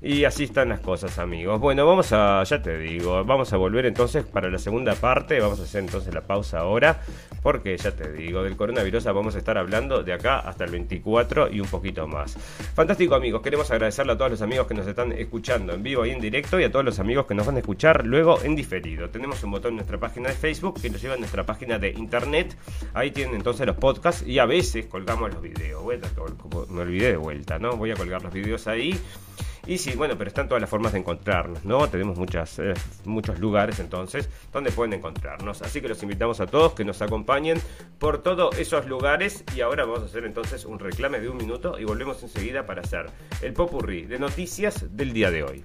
Y 0.00 0.24
así 0.24 0.44
están 0.44 0.68
las 0.68 0.78
cosas, 0.78 1.18
amigos. 1.18 1.58
Bueno, 1.58 1.84
vamos 1.84 2.12
a, 2.12 2.44
ya 2.44 2.62
te 2.62 2.78
digo, 2.78 3.24
vamos 3.24 3.52
a 3.52 3.56
volver 3.56 3.84
entonces 3.86 4.24
para 4.24 4.48
la 4.48 4.58
segunda 4.58 4.94
parte. 4.94 5.40
Vamos 5.40 5.58
a 5.58 5.64
hacer 5.64 5.82
entonces 5.82 6.14
la 6.14 6.20
pausa 6.20 6.60
ahora, 6.60 7.00
porque 7.42 7.76
ya 7.76 7.90
te 7.90 8.12
digo, 8.12 8.44
del 8.44 8.56
coronavirus 8.56 9.04
vamos 9.06 9.34
a 9.34 9.38
estar 9.38 9.58
hablando 9.58 10.04
de 10.04 10.12
acá 10.12 10.38
hasta 10.38 10.64
el 10.64 10.70
24 10.70 11.50
y 11.50 11.60
un 11.60 11.66
poquito 11.66 12.06
más. 12.06 12.34
Fantástico 12.74 13.07
amigos, 13.14 13.42
queremos 13.42 13.70
agradecerle 13.70 14.12
a 14.12 14.16
todos 14.16 14.30
los 14.30 14.42
amigos 14.42 14.66
que 14.66 14.74
nos 14.74 14.86
están 14.86 15.12
escuchando 15.12 15.72
en 15.72 15.82
vivo 15.82 16.04
y 16.06 16.10
en 16.10 16.20
directo 16.20 16.58
y 16.58 16.64
a 16.64 16.70
todos 16.70 16.84
los 16.84 16.98
amigos 16.98 17.26
que 17.26 17.34
nos 17.34 17.46
van 17.46 17.56
a 17.56 17.58
escuchar 17.60 18.06
luego 18.06 18.42
en 18.42 18.56
diferido. 18.56 19.10
Tenemos 19.10 19.42
un 19.44 19.50
botón 19.50 19.70
en 19.70 19.76
nuestra 19.76 19.98
página 19.98 20.28
de 20.28 20.34
Facebook 20.34 20.80
que 20.80 20.90
nos 20.90 21.00
lleva 21.00 21.14
a 21.14 21.16
nuestra 21.18 21.44
página 21.44 21.78
de 21.78 21.90
internet. 21.90 22.56
Ahí 22.94 23.10
tienen 23.10 23.34
entonces 23.34 23.66
los 23.66 23.76
podcasts 23.76 24.26
y 24.26 24.38
a 24.38 24.46
veces 24.46 24.86
colgamos 24.86 25.32
los 25.32 25.42
videos. 25.42 25.82
me 26.70 26.80
olvidé 26.80 27.10
de 27.12 27.16
vuelta, 27.16 27.58
¿no? 27.58 27.76
Voy 27.76 27.90
a 27.90 27.94
colgar 27.94 28.22
los 28.22 28.32
videos 28.32 28.66
ahí. 28.66 28.98
Y 29.68 29.76
sí, 29.76 29.92
bueno, 29.94 30.16
pero 30.16 30.28
están 30.28 30.48
todas 30.48 30.62
las 30.62 30.70
formas 30.70 30.94
de 30.94 31.00
encontrarnos, 31.00 31.62
¿no? 31.62 31.86
Tenemos 31.90 32.16
muchas, 32.16 32.58
eh, 32.58 32.72
muchos 33.04 33.38
lugares 33.38 33.78
entonces 33.80 34.30
donde 34.50 34.72
pueden 34.72 34.94
encontrarnos. 34.94 35.60
Así 35.60 35.82
que 35.82 35.88
los 35.88 36.02
invitamos 36.02 36.40
a 36.40 36.46
todos 36.46 36.72
que 36.72 36.86
nos 36.86 37.02
acompañen 37.02 37.60
por 37.98 38.22
todos 38.22 38.58
esos 38.58 38.86
lugares. 38.86 39.44
Y 39.54 39.60
ahora 39.60 39.84
vamos 39.84 40.00
a 40.00 40.04
hacer 40.06 40.24
entonces 40.24 40.64
un 40.64 40.78
reclame 40.78 41.20
de 41.20 41.28
un 41.28 41.36
minuto 41.36 41.78
y 41.78 41.84
volvemos 41.84 42.22
enseguida 42.22 42.64
para 42.64 42.80
hacer 42.80 43.10
el 43.42 43.52
popurrí 43.52 44.06
de 44.06 44.18
noticias 44.18 44.96
del 44.96 45.12
día 45.12 45.30
de 45.30 45.42
hoy. 45.42 45.64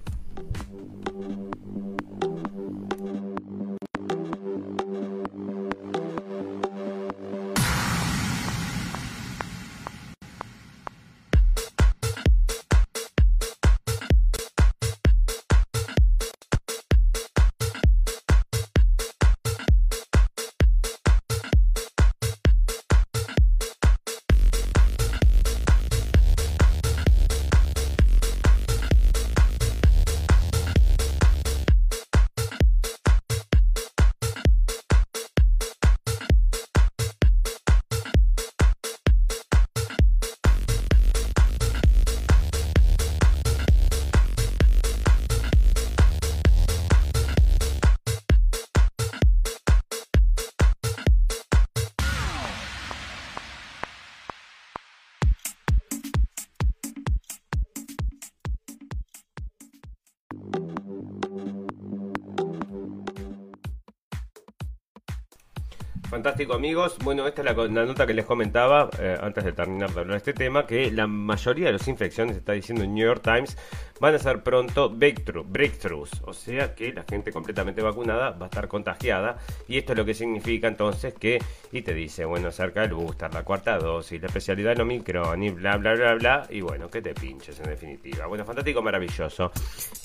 Fantástico 66.33 66.55
amigos. 66.55 66.97
Bueno, 67.03 67.27
esta 67.27 67.43
es 67.43 67.55
la, 67.55 67.85
nota 67.85 68.07
que 68.07 68.13
les 68.15 68.25
comentaba 68.25 68.89
eh, 68.97 69.15
antes 69.21 69.43
de 69.43 69.53
terminar 69.53 69.93
de 69.93 69.99
hablar 69.99 70.13
de 70.13 70.17
este 70.17 70.33
tema, 70.33 70.65
que 70.65 70.89
la 70.89 71.05
mayoría 71.05 71.67
de 71.67 71.73
las 71.73 71.87
infecciones, 71.87 72.35
está 72.35 72.53
diciendo 72.53 72.83
New 72.87 73.05
York 73.05 73.21
Times, 73.21 73.55
van 74.03 74.15
a 74.15 74.19
ser 74.19 74.43
pronto 74.43 74.89
breakthroughs, 74.89 76.11
o 76.25 76.33
sea 76.33 76.75
que 76.75 76.91
la 76.91 77.03
gente 77.03 77.31
completamente 77.31 77.81
vacunada 77.81 78.31
va 78.31 78.47
a 78.47 78.49
estar 78.49 78.67
contagiada 78.67 79.37
y 79.65 79.77
esto 79.77 79.93
es 79.93 79.97
lo 79.97 80.03
que 80.03 80.13
significa 80.13 80.67
entonces 80.67 81.13
que, 81.13 81.41
y 81.71 81.83
te 81.83 81.93
dice, 81.93 82.25
bueno, 82.25 82.51
cerca 82.51 82.81
del 82.81 82.95
booster, 82.95 83.33
la 83.33 83.43
cuarta 83.43 83.77
dosis, 83.77 84.19
la 84.19 84.27
especialidad 84.27 84.75
de 84.75 84.81
Omicron 84.81 85.41
y 85.41 85.51
bla, 85.51 85.77
bla, 85.77 85.93
bla, 85.93 86.15
bla, 86.15 86.47
y 86.49 86.59
bueno, 86.59 86.89
que 86.89 87.01
te 87.01 87.13
pinches 87.13 87.57
en 87.61 87.69
definitiva. 87.69 88.25
Bueno, 88.25 88.43
fantástico, 88.43 88.81
maravilloso. 88.81 89.53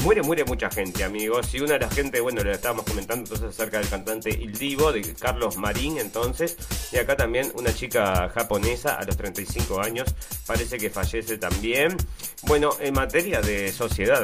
Muere, 0.05 0.23
muere 0.23 0.45
mucha 0.45 0.71
gente, 0.71 1.03
amigos, 1.03 1.53
y 1.55 1.61
una 1.61 1.73
de 1.73 1.81
las 1.81 1.93
gente, 1.93 2.21
bueno, 2.21 2.45
le 2.45 2.53
estábamos 2.53 2.85
comentando 2.85 3.25
entonces 3.25 3.49
acerca 3.49 3.81
del 3.81 3.89
cantante 3.89 4.31
Il 4.31 4.53
Divo, 4.53 4.93
de 4.93 5.13
Carlos 5.15 5.57
Marín, 5.57 5.99
entonces, 5.99 6.57
y 6.93 6.99
acá 6.99 7.17
también 7.17 7.51
una 7.57 7.75
chica 7.75 8.29
japonesa 8.29 8.95
a 8.95 9.05
los 9.05 9.17
35 9.17 9.81
años, 9.81 10.15
parece 10.47 10.79
que 10.79 10.89
fallece 10.89 11.37
también. 11.37 11.97
Bueno, 12.45 12.71
en 12.79 12.95
materia 12.95 13.41
de 13.41 13.73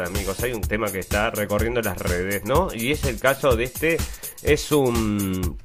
amigos. 0.04 0.40
Hay 0.42 0.52
un 0.52 0.60
tema 0.60 0.90
que 0.90 1.00
está 1.00 1.30
recorriendo 1.30 1.80
las 1.80 1.98
redes, 1.98 2.44
¿no? 2.44 2.68
Y 2.72 2.92
es 2.92 3.04
el 3.04 3.18
caso 3.18 3.56
de 3.56 3.64
este. 3.64 3.96
Es 4.42 4.70
un. 4.72 5.58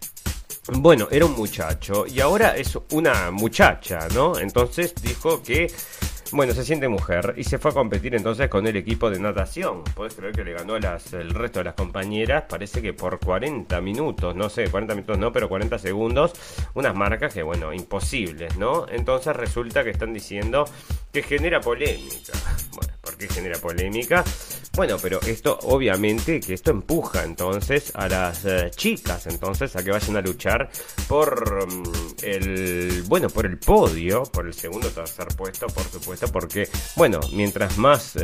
Bueno, 0.72 1.08
era 1.12 1.26
un 1.26 1.34
muchacho 1.34 2.06
y 2.08 2.20
ahora 2.20 2.56
es 2.56 2.78
una 2.92 3.32
muchacha, 3.32 4.08
¿no? 4.14 4.38
Entonces 4.38 4.94
dijo 5.02 5.42
que 5.42 5.72
bueno, 6.32 6.54
se 6.54 6.64
siente 6.64 6.88
mujer 6.88 7.34
y 7.38 7.44
se 7.44 7.58
fue 7.58 7.72
a 7.72 7.74
competir 7.74 8.16
entonces 8.16 8.50
con 8.50 8.68
el 8.68 8.76
equipo 8.76 9.10
de 9.10 9.20
natación. 9.20 9.84
Puedes 9.96 10.14
creer 10.14 10.34
que 10.34 10.44
le 10.44 10.54
ganó 10.54 10.78
las, 10.78 11.14
el 11.14 11.32
resto 11.32 11.60
de 11.60 11.66
las 11.66 11.74
compañeras, 11.74 12.46
parece 12.48 12.82
que 12.82 12.94
por 12.94 13.20
40 13.20 13.82
minutos, 13.82 14.36
no 14.36 14.50
sé, 14.50 14.70
40 14.70 14.96
minutos 14.96 15.18
no, 15.18 15.32
pero 15.32 15.50
40 15.50 15.80
segundos, 15.80 16.34
unas 16.74 16.96
marcas 16.96 17.34
que, 17.34 17.44
bueno, 17.44 17.74
imposibles, 17.74 18.58
¿no? 18.58 18.86
Entonces 18.90 19.36
resulta 19.36 19.84
que 19.84 19.90
están 19.90 20.14
diciendo 20.14 20.66
que 21.12 21.24
genera 21.24 21.60
polémica. 21.60 22.34
Bueno, 22.76 22.94
¿por 23.02 23.18
qué 23.18 23.28
genera 23.28 23.58
polémica? 23.60 24.24
Bueno, 24.76 24.98
pero 25.02 25.20
esto 25.22 25.60
obviamente 25.64 26.40
que 26.40 26.54
esto 26.54 26.72
empuja 26.72 27.24
entonces 27.24 27.92
a 27.96 28.08
las 28.08 28.46
eh, 28.46 28.72
chicas 28.74 29.28
entonces 29.28 29.76
a 29.76 29.84
que 29.84 29.92
vayan 29.92 30.16
a 30.16 30.22
luchar 30.22 30.70
por 31.08 31.68
mm, 31.68 31.84
el 32.24 33.04
bueno, 33.08 33.30
por 33.30 33.46
el 33.46 33.58
podio, 33.58 34.24
por 34.24 34.48
el 34.48 34.54
segundo 34.54 34.88
o 34.88 34.92
tercer 34.92 35.28
puesto, 35.36 35.68
por 35.68 35.84
supuesto, 35.84 36.19
porque 36.28 36.68
bueno, 36.96 37.20
mientras 37.34 37.78
más 37.78 38.16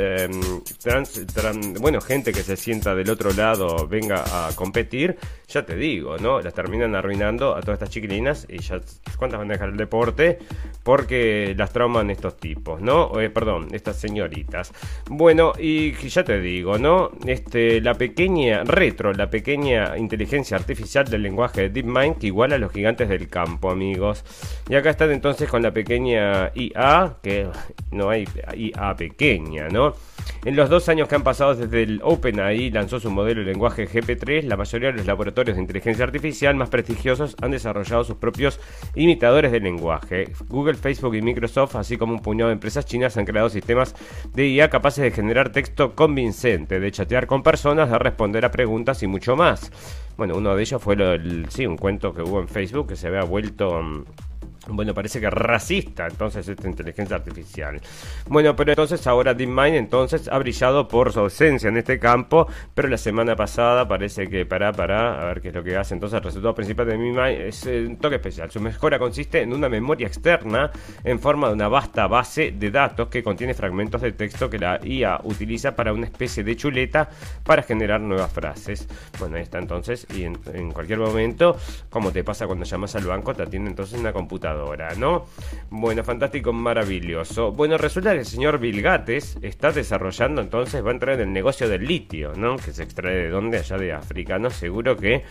trans, 0.83 1.79
bueno, 1.79 2.01
gente 2.01 2.33
que 2.33 2.43
se 2.43 2.57
sienta 2.57 2.95
del 2.95 3.09
otro 3.09 3.31
lado 3.33 3.87
venga 3.87 4.23
a 4.25 4.53
competir, 4.55 5.17
ya 5.47 5.65
te 5.65 5.75
digo, 5.75 6.17
¿no? 6.17 6.41
Las 6.41 6.53
terminan 6.53 6.95
arruinando 6.95 7.55
a 7.55 7.61
todas 7.61 7.75
estas 7.75 7.89
chiquilinas 7.89 8.45
y 8.49 8.59
ya 8.59 8.79
cuántas 9.17 9.39
van 9.39 9.49
a 9.49 9.53
dejar 9.53 9.69
el 9.69 9.77
deporte 9.77 10.39
porque 10.83 11.55
las 11.57 11.71
trauman 11.71 12.09
estos 12.09 12.37
tipos, 12.37 12.81
¿no? 12.81 13.19
Eh, 13.19 13.29
perdón, 13.29 13.67
estas 13.71 13.97
señoritas. 13.97 14.71
Bueno, 15.09 15.53
y 15.57 15.93
ya 15.93 16.23
te 16.23 16.39
digo, 16.39 16.77
¿no? 16.77 17.11
Este, 17.25 17.81
la 17.81 17.95
pequeña 17.95 18.63
retro, 18.63 19.13
la 19.13 19.29
pequeña 19.29 19.97
inteligencia 19.97 20.57
artificial 20.57 21.05
del 21.05 21.23
lenguaje 21.23 21.61
de 21.61 21.69
DeepMind 21.69 22.17
que 22.17 22.27
iguala 22.27 22.55
a 22.55 22.59
los 22.59 22.71
gigantes 22.71 23.09
del 23.09 23.27
campo, 23.27 23.71
amigos. 23.71 24.23
Y 24.69 24.75
acá 24.75 24.91
están 24.91 25.11
entonces 25.11 25.49
con 25.49 25.61
la 25.63 25.71
pequeña 25.71 26.51
IA, 26.53 27.17
que 27.21 27.47
no 27.91 28.09
hay 28.09 28.27
IA 28.55 28.95
pequeña, 28.95 29.67
¿no? 29.69 29.93
En 30.43 30.55
los 30.55 30.69
dos 30.69 30.89
años 30.89 31.07
que 31.07 31.15
han 31.15 31.23
pasado 31.23 31.55
desde 31.55 31.83
el 31.83 32.01
OpenAI 32.03 32.69
lanzó 32.69 32.99
su 32.99 33.09
modelo 33.09 33.41
de 33.41 33.47
lenguaje 33.47 33.87
GP3, 33.87 34.43
la 34.43 34.57
mayoría 34.57 34.91
de 34.91 34.97
los 34.97 35.05
laboratorios 35.05 35.55
de 35.55 35.61
inteligencia 35.61 36.05
artificial 36.05 36.55
más 36.55 36.69
prestigiosos 36.69 37.35
han 37.41 37.51
desarrollado 37.51 38.03
sus 38.03 38.17
propios 38.17 38.59
imitadores 38.95 39.51
de 39.51 39.59
lenguaje. 39.59 40.31
Google, 40.47 40.75
Facebook 40.75 41.15
y 41.15 41.21
Microsoft, 41.21 41.75
así 41.75 41.97
como 41.97 42.13
un 42.13 42.21
puñado 42.21 42.49
de 42.49 42.53
empresas 42.53 42.85
chinas, 42.85 43.17
han 43.17 43.25
creado 43.25 43.49
sistemas 43.49 43.95
de 44.33 44.47
IA 44.47 44.69
capaces 44.69 45.03
de 45.03 45.11
generar 45.11 45.51
texto 45.51 45.95
convincente, 45.95 46.79
de 46.79 46.91
chatear 46.91 47.27
con 47.27 47.41
personas, 47.41 47.89
de 47.89 47.97
responder 47.97 48.45
a 48.45 48.51
preguntas 48.51 49.01
y 49.03 49.07
mucho 49.07 49.35
más. 49.35 49.71
Bueno, 50.17 50.35
uno 50.37 50.55
de 50.55 50.61
ellos 50.61 50.81
fue 50.81 50.95
sí, 51.49 51.65
un 51.65 51.77
cuento 51.77 52.13
que 52.13 52.21
hubo 52.21 52.39
en 52.39 52.47
Facebook 52.47 52.89
que 52.89 52.95
se 52.95 53.07
había 53.07 53.23
vuelto... 53.23 53.81
Bueno, 54.67 54.95
parece 54.95 55.19
que 55.19 55.29
racista 55.29 56.07
entonces 56.07 56.47
esta 56.47 56.67
inteligencia 56.67 57.17
artificial. 57.17 57.79
Bueno, 58.27 58.55
pero 58.55 58.71
entonces 58.71 59.05
ahora 59.05 59.33
DeepMind 59.33 59.75
entonces 59.75 60.27
ha 60.27 60.39
brillado 60.39 60.87
por 60.87 61.13
su 61.13 61.19
ausencia 61.19 61.69
en 61.69 61.77
este 61.77 61.99
campo, 61.99 62.47
pero 62.73 62.87
la 62.87 62.97
semana 62.97 63.35
pasada 63.35 63.87
parece 63.87 64.27
que 64.27 64.45
para 64.45 64.71
para 64.71 65.21
a 65.21 65.25
ver 65.25 65.41
qué 65.41 65.49
es 65.49 65.55
lo 65.55 65.63
que 65.63 65.77
hace. 65.77 65.93
Entonces 65.93 66.17
el 66.17 66.23
resultado 66.23 66.55
principal 66.55 66.87
de 66.87 66.97
DeepMind 66.97 67.41
es 67.41 67.65
un 67.65 67.97
toque 67.97 68.15
especial. 68.15 68.49
Su 68.49 68.59
mejora 68.59 68.97
consiste 68.97 69.41
en 69.41 69.53
una 69.53 69.69
memoria 69.69 70.07
externa 70.07 70.71
en 71.03 71.19
forma 71.19 71.47
de 71.49 71.53
una 71.53 71.67
vasta 71.67 72.07
base 72.07 72.51
de 72.51 72.71
datos 72.71 73.07
que 73.09 73.21
contiene 73.21 73.53
fragmentos 73.53 74.01
de 74.01 74.13
texto 74.13 74.49
que 74.49 74.57
la 74.57 74.79
IA 74.83 75.19
utiliza 75.25 75.75
para 75.75 75.93
una 75.93 76.05
especie 76.07 76.43
de 76.43 76.55
chuleta 76.55 77.07
para 77.43 77.61
generar 77.61 78.01
nuevas 78.01 78.31
frases. 78.31 78.87
Bueno, 79.19 79.35
ahí 79.35 79.43
está 79.43 79.59
entonces 79.59 80.07
y 80.15 80.23
en, 80.23 80.39
en 80.53 80.71
cualquier 80.71 80.97
momento, 80.97 81.55
como 81.91 82.11
te 82.11 82.23
pasa 82.23 82.47
cuando 82.47 82.65
llamas 82.65 82.95
al 82.95 83.05
banco, 83.05 83.33
te 83.35 83.43
atiende 83.43 83.69
entonces 83.69 83.99
una 83.99 84.11
computadora 84.11 84.54
¿no? 84.97 85.25
Bueno, 85.69 86.03
fantástico, 86.03 86.53
maravilloso. 86.53 87.51
Bueno, 87.51 87.77
resulta 87.77 88.13
que 88.13 88.19
el 88.19 88.25
señor 88.25 88.59
Bill 88.59 88.81
Gates 88.81 89.37
está 89.41 89.71
desarrollando, 89.71 90.41
entonces 90.41 90.83
va 90.83 90.89
a 90.89 90.93
entrar 90.93 91.15
en 91.15 91.27
el 91.27 91.33
negocio 91.33 91.67
del 91.67 91.85
litio, 91.85 92.33
¿no? 92.35 92.57
Que 92.57 92.71
se 92.71 92.83
extrae 92.83 93.15
de 93.15 93.29
dónde, 93.29 93.57
allá 93.57 93.77
de 93.77 93.93
África, 93.93 94.37
¿no? 94.37 94.49
Seguro 94.49 94.95
que... 94.95 95.23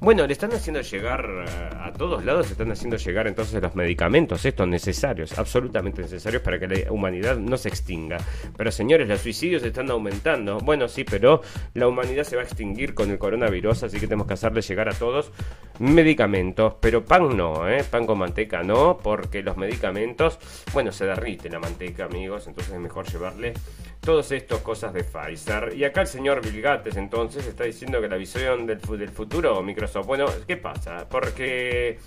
Bueno, 0.00 0.26
le 0.26 0.32
están 0.32 0.52
haciendo 0.52 0.80
llegar 0.82 1.24
eh, 1.24 1.70
a 1.80 1.92
todos 1.92 2.24
lados, 2.24 2.50
están 2.50 2.70
haciendo 2.70 2.96
llegar 2.96 3.26
entonces 3.26 3.62
los 3.62 3.74
medicamentos, 3.74 4.44
estos 4.44 4.68
necesarios, 4.68 5.38
absolutamente 5.38 6.02
necesarios 6.02 6.42
para 6.42 6.58
que 6.58 6.68
la 6.68 6.92
humanidad 6.92 7.36
no 7.36 7.56
se 7.56 7.68
extinga. 7.68 8.18
Pero 8.56 8.70
señores, 8.70 9.08
los 9.08 9.20
suicidios 9.20 9.62
están 9.62 9.90
aumentando. 9.90 10.58
Bueno, 10.58 10.88
sí, 10.88 11.04
pero 11.04 11.42
la 11.74 11.88
humanidad 11.88 12.24
se 12.24 12.36
va 12.36 12.42
a 12.42 12.44
extinguir 12.44 12.94
con 12.94 13.10
el 13.10 13.18
coronavirus, 13.18 13.84
así 13.84 13.98
que 13.98 14.06
tenemos 14.06 14.26
que 14.26 14.34
hacerle 14.34 14.60
llegar 14.60 14.88
a 14.88 14.92
todos 14.92 15.32
medicamentos. 15.78 16.74
Pero 16.80 17.04
pan 17.04 17.36
no, 17.36 17.68
¿eh? 17.68 17.82
Pan 17.90 18.06
con 18.06 18.18
manteca 18.18 18.53
¿no? 18.62 18.98
Porque 18.98 19.42
los 19.42 19.56
medicamentos, 19.56 20.38
bueno, 20.72 20.92
se 20.92 21.06
derrite 21.06 21.48
la 21.48 21.58
manteca, 21.58 22.04
amigos, 22.04 22.46
entonces 22.46 22.74
es 22.74 22.80
mejor 22.80 23.06
llevarle 23.10 23.54
todas 24.00 24.30
estas 24.32 24.60
cosas 24.60 24.92
de 24.92 25.02
Pfizer. 25.02 25.72
Y 25.76 25.84
acá 25.84 26.02
el 26.02 26.06
señor 26.06 26.42
Bill 26.42 26.60
Gates 26.60 26.96
entonces 26.96 27.46
está 27.46 27.64
diciendo 27.64 28.00
que 28.00 28.08
la 28.08 28.16
visión 28.16 28.66
del 28.66 29.10
futuro 29.10 29.62
Microsoft, 29.62 30.06
bueno, 30.06 30.26
¿qué 30.46 30.56
pasa? 30.56 31.08
Porque 31.08 31.98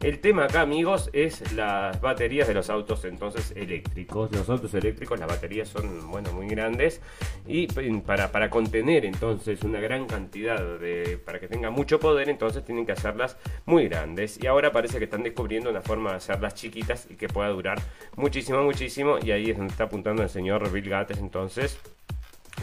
el 0.00 0.20
tema 0.20 0.44
acá, 0.44 0.60
amigos, 0.60 1.10
es 1.12 1.52
las 1.52 2.00
baterías 2.00 2.46
de 2.46 2.54
los 2.54 2.70
autos 2.70 3.04
entonces 3.04 3.52
eléctricos. 3.56 4.30
Los 4.30 4.48
autos 4.48 4.72
eléctricos, 4.74 5.18
las 5.18 5.28
baterías 5.28 5.68
son, 5.68 6.08
bueno, 6.10 6.32
muy 6.32 6.46
grandes 6.46 7.00
y 7.46 7.66
para, 8.02 8.30
para 8.30 8.48
contener 8.48 9.04
entonces 9.04 9.62
una 9.64 9.80
gran 9.80 10.06
cantidad 10.06 10.78
de, 10.78 11.18
para 11.24 11.40
que 11.40 11.48
tenga 11.48 11.70
mucho 11.70 11.98
poder, 11.98 12.28
entonces 12.28 12.64
tienen 12.64 12.86
que 12.86 12.92
hacerlas 12.92 13.36
muy 13.66 13.88
grandes. 13.88 14.38
Y 14.40 14.46
ahora 14.46 14.70
parece 14.70 14.98
que 14.98 15.04
están 15.04 15.24
descubriendo 15.24 15.70
una 15.70 15.82
forma 15.82 16.10
de 16.10 16.16
hacerlas 16.18 16.54
chiquitas 16.54 17.08
y 17.10 17.16
que 17.16 17.28
pueda 17.28 17.48
durar 17.48 17.80
muchísimo, 18.14 18.62
muchísimo. 18.62 19.18
Y 19.20 19.32
ahí 19.32 19.50
es 19.50 19.56
donde 19.56 19.72
está 19.72 19.84
apuntando 19.84 20.22
el 20.22 20.30
señor 20.30 20.70
Bill 20.70 20.88
Gates 20.88 21.18
entonces 21.18 21.78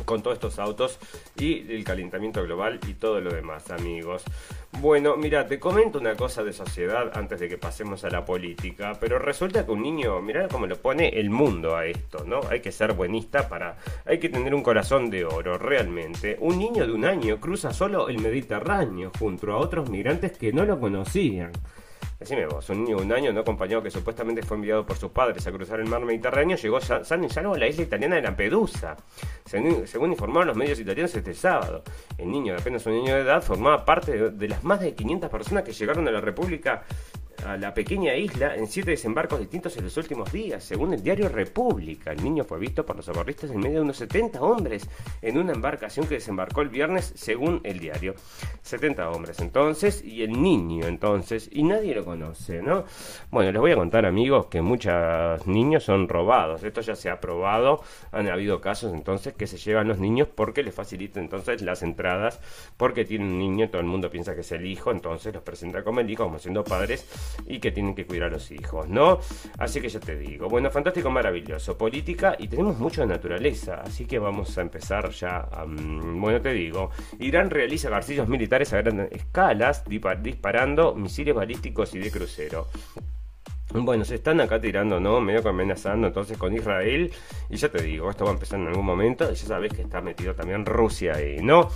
con 0.03 0.21
todos 0.21 0.35
estos 0.35 0.59
autos 0.59 0.99
y 1.37 1.71
el 1.71 1.83
calentamiento 1.83 2.43
global 2.43 2.79
y 2.87 2.93
todo 2.95 3.21
lo 3.21 3.33
demás, 3.33 3.71
amigos. 3.71 4.23
Bueno, 4.81 5.15
mira, 5.15 5.47
te 5.47 5.57
comento 5.57 5.99
una 5.99 6.15
cosa 6.15 6.43
de 6.43 6.51
sociedad 6.51 7.09
antes 7.13 7.39
de 7.39 7.47
que 7.47 7.57
pasemos 7.57 8.03
a 8.03 8.09
la 8.09 8.25
política, 8.25 8.97
pero 8.99 9.17
resulta 9.17 9.65
que 9.65 9.71
un 9.71 9.81
niño, 9.81 10.21
mira 10.21 10.47
cómo 10.49 10.67
lo 10.67 10.75
pone 10.75 11.07
el 11.09 11.29
mundo 11.29 11.77
a 11.77 11.85
esto, 11.85 12.25
¿no? 12.25 12.41
Hay 12.49 12.59
que 12.59 12.73
ser 12.73 12.93
buenista 12.93 13.47
para, 13.47 13.77
hay 14.05 14.19
que 14.19 14.29
tener 14.29 14.53
un 14.53 14.61
corazón 14.61 15.09
de 15.09 15.23
oro, 15.23 15.57
realmente. 15.57 16.37
Un 16.41 16.59
niño 16.59 16.85
de 16.85 16.91
un 16.91 17.05
año 17.05 17.39
cruza 17.39 17.73
solo 17.73 18.09
el 18.09 18.19
Mediterráneo 18.19 19.11
junto 19.17 19.53
a 19.53 19.57
otros 19.57 19.89
migrantes 19.89 20.37
que 20.37 20.51
no 20.51 20.65
lo 20.65 20.77
conocían. 20.77 21.51
Decime 22.19 22.45
vos, 22.45 22.69
un 22.69 22.85
niño 22.85 22.97
de 22.97 23.03
un 23.03 23.11
año 23.11 23.33
no 23.33 23.41
acompañado 23.41 23.83
que 23.83 23.91
supuestamente 23.91 24.41
fue 24.41 24.55
enviado 24.55 24.85
por 24.85 24.95
sus 24.95 25.11
padres 25.11 25.45
a 25.45 25.51
cruzar 25.51 25.81
el 25.81 25.87
mar 25.87 26.01
Mediterráneo 26.05 26.55
llegó 26.55 26.79
sano 26.79 27.25
y 27.25 27.29
salvo 27.29 27.55
a 27.55 27.57
la 27.57 27.67
isla 27.67 27.83
italiana 27.83 28.15
de 28.15 28.21
Lampedusa, 28.21 28.95
según, 29.45 30.11
informaron 30.11 30.47
los 30.47 30.55
medios 30.55 30.79
italianos 30.79 31.13
este 31.13 31.33
sábado. 31.33 31.83
El 32.17 32.31
niño 32.31 32.53
de 32.53 32.61
apenas 32.61 32.85
un 32.85 32.93
año 32.93 33.15
de 33.15 33.21
edad 33.21 33.41
formaba 33.41 33.83
parte 33.83 34.31
de 34.31 34.47
las 34.47 34.63
más 34.63 34.79
de 34.79 34.95
500 34.95 35.29
personas 35.29 35.63
que 35.65 35.73
llegaron 35.73 36.07
a 36.07 36.11
la 36.11 36.21
República 36.21 36.83
a 37.45 37.57
la 37.57 37.73
pequeña 37.73 38.15
isla 38.15 38.55
en 38.55 38.67
siete 38.67 38.91
desembarcos 38.91 39.39
distintos 39.39 39.75
en 39.77 39.83
los 39.85 39.97
últimos 39.97 40.31
días, 40.31 40.63
según 40.63 40.93
el 40.93 41.03
diario 41.03 41.29
República. 41.29 42.11
El 42.11 42.23
niño 42.23 42.43
fue 42.43 42.59
visto 42.59 42.85
por 42.85 42.95
los 42.95 43.05
socorristas 43.05 43.51
en 43.51 43.59
medio 43.59 43.75
de 43.75 43.81
unos 43.81 43.97
70 43.97 44.41
hombres 44.41 44.87
en 45.21 45.37
una 45.37 45.53
embarcación 45.53 46.07
que 46.07 46.15
desembarcó 46.15 46.61
el 46.61 46.69
viernes, 46.69 47.13
según 47.15 47.61
el 47.63 47.79
diario. 47.79 48.15
70 48.61 49.09
hombres 49.09 49.39
entonces, 49.39 50.03
y 50.03 50.23
el 50.23 50.41
niño 50.41 50.87
entonces, 50.87 51.49
y 51.51 51.63
nadie 51.63 51.95
lo 51.95 52.05
conoce, 52.05 52.61
¿no? 52.61 52.85
Bueno, 53.31 53.51
les 53.51 53.61
voy 53.61 53.71
a 53.71 53.75
contar, 53.75 54.05
amigos, 54.05 54.47
que 54.47 54.61
muchos 54.61 55.45
niños 55.47 55.83
son 55.83 56.07
robados. 56.07 56.63
Esto 56.63 56.81
ya 56.81 56.95
se 56.95 57.09
ha 57.09 57.19
probado, 57.19 57.81
han 58.11 58.27
habido 58.27 58.61
casos 58.61 58.93
entonces 58.93 59.33
que 59.33 59.47
se 59.47 59.57
llevan 59.57 59.87
los 59.87 59.99
niños 59.99 60.27
porque 60.33 60.63
les 60.63 60.73
facilita 60.73 61.19
entonces 61.19 61.61
las 61.61 61.83
entradas, 61.83 62.39
porque 62.77 63.05
tiene 63.05 63.25
un 63.25 63.37
niño, 63.37 63.69
todo 63.69 63.81
el 63.81 63.87
mundo 63.87 64.09
piensa 64.09 64.35
que 64.35 64.41
es 64.41 64.51
el 64.51 64.65
hijo, 64.65 64.91
entonces 64.91 65.33
los 65.33 65.43
presenta 65.43 65.83
como 65.83 65.99
el 65.99 66.09
hijo, 66.09 66.23
como 66.23 66.39
siendo 66.39 66.63
padres 66.63 67.05
y 67.45 67.59
que 67.59 67.71
tienen 67.71 67.95
que 67.95 68.05
cuidar 68.05 68.27
a 68.27 68.31
los 68.31 68.51
hijos, 68.51 68.87
¿no? 68.87 69.19
Así 69.57 69.81
que 69.81 69.89
ya 69.89 69.99
te 69.99 70.17
digo, 70.17 70.47
bueno, 70.47 70.69
fantástico, 70.71 71.09
maravilloso, 71.09 71.77
política 71.77 72.35
y 72.37 72.47
tenemos 72.47 72.77
mucho 72.79 73.01
de 73.01 73.07
naturaleza, 73.07 73.81
así 73.81 74.05
que 74.05 74.19
vamos 74.19 74.57
a 74.57 74.61
empezar 74.61 75.09
ya, 75.11 75.47
bueno, 75.67 76.41
te 76.41 76.53
digo, 76.53 76.91
Irán 77.19 77.49
realiza 77.49 77.89
garcillos 77.89 78.27
militares 78.27 78.73
a 78.73 78.77
grandes 78.77 79.11
escalas 79.11 79.83
disparando 80.21 80.95
misiles 80.95 81.35
balísticos 81.35 81.93
y 81.95 81.99
de 81.99 82.11
crucero. 82.11 82.67
Bueno, 83.83 84.05
se 84.05 84.15
están 84.15 84.39
acá 84.39 84.59
tirando, 84.61 84.99
¿no? 84.99 85.19
Medio 85.19 85.43
que 85.43 85.49
amenazando 85.49 86.07
entonces 86.07 86.37
con 86.37 86.53
Israel. 86.53 87.11
Y 87.49 87.57
ya 87.57 87.69
te 87.69 87.81
digo, 87.83 88.09
esto 88.09 88.23
va 88.23 88.31
a 88.31 88.33
empezar 88.33 88.59
en 88.59 88.67
algún 88.67 88.85
momento. 88.85 89.29
Y 89.29 89.35
ya 89.35 89.47
sabes 89.47 89.73
que 89.73 89.81
está 89.81 90.01
metido 90.01 90.33
también 90.33 90.65
Rusia 90.65 91.15
ahí, 91.15 91.37
¿no? 91.41 91.69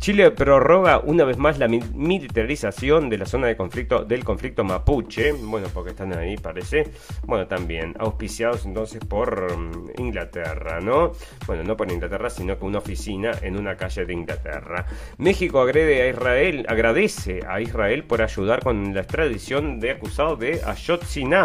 Chile 0.00 0.30
prorroga 0.32 0.98
una 0.98 1.24
vez 1.24 1.38
más 1.38 1.58
la 1.58 1.68
militarización 1.68 3.08
de 3.08 3.18
la 3.18 3.26
zona 3.26 3.46
de 3.46 3.56
conflicto 3.56 4.04
del 4.04 4.24
conflicto 4.24 4.64
mapuche. 4.64 5.32
Bueno, 5.32 5.68
porque 5.72 5.90
están 5.90 6.12
ahí, 6.12 6.36
parece. 6.36 6.90
Bueno, 7.24 7.46
también 7.46 7.94
auspiciados 7.98 8.66
entonces 8.66 9.00
por 9.04 9.56
mm, 9.56 10.00
Inglaterra, 10.00 10.80
¿no? 10.80 11.12
Bueno, 11.46 11.62
no 11.62 11.76
por 11.76 11.90
Inglaterra, 11.90 12.30
sino 12.30 12.58
con 12.58 12.70
una 12.70 12.78
oficina 12.78 13.32
en 13.42 13.56
una 13.56 13.76
calle 13.76 14.04
de 14.04 14.12
Inglaterra. 14.12 14.86
México 15.18 15.60
agrede 15.60 16.02
a 16.02 16.08
Israel, 16.08 16.66
agradece 16.68 17.40
a 17.46 17.60
Israel 17.60 18.04
por 18.04 18.22
ayudar 18.22 18.62
con 18.62 18.92
la 18.92 19.00
extradición 19.02 19.78
de 19.78 19.92
acusado 19.92 20.36
de 20.36 20.60
Ayotzinapa 20.64 21.43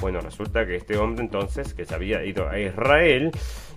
bueno, 0.00 0.20
resulta 0.20 0.66
que 0.66 0.76
este 0.76 0.96
hombre 0.96 1.24
entonces, 1.24 1.74
que 1.74 1.84
se 1.84 1.94
había 1.94 2.24
ido 2.24 2.48
a 2.48 2.58
Israel, 2.58 3.30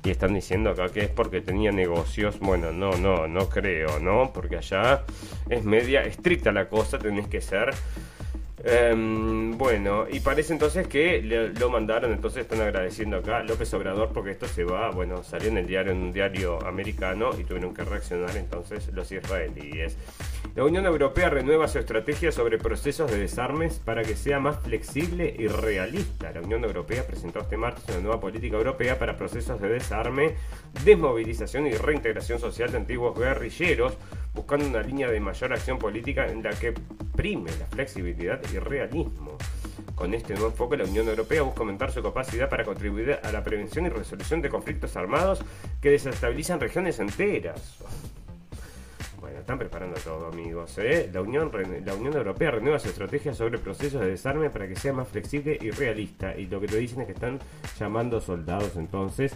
y 0.04 0.10
están 0.10 0.34
diciendo 0.34 0.70
acá 0.70 0.90
que 0.90 1.02
es 1.02 1.10
porque 1.10 1.42
tenía 1.42 1.72
negocios. 1.72 2.40
Bueno, 2.40 2.72
no, 2.72 2.92
no, 2.98 3.28
no 3.28 3.50
creo, 3.50 4.00
¿no? 4.00 4.32
Porque 4.34 4.58
allá 4.58 5.04
es 5.50 5.64
media 5.64 6.04
estricta 6.04 6.52
la 6.52 6.70
cosa, 6.70 6.98
tenés 6.98 7.28
que 7.28 7.42
ser 7.42 7.74
Em, 8.64 9.56
bueno, 9.56 10.08
y 10.12 10.20
parece 10.20 10.52
entonces 10.52 10.88
que 10.88 11.22
lo 11.22 11.70
mandaron, 11.70 12.12
entonces 12.12 12.42
están 12.42 12.60
agradeciendo 12.60 13.18
acá 13.18 13.44
López 13.44 13.72
Obrador 13.76 14.12
porque 14.12 14.32
esto 14.32 14.48
se 14.48 14.64
va, 14.64 14.90
bueno, 14.90 15.24
salió 15.24 15.50
en 15.50 15.60
el 15.60 15.68
diario, 15.68 15.92
en 15.92 16.00
un 16.00 16.12
diario 16.12 16.66
americano 16.66 17.30
y 17.40 17.44
tuvieron 17.44 17.74
que 17.74 17.84
reaccionar 17.84 18.36
entonces 18.36 18.90
los 18.94 19.12
israelíes. 19.12 19.96
La 20.58 20.66
Unión 20.66 20.88
Europea 20.88 21.30
renueva 21.30 21.68
su 21.68 21.78
estrategia 21.78 22.32
sobre 22.32 22.58
procesos 22.58 23.12
de 23.12 23.20
desarmes 23.20 23.78
para 23.78 24.02
que 24.02 24.16
sea 24.16 24.40
más 24.40 24.60
flexible 24.60 25.36
y 25.38 25.46
realista. 25.46 26.32
La 26.32 26.42
Unión 26.42 26.64
Europea 26.64 27.06
presentó 27.06 27.42
este 27.42 27.58
martes 27.58 27.88
una 27.90 28.00
nueva 28.00 28.20
política 28.20 28.58
europea 28.58 28.98
para 28.98 29.18
procesos 29.18 29.62
de 29.62 29.70
desarme, 29.70 30.34
desmovilización 30.84 31.68
y 31.68 31.74
reintegración 31.74 32.40
social 32.40 32.72
de 32.72 32.78
antiguos 32.78 33.16
guerrilleros 33.16 34.00
buscando 34.34 34.66
una 34.66 34.82
línea 34.82 35.12
de 35.12 35.20
mayor 35.20 35.54
acción 35.54 35.78
política 35.78 36.26
en 36.26 36.42
la 36.42 36.50
que 36.50 36.74
prime 37.16 37.52
la 37.60 37.68
flexibilidad 37.68 38.42
y 38.52 38.58
realismo. 38.58 39.38
Con 39.94 40.16
este 40.16 40.34
nuevo 40.34 40.50
enfoque, 40.50 40.76
la 40.76 40.86
Unión 40.86 41.08
Europea 41.08 41.44
busca 41.44 41.60
aumentar 41.60 41.92
su 41.92 42.02
capacidad 42.02 42.50
para 42.50 42.66
contribuir 42.66 43.20
a 43.22 43.32
la 43.32 43.44
prevención 43.44 43.86
y 43.86 43.90
resolución 43.90 44.42
de 44.42 44.50
conflictos 44.50 44.98
armados 44.98 45.40
que 45.80 45.92
desestabilizan 45.92 46.60
regiones 46.60 46.98
enteras. 46.98 47.78
Bueno, 49.20 49.40
están 49.40 49.58
preparando 49.58 50.00
todo, 50.00 50.28
amigos. 50.28 50.78
¿eh? 50.78 51.10
La, 51.12 51.22
Unión, 51.22 51.52
la 51.84 51.96
Unión 51.96 52.16
Europea 52.16 52.52
renueva 52.52 52.78
su 52.78 52.90
estrategia 52.90 53.34
sobre 53.34 53.58
procesos 53.58 54.00
de 54.02 54.10
desarme 54.10 54.52
para 54.52 54.68
que 54.68 54.76
sea 54.76 54.94
más 54.94 55.08
flexible 55.08 55.58
y 55.60 55.72
realista. 55.72 56.38
Y 56.38 56.46
lo 56.46 56.62
que 56.62 56.68
te 56.68 56.78
dicen 56.78 57.02
es 57.02 57.08
que 57.08 57.14
están 57.14 57.40
llamando 57.80 58.22
soldados 58.22 58.76
entonces 58.76 59.36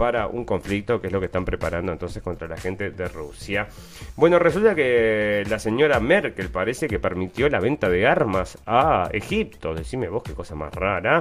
para 0.00 0.28
un 0.28 0.46
conflicto 0.46 0.98
que 0.98 1.08
es 1.08 1.12
lo 1.12 1.20
que 1.20 1.26
están 1.26 1.44
preparando 1.44 1.92
entonces 1.92 2.22
contra 2.22 2.48
la 2.48 2.56
gente 2.56 2.90
de 2.90 3.06
Rusia. 3.06 3.68
Bueno, 4.16 4.38
resulta 4.38 4.74
que 4.74 5.44
la 5.46 5.58
señora 5.58 6.00
Merkel 6.00 6.48
parece 6.48 6.88
que 6.88 6.98
permitió 6.98 7.50
la 7.50 7.60
venta 7.60 7.90
de 7.90 8.06
armas 8.06 8.56
a 8.64 9.10
Egipto. 9.12 9.74
Decime 9.74 10.08
vos 10.08 10.22
qué 10.22 10.32
cosa 10.32 10.54
más 10.54 10.74
rara. 10.74 11.20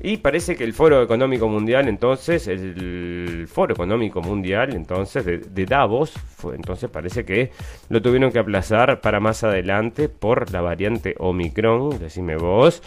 Y 0.00 0.18
parece 0.18 0.54
que 0.54 0.62
el 0.62 0.72
Foro 0.72 1.02
Económico 1.02 1.48
Mundial, 1.48 1.88
entonces, 1.88 2.46
el 2.46 3.48
Foro 3.52 3.74
Económico 3.74 4.22
Mundial, 4.22 4.72
entonces, 4.72 5.24
de, 5.24 5.66
Davos, 5.66 6.12
fue, 6.12 6.54
entonces 6.54 6.88
parece 6.90 7.24
que 7.24 7.50
lo 7.88 8.00
tuvieron 8.02 8.30
que 8.30 8.38
aplazar 8.38 9.00
para 9.00 9.18
más 9.18 9.42
adelante 9.42 10.08
por 10.08 10.52
la 10.52 10.60
variante 10.60 11.16
Omicron, 11.18 11.98
decime 11.98 12.36
vos. 12.36 12.82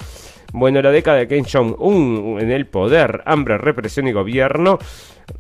Bueno, 0.54 0.82
la 0.82 0.92
década 0.92 1.18
de 1.18 1.28
Kim 1.28 1.46
Jong-un 1.46 2.38
en 2.40 2.52
el 2.52 2.68
poder, 2.68 3.24
hambre, 3.26 3.58
represión 3.58 4.08
y 4.08 4.12
gobierno. 4.12 4.80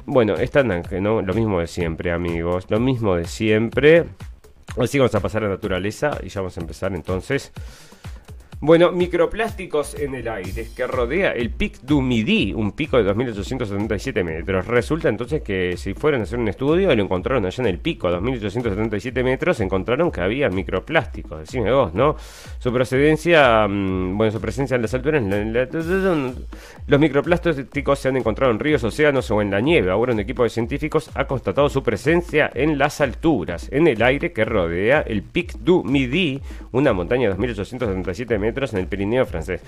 Bueno, 0.05 0.35
están 0.35 0.67
¿no? 1.01 1.21
lo 1.21 1.33
mismo 1.33 1.59
de 1.59 1.67
siempre, 1.67 2.11
amigos. 2.11 2.65
Lo 2.69 2.79
mismo 2.79 3.15
de 3.15 3.25
siempre. 3.25 4.05
Así 4.77 4.97
vamos 4.99 5.15
a 5.15 5.21
pasar 5.21 5.43
a 5.43 5.47
naturaleza 5.47 6.17
y 6.21 6.29
ya 6.29 6.41
vamos 6.41 6.57
a 6.57 6.61
empezar 6.61 6.93
entonces 6.93 7.53
bueno, 8.61 8.91
microplásticos 8.91 9.95
en 9.95 10.15
el 10.15 10.29
aire 10.29 10.67
que 10.75 10.87
rodea 10.87 11.33
el 11.33 11.49
Pic 11.49 11.81
du 11.81 12.01
Midi, 12.01 12.53
un 12.53 12.71
pico 12.71 13.01
de 13.01 13.13
2.877 13.13 14.23
metros. 14.23 14.65
Resulta 14.65 15.09
entonces 15.09 15.41
que 15.41 15.75
si 15.75 15.93
fueron 15.93 16.21
a 16.21 16.23
hacer 16.23 16.39
un 16.39 16.47
estudio 16.47 16.91
y 16.91 16.95
lo 16.95 17.03
encontraron 17.03 17.45
allá 17.45 17.61
en 17.61 17.67
el 17.67 17.79
pico, 17.79 18.09
2.877 18.09 19.23
metros, 19.23 19.59
encontraron 19.59 20.09
que 20.09 20.21
había 20.21 20.49
microplásticos. 20.49 21.41
Decime 21.41 21.71
vos, 21.71 21.93
¿no? 21.93 22.15
Su 22.59 22.71
procedencia, 22.71 23.67
mm, 23.67 24.17
bueno, 24.17 24.31
su 24.31 24.39
presencia 24.39 24.75
en 24.75 24.81
las 24.81 24.93
alturas. 24.93 25.21
los 26.87 26.99
microplásticos 26.99 27.99
se 27.99 28.07
han 28.07 28.17
encontrado 28.17 28.53
en 28.53 28.59
ríos, 28.59 28.83
océanos 28.85 29.29
o 29.31 29.41
en 29.41 29.51
la 29.51 29.59
nieve. 29.59 29.91
Ahora 29.91 30.13
un 30.13 30.19
equipo 30.21 30.43
de 30.43 30.49
científicos 30.49 31.11
ha 31.13 31.25
constatado 31.25 31.67
su 31.67 31.83
presencia 31.83 32.49
en 32.53 32.77
las 32.77 33.01
alturas, 33.01 33.67
en 33.71 33.87
el 33.87 34.01
aire 34.01 34.31
que 34.31 34.45
rodea 34.45 35.01
el 35.01 35.23
Pic 35.23 35.57
du 35.57 35.83
Midi, 35.83 36.41
una 36.71 36.93
montaña 36.93 37.29
de 37.29 37.35
2.877 37.35 38.39
metros 38.39 38.44
en 38.47 38.77
el 38.77 38.87
Pirineo 38.87 39.25
francés. 39.25 39.61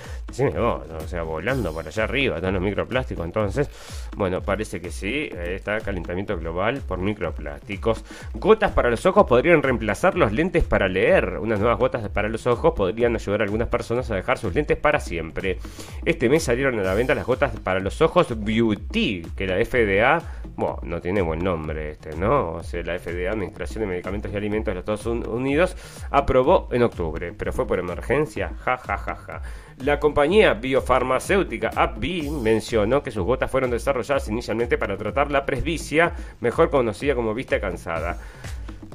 Oh, 0.58 0.82
o 0.98 1.08
sea, 1.08 1.24
volando 1.24 1.74
por 1.74 1.88
allá 1.88 2.04
arriba, 2.04 2.38
están 2.38 2.54
los 2.54 2.64
microplásticos. 2.64 3.26
Entonces, 3.26 3.70
bueno, 4.16 4.42
parece 4.42 4.82
que 4.82 4.92
sí, 4.92 5.30
está 5.32 5.80
calentamiento 5.82 6.38
global 6.38 6.82
por 6.88 7.00
microplásticos. 7.00 8.04
Gotas 8.34 8.72
para 8.72 8.90
los 8.90 9.06
ojos 9.06 9.26
podrían 9.28 9.64
reemplazar 9.64 10.16
los 10.16 10.32
lentes 10.32 10.64
para 10.64 10.88
leer. 10.88 11.38
Unas 11.40 11.60
nuevas 11.60 11.80
gotas 11.80 12.08
para 12.10 12.30
los 12.30 12.48
ojos 12.48 12.74
podrían 12.76 13.16
ayudar 13.16 13.42
a 13.42 13.44
algunas 13.44 13.68
personas 13.68 14.10
a 14.12 14.16
dejar 14.16 14.38
sus 14.38 14.54
lentes 14.54 14.78
para 14.78 15.00
siempre. 15.00 15.60
Este 16.06 16.30
mes 16.30 16.44
salieron 16.44 16.80
a 16.80 16.84
la 16.84 16.94
venta 16.94 17.16
las 17.16 17.26
gotas 17.26 17.52
para 17.60 17.80
los 17.80 18.02
ojos 18.02 18.28
Beauty, 18.44 19.24
que 19.36 19.48
la 19.48 19.64
FDA, 19.64 20.22
bueno, 20.56 20.80
no 20.84 21.02
tiene 21.02 21.22
buen 21.22 21.44
nombre 21.44 21.92
este, 21.92 22.16
¿no? 22.16 22.54
O 22.54 22.64
sea, 22.64 22.84
la 22.84 22.98
FDA, 22.98 23.32
Administración 23.32 23.82
de 23.82 23.88
Medicamentos 23.88 24.32
y 24.32 24.38
Alimentos 24.38 24.72
de 24.72 24.76
los 24.76 24.82
Estados 24.82 25.28
Unidos, 25.28 25.76
aprobó 26.12 26.70
en 26.72 26.84
octubre, 26.84 27.34
pero 27.38 27.52
fue 27.54 27.68
por 27.68 27.80
emergencia. 27.80 28.52
La 29.78 30.00
compañía 30.00 30.54
biofarmacéutica 30.56 31.70
AbbVie 31.76 32.30
mencionó 32.32 33.02
que 33.02 33.12
sus 33.12 33.24
gotas 33.24 33.50
fueron 33.50 33.72
desarrolladas 33.72 34.28
inicialmente 34.28 34.78
para 34.78 34.98
tratar 34.98 35.32
la 35.32 35.46
presbicia, 35.46 36.14
mejor 36.42 36.70
conocida 36.70 37.16
como 37.16 37.34
vista 37.34 37.62
cansada. 37.62 38.18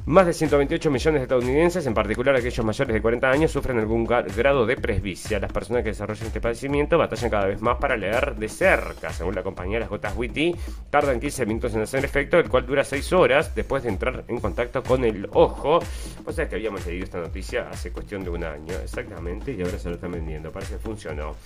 Más 0.04 0.26
de 0.26 0.32
128 0.32 0.90
millones 0.90 1.20
de 1.20 1.22
estadounidenses, 1.22 1.86
en 1.86 1.94
particular 1.94 2.34
aquellos 2.34 2.66
mayores 2.66 2.92
de 2.92 3.00
40 3.00 3.30
años, 3.30 3.52
sufren 3.52 3.78
algún 3.78 4.04
grado 4.04 4.66
de 4.66 4.76
presbicia. 4.76 5.38
Las 5.38 5.52
personas 5.52 5.84
que 5.84 5.90
desarrollan 5.90 6.26
este 6.26 6.40
padecimiento 6.40 6.98
batallan 6.98 7.30
cada 7.30 7.46
vez 7.46 7.62
más 7.62 7.76
para 7.78 7.96
leer 7.96 8.34
de 8.34 8.48
cerca. 8.48 9.12
Según 9.12 9.36
la 9.36 9.44
compañía, 9.44 9.78
las 9.78 9.88
gotas 9.88 10.16
Witty 10.16 10.56
tardan 10.90 11.20
15 11.20 11.46
minutos 11.46 11.74
en 11.74 11.82
hacer 11.82 12.04
efecto, 12.04 12.36
el 12.36 12.48
cual 12.48 12.66
dura 12.66 12.82
6 12.82 13.12
horas 13.12 13.54
después 13.54 13.84
de 13.84 13.90
entrar 13.90 14.24
en 14.26 14.40
contacto 14.40 14.82
con 14.82 15.04
el 15.04 15.28
ojo. 15.34 15.78
O 16.26 16.32
sea 16.32 16.48
que 16.48 16.56
habíamos 16.56 16.84
leído 16.84 17.04
esta 17.04 17.20
noticia 17.20 17.68
hace 17.70 17.92
cuestión 17.92 18.24
de 18.24 18.30
un 18.30 18.42
año, 18.42 18.74
exactamente, 18.82 19.52
y 19.52 19.62
ahora 19.62 19.78
se 19.78 19.88
lo 19.88 19.94
están 19.94 20.10
vendiendo. 20.10 20.50
Parece 20.50 20.74
que 20.74 20.80
funcionó. 20.80 21.36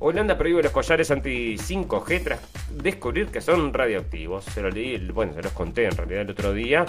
Holanda 0.00 0.36
prohíbe 0.36 0.62
los 0.62 0.72
collares 0.72 1.10
anti 1.10 1.56
5G 1.56 2.22
tras 2.22 2.40
descubrir 2.74 3.28
que 3.28 3.40
son 3.40 3.72
radioactivos. 3.72 4.44
Se 4.44 4.62
lo 4.62 4.70
leí, 4.70 4.98
bueno, 5.12 5.34
se 5.34 5.42
los 5.42 5.52
conté 5.52 5.86
en 5.86 5.96
realidad 5.96 6.22
el 6.22 6.30
otro 6.30 6.52
día. 6.52 6.86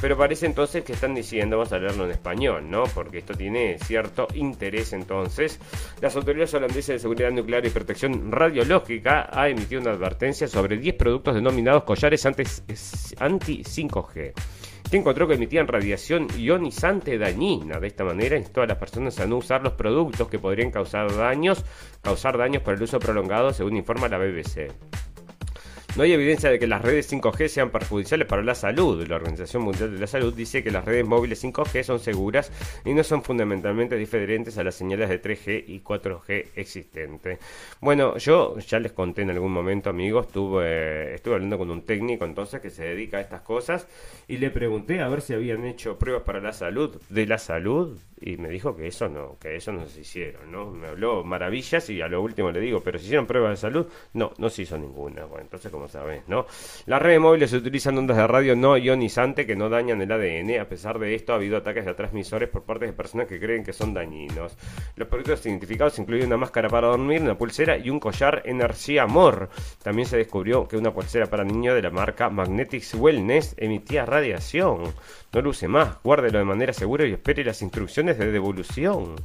Pero 0.00 0.16
parece 0.16 0.46
entonces 0.46 0.84
que 0.84 0.92
están 0.92 1.14
diciendo, 1.14 1.56
vamos 1.56 1.72
a 1.72 1.78
leerlo 1.78 2.04
en 2.04 2.10
español, 2.10 2.68
¿no? 2.68 2.84
Porque 2.94 3.18
esto 3.18 3.34
tiene 3.34 3.78
cierto 3.78 4.26
interés 4.34 4.92
entonces. 4.92 5.60
Las 6.00 6.16
autoridades 6.16 6.52
holandesas 6.54 6.94
de 6.94 6.98
seguridad 6.98 7.30
nuclear 7.30 7.64
y 7.64 7.70
protección 7.70 8.32
radiológica 8.32 9.28
ha 9.32 9.48
emitido 9.48 9.80
una 9.80 9.92
advertencia 9.92 10.48
sobre 10.48 10.78
10 10.78 10.96
productos 10.96 11.34
denominados 11.34 11.84
collares 11.84 12.26
anti-5G 12.26 14.32
que 14.90 14.98
encontró 14.98 15.26
que 15.26 15.34
emitían 15.34 15.66
radiación 15.66 16.28
ionizante 16.38 17.18
dañina. 17.18 17.80
De 17.80 17.88
esta 17.88 18.04
manera 18.04 18.36
instó 18.36 18.62
a 18.62 18.66
las 18.66 18.78
personas 18.78 19.18
a 19.18 19.26
no 19.26 19.38
usar 19.38 19.62
los 19.62 19.72
productos 19.72 20.28
que 20.28 20.38
podrían 20.38 20.70
causar 20.70 21.14
daños, 21.16 21.64
causar 22.02 22.38
daños 22.38 22.62
por 22.62 22.74
el 22.74 22.82
uso 22.82 22.98
prolongado, 22.98 23.52
según 23.52 23.76
informa 23.76 24.08
la 24.08 24.18
BBC. 24.18 24.70
No 25.96 26.02
hay 26.02 26.12
evidencia 26.12 26.50
de 26.50 26.58
que 26.58 26.66
las 26.66 26.82
redes 26.82 27.12
5G 27.12 27.46
sean 27.46 27.70
perjudiciales 27.70 28.26
para 28.26 28.42
la 28.42 28.56
salud. 28.56 29.06
La 29.06 29.14
Organización 29.14 29.62
Mundial 29.62 29.94
de 29.94 30.00
la 30.00 30.08
Salud 30.08 30.34
dice 30.34 30.64
que 30.64 30.72
las 30.72 30.84
redes 30.84 31.06
móviles 31.06 31.44
5G 31.44 31.84
son 31.84 32.00
seguras 32.00 32.50
y 32.84 32.94
no 32.94 33.04
son 33.04 33.22
fundamentalmente 33.22 33.96
diferentes 33.96 34.58
a 34.58 34.64
las 34.64 34.74
señales 34.74 35.08
de 35.08 35.22
3G 35.22 35.64
y 35.68 35.82
4G 35.82 36.46
existentes. 36.56 37.38
Bueno, 37.80 38.16
yo 38.18 38.58
ya 38.58 38.80
les 38.80 38.90
conté 38.90 39.22
en 39.22 39.30
algún 39.30 39.52
momento, 39.52 39.88
amigos, 39.88 40.26
estuve, 40.26 41.14
estuve 41.14 41.34
hablando 41.34 41.58
con 41.58 41.70
un 41.70 41.82
técnico 41.82 42.24
entonces 42.24 42.60
que 42.60 42.70
se 42.70 42.82
dedica 42.82 43.18
a 43.18 43.20
estas 43.20 43.42
cosas 43.42 43.86
y 44.26 44.38
le 44.38 44.50
pregunté 44.50 45.00
a 45.00 45.08
ver 45.08 45.20
si 45.20 45.32
habían 45.32 45.64
hecho 45.64 45.96
pruebas 45.96 46.24
para 46.24 46.40
la 46.40 46.52
salud, 46.52 47.00
de 47.08 47.26
la 47.26 47.38
salud, 47.38 47.96
y 48.26 48.38
me 48.38 48.48
dijo 48.48 48.74
que 48.74 48.86
eso 48.86 49.06
no, 49.06 49.36
que 49.38 49.56
eso 49.56 49.70
no 49.70 49.84
se 49.86 50.00
hicieron, 50.00 50.50
¿no? 50.50 50.70
Me 50.70 50.88
habló 50.88 51.22
maravillas 51.22 51.90
y 51.90 52.00
a 52.00 52.08
lo 52.08 52.22
último 52.22 52.50
le 52.50 52.58
digo, 52.58 52.80
pero 52.80 52.98
si 52.98 53.04
hicieron 53.04 53.26
pruebas 53.26 53.50
de 53.50 53.56
salud, 53.58 53.86
no, 54.14 54.32
no 54.38 54.48
se 54.48 54.62
hizo 54.62 54.78
ninguna. 54.78 55.26
Bueno, 55.26 55.42
entonces 55.42 55.70
como 55.70 55.88
sabes, 55.88 56.22
¿no? 56.26 56.46
Las 56.86 57.02
redes 57.02 57.20
móviles 57.20 57.52
utilizan 57.52 57.98
ondas 57.98 58.16
de 58.16 58.26
radio 58.26 58.56
no 58.56 58.78
ionizante 58.78 59.44
que 59.44 59.54
no 59.54 59.68
dañan 59.68 60.00
el 60.00 60.10
ADN. 60.10 60.58
A 60.58 60.66
pesar 60.66 60.98
de 60.98 61.14
esto, 61.14 61.34
ha 61.34 61.36
habido 61.36 61.58
ataques 61.58 61.86
a 61.86 61.94
transmisores 61.94 62.48
por 62.48 62.62
parte 62.62 62.86
de 62.86 62.94
personas 62.94 63.26
que 63.26 63.38
creen 63.38 63.62
que 63.62 63.74
son 63.74 63.92
dañinos. 63.92 64.56
Los 64.96 65.06
productos 65.08 65.44
identificados 65.44 65.98
incluyen 65.98 66.28
una 66.28 66.38
máscara 66.38 66.70
para 66.70 66.88
dormir, 66.88 67.20
una 67.20 67.36
pulsera 67.36 67.76
y 67.76 67.90
un 67.90 68.00
collar 68.00 68.40
Energía 68.46 69.02
Amor. 69.02 69.50
También 69.82 70.08
se 70.08 70.16
descubrió 70.16 70.66
que 70.66 70.78
una 70.78 70.94
pulsera 70.94 71.26
para 71.26 71.44
niños 71.44 71.74
de 71.74 71.82
la 71.82 71.90
marca 71.90 72.30
Magnetics 72.30 72.94
Wellness 72.94 73.54
emitía 73.58 74.06
radiación. 74.06 74.94
No 75.34 75.42
lo 75.42 75.50
use 75.50 75.66
más, 75.66 75.96
guárdelo 76.04 76.38
de 76.38 76.44
manera 76.44 76.72
segura 76.72 77.04
y 77.04 77.12
espere 77.12 77.42
las 77.42 77.60
instrucciones 77.60 78.16
de 78.18 78.30
devolución. 78.30 79.16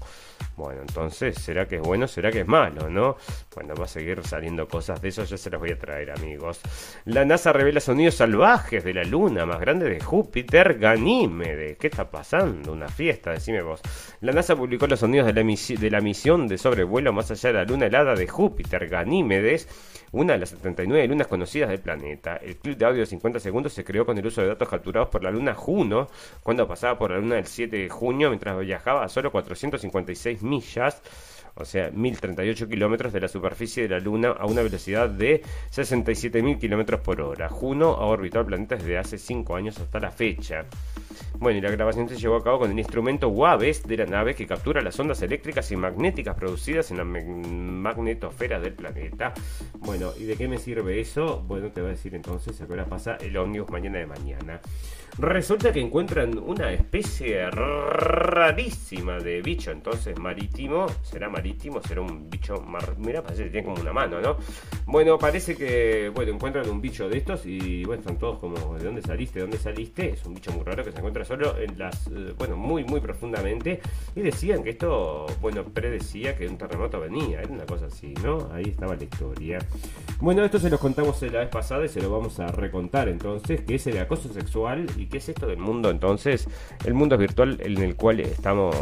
Bueno, 0.56 0.82
entonces, 0.82 1.36
¿será 1.38 1.68
que 1.68 1.78
es 1.78 1.82
bueno? 1.82 2.08
¿Será 2.08 2.32
que 2.32 2.42
es 2.42 2.48
malo? 2.48 2.90
¿No? 2.90 3.16
Bueno, 3.56 3.76
va 3.76 3.86
a 3.86 3.88
seguir 3.88 4.26
saliendo 4.26 4.68
cosas 4.68 5.02
de 5.02 5.10
eso, 5.10 5.24
ya 5.24 5.38
se 5.38 5.50
las 5.50 5.60
voy 5.60 5.72
a 5.72 5.80
traer, 5.80 6.12
amigos. 6.12 6.60
La 7.06 7.24
NASA 7.24 7.54
revela 7.54 7.80
sonidos 7.80 8.16
salvajes 8.16 8.84
de 8.84 8.94
la 8.94 9.04
luna 9.04 9.46
más 9.46 9.60
grande 9.60 9.90
de 9.90 10.00
Júpiter, 10.00 10.78
Ganímedes. 10.78 11.78
¿Qué 11.78 11.88
está 11.88 12.10
pasando? 12.10 12.74
Una 12.74 12.90
fiesta, 12.90 13.32
decime 13.32 13.62
vos. 13.62 13.82
La 14.22 14.34
NASA 14.34 14.56
publicó 14.56 14.88
los 14.88 15.00
sonidos 15.00 15.28
de 15.28 15.34
la, 15.34 15.44
de 15.44 15.92
la 15.92 16.02
misión 16.02 16.48
de 16.48 16.58
sobrevuelo 16.58 17.14
más 17.14 17.32
allá 17.32 17.50
de 17.50 17.54
la 17.54 17.64
luna 17.64 17.86
helada 17.86 18.16
de 18.16 18.28
Júpiter, 18.28 18.88
Ganímedes 18.88 19.68
una 20.12 20.34
de 20.34 20.40
las 20.40 20.50
79 20.50 21.08
lunas 21.08 21.28
conocidas 21.28 21.70
del 21.70 21.80
planeta. 21.80 22.38
El 22.38 22.58
clip 22.58 22.78
de 22.78 22.86
audio 22.86 23.02
de 23.02 23.06
50 23.06 23.40
segundos 23.40 23.74
se 23.74 23.84
creó 23.84 24.06
con 24.06 24.18
el 24.18 24.26
uso 24.26 24.42
de 24.42 24.48
datos 24.48 24.68
capturados 24.68 25.10
por 25.10 25.24
la 25.24 25.32
luna 25.32 25.54
Juno 25.54 26.08
cuando 26.44 26.68
pasaba 26.68 26.98
por 26.98 27.12
la 27.12 27.20
luna 27.20 27.38
el 27.38 27.46
7 27.46 27.76
de 27.76 27.90
junio 27.90 28.30
mientras 28.30 28.60
viajaba 28.60 29.04
a 29.04 29.10
solo 29.10 29.32
456 29.32 30.29
millas 30.42 31.02
o 31.60 31.66
sea, 31.66 31.91
1038 31.91 32.68
kilómetros 32.68 33.14
de 33.14 33.22
la 33.22 33.28
superficie 33.28 33.84
de 33.84 33.89
la 33.89 33.99
Luna 33.99 34.30
a 34.30 34.45
una 34.45 34.62
velocidad 34.62 35.10
de 35.10 35.41
67.000 35.72 36.57
kilómetros 36.60 37.01
por 37.01 37.22
hora. 37.22 37.49
Juno 37.49 37.89
ha 37.89 38.05
orbitado 38.05 38.41
el 38.41 38.47
planeta 38.47 38.76
desde 38.76 38.97
hace 38.97 39.18
5 39.18 39.55
años 39.55 39.80
hasta 39.80 39.99
la 39.99 40.12
fecha. 40.12 40.66
Bueno, 41.38 41.60
y 41.60 41.62
la 41.62 41.72
grabación 41.72 42.10
se 42.10 42.18
llevó 42.18 42.36
a 42.36 42.43
cabo 42.43 42.60
con 42.60 42.72
el 42.72 42.80
instrumento 42.80 43.30
WAVES 43.30 43.84
de 43.84 43.97
la 43.97 44.05
nave 44.05 44.36
que 44.36 44.45
captura 44.45 44.82
las 44.82 44.99
ondas 44.99 45.22
eléctricas 45.22 45.72
y 45.72 45.76
magnéticas 45.78 46.36
producidas 46.36 46.91
en 46.91 46.97
la 46.97 47.05
magnetosfera 47.05 48.60
del 48.60 48.74
planeta. 48.74 49.34
Bueno, 49.80 50.12
¿y 50.18 50.26
de 50.26 50.36
qué 50.36 50.47
me 50.47 50.57
sirve 50.57 50.99
eso? 50.99 51.41
Bueno, 51.47 51.72
te 51.72 51.82
voy 51.82 51.91
a 51.91 51.93
decir 51.93 52.16
entonces 52.16 52.60
a 52.62 52.68
qué 52.68 52.74
hora 52.74 52.86
pasa 52.86 53.18
el 53.22 53.38
ómnibus 53.38 53.70
mañana 53.70 53.99
de 53.99 54.05
mañana. 54.05 54.60
Resulta 55.18 55.74
que 55.74 55.82
encuentran 55.82 56.38
una 56.38 56.72
especie 56.72 57.49
rarísima 57.51 59.18
de 59.20 59.41
bicho, 59.41 59.72
entonces 59.72 60.18
marítimo, 60.18 60.88
será 61.01 61.30
marítimo, 61.30 61.49
será 61.88 62.02
un 62.02 62.30
bicho, 62.30 62.62
mar... 62.62 62.95
mira, 62.97 63.22
parece 63.24 63.45
que 63.45 63.50
tiene 63.50 63.66
como 63.68 63.82
una 63.82 63.93
mano, 63.93 64.22
¿no? 64.22 64.38
Bueno, 64.86 65.18
parece 65.18 65.56
que, 65.56 66.10
bueno, 66.14 66.34
encuentran 66.34 66.70
un 66.70 66.82
bicho 66.82 67.08
de 67.10 67.18
estos 67.18 67.45
y, 67.45 67.84
bueno, 67.86 68.02
están 68.02 68.18
todos 68.18 68.39
como, 68.39 68.78
¿de 68.78 68.86
dónde 68.86 69.02
saliste? 69.02 69.39
¿De 69.39 69.41
dónde 69.41 69.58
saliste? 69.58 70.10
Es 70.12 70.26
un 70.26 70.34
bicho 70.34 70.52
muy 70.52 70.64
raro 70.64 70.84
que 70.84 70.91
se 70.91 70.97
encuentra 70.97 71.26
solo 71.26 71.58
en 71.58 71.78
las, 71.78 72.08
eh, 72.08 72.34
bueno, 72.38 72.56
muy, 72.56 72.84
muy 72.84 73.00
profundamente 73.00 73.80
y 74.16 74.22
decían 74.22 74.64
que 74.64 74.72
esto, 74.72 75.26
bueno, 75.41 75.64
predecía 75.64 76.36
que 76.36 76.47
un 76.47 76.58
terremoto 76.58 77.00
venía, 77.00 77.41
era 77.41 77.52
una 77.52 77.66
cosa 77.66 77.88
así, 77.88 78.14
¿no? 78.24 78.50
Ahí 78.54 78.66
estaba 78.66 78.95
la 78.95 79.04
historia. 79.04 79.60
Bueno, 80.20 80.43
esto 80.43 80.60
se 80.60 80.70
los 80.70 80.80
contamos 80.80 81.22
la 81.22 81.39
vez 81.39 81.50
pasada 81.50 81.86
y 81.86 81.89
se 81.89 82.02
lo 82.02 82.10
vamos 82.10 82.39
a 82.39 82.47
recontar 82.47 83.08
entonces, 83.10 83.62
que 83.62 83.76
es 83.76 83.88
el 83.88 83.97
acoso 84.00 84.32
sexual 84.34 84.88
y 84.97 85.06
qué 85.08 85.18
es 85.18 85.30
esto 85.30 85.47
del 85.47 85.58
mundo 85.58 85.89
entonces? 85.89 86.47
El 86.86 86.93
mundo 86.93 87.18
virtual 87.18 87.58
en 87.62 87.78
el 87.78 87.95
cual 87.95 88.20
estamos, 88.20 88.76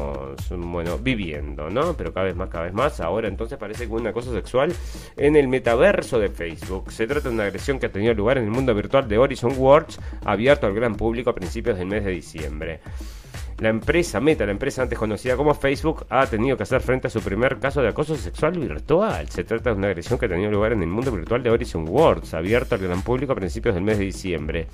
bueno, 0.49 0.97
viviendo, 0.97 1.69
¿no? 1.69 1.93
Pero 1.93 2.13
cada 2.13 2.25
vez 2.25 2.35
más, 2.35 2.46
cada 2.49 2.65
vez 2.65 2.73
más. 2.73 2.99
Ahora 2.99 3.27
entonces 3.27 3.57
parece 3.57 3.87
que 3.87 3.93
una 3.93 4.13
cosa 4.13 4.31
sexual 4.31 4.73
en 5.15 5.35
el 5.35 5.47
metaverso 5.47 6.19
de 6.19 6.29
Facebook. 6.29 6.91
Se 6.91 7.07
trata 7.07 7.29
de 7.29 7.35
una 7.35 7.43
agresión 7.43 7.79
que 7.79 7.87
ha 7.87 7.91
tenido 7.91 8.13
lugar 8.13 8.37
en 8.37 8.45
el 8.45 8.51
mundo 8.51 8.73
virtual 8.73 9.07
de 9.07 9.17
Horizon 9.17 9.53
Worlds, 9.57 9.99
abierto 10.25 10.67
al 10.67 10.73
gran 10.73 10.95
público 10.95 11.29
a 11.29 11.35
principios 11.35 11.77
del 11.77 11.87
mes 11.87 12.05
de 12.05 12.11
diciembre. 12.11 12.79
La 13.59 13.69
empresa 13.69 14.19
Meta, 14.19 14.45
la 14.45 14.51
empresa 14.51 14.83
antes 14.83 14.99
conocida 14.99 15.35
como 15.35 15.55
Facebook, 15.55 16.05
ha 16.09 16.27
tenido 16.27 16.55
que 16.55 16.63
hacer 16.63 16.79
frente 16.79 17.07
a 17.07 17.09
su 17.09 17.21
primer 17.21 17.57
caso 17.57 17.81
de 17.81 17.87
acoso 17.87 18.15
sexual 18.15 18.59
virtual. 18.59 19.27
Se 19.29 19.43
trata 19.43 19.71
de 19.71 19.77
una 19.77 19.87
agresión 19.87 20.19
que 20.19 20.27
ha 20.27 20.29
tenido 20.29 20.51
lugar 20.51 20.73
en 20.73 20.83
el 20.83 20.89
mundo 20.89 21.11
virtual 21.11 21.41
de 21.41 21.49
Horizon 21.49 21.87
Worlds, 21.89 22.35
abierto 22.35 22.75
al 22.75 22.81
gran 22.81 23.01
público 23.01 23.33
a 23.33 23.35
principios 23.35 23.73
del 23.73 23.83
mes 23.83 23.97
de 23.97 24.05
diciembre 24.05 24.67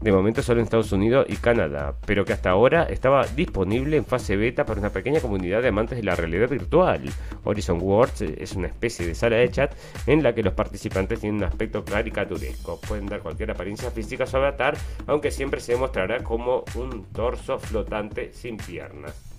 de 0.00 0.12
momento 0.12 0.42
solo 0.42 0.60
en 0.60 0.64
Estados 0.64 0.92
Unidos 0.92 1.26
y 1.28 1.36
Canadá, 1.36 1.94
pero 2.06 2.24
que 2.24 2.32
hasta 2.32 2.50
ahora 2.50 2.84
estaba 2.84 3.26
disponible 3.26 3.96
en 3.96 4.04
fase 4.04 4.36
beta 4.36 4.64
para 4.64 4.80
una 4.80 4.90
pequeña 4.90 5.20
comunidad 5.20 5.62
de 5.62 5.68
amantes 5.68 5.98
de 5.98 6.04
la 6.04 6.16
realidad 6.16 6.48
virtual. 6.48 7.02
Horizon 7.44 7.80
Worlds 7.80 8.22
es 8.22 8.54
una 8.54 8.68
especie 8.68 9.06
de 9.06 9.14
sala 9.14 9.36
de 9.36 9.50
chat 9.50 9.74
en 10.06 10.22
la 10.22 10.34
que 10.34 10.42
los 10.42 10.54
participantes 10.54 11.20
tienen 11.20 11.38
un 11.38 11.44
aspecto 11.44 11.84
caricaturesco. 11.84 12.80
Pueden 12.80 13.06
dar 13.06 13.20
cualquier 13.20 13.50
apariencia 13.50 13.90
física 13.90 14.24
a 14.24 14.26
su 14.26 14.36
avatar, 14.38 14.76
aunque 15.06 15.30
siempre 15.30 15.60
se 15.60 15.76
mostrará 15.76 16.22
como 16.24 16.64
un 16.76 17.04
torso 17.12 17.58
flotante 17.58 18.32
sin 18.32 18.56
piernas. 18.56 19.29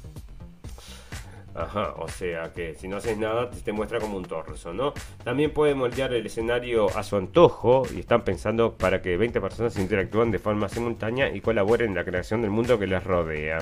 Ajá, 1.54 1.94
o 1.98 2.08
sea 2.08 2.54
que 2.54 2.76
si 2.76 2.88
no 2.88 2.98
haces 2.98 3.18
nada 3.18 3.50
te 3.50 3.74
muestra 3.74 4.00
como 4.00 4.16
un 4.18 4.24
torso, 4.24 4.74
¿no? 4.74 4.94
También 5.24 5.52
puede 5.52 5.76
moldear 5.76 6.14
el 6.14 6.26
escenario 6.26 6.88
a 6.98 7.04
su 7.04 7.18
antojo 7.18 7.84
y 7.94 8.00
están 8.00 8.24
pensando 8.24 8.78
para 8.78 9.02
que 9.02 9.18
20 9.18 9.42
personas 9.42 9.78
interactúen 9.78 10.32
de 10.32 10.40
forma 10.40 10.70
simultánea 10.70 11.34
y 11.34 11.42
colaboren 11.42 11.90
en 11.90 11.96
la 11.96 12.06
creación 12.06 12.42
del 12.42 12.52
mundo 12.52 12.80
que 12.80 12.88
les 12.88 13.04
rodea. 13.04 13.60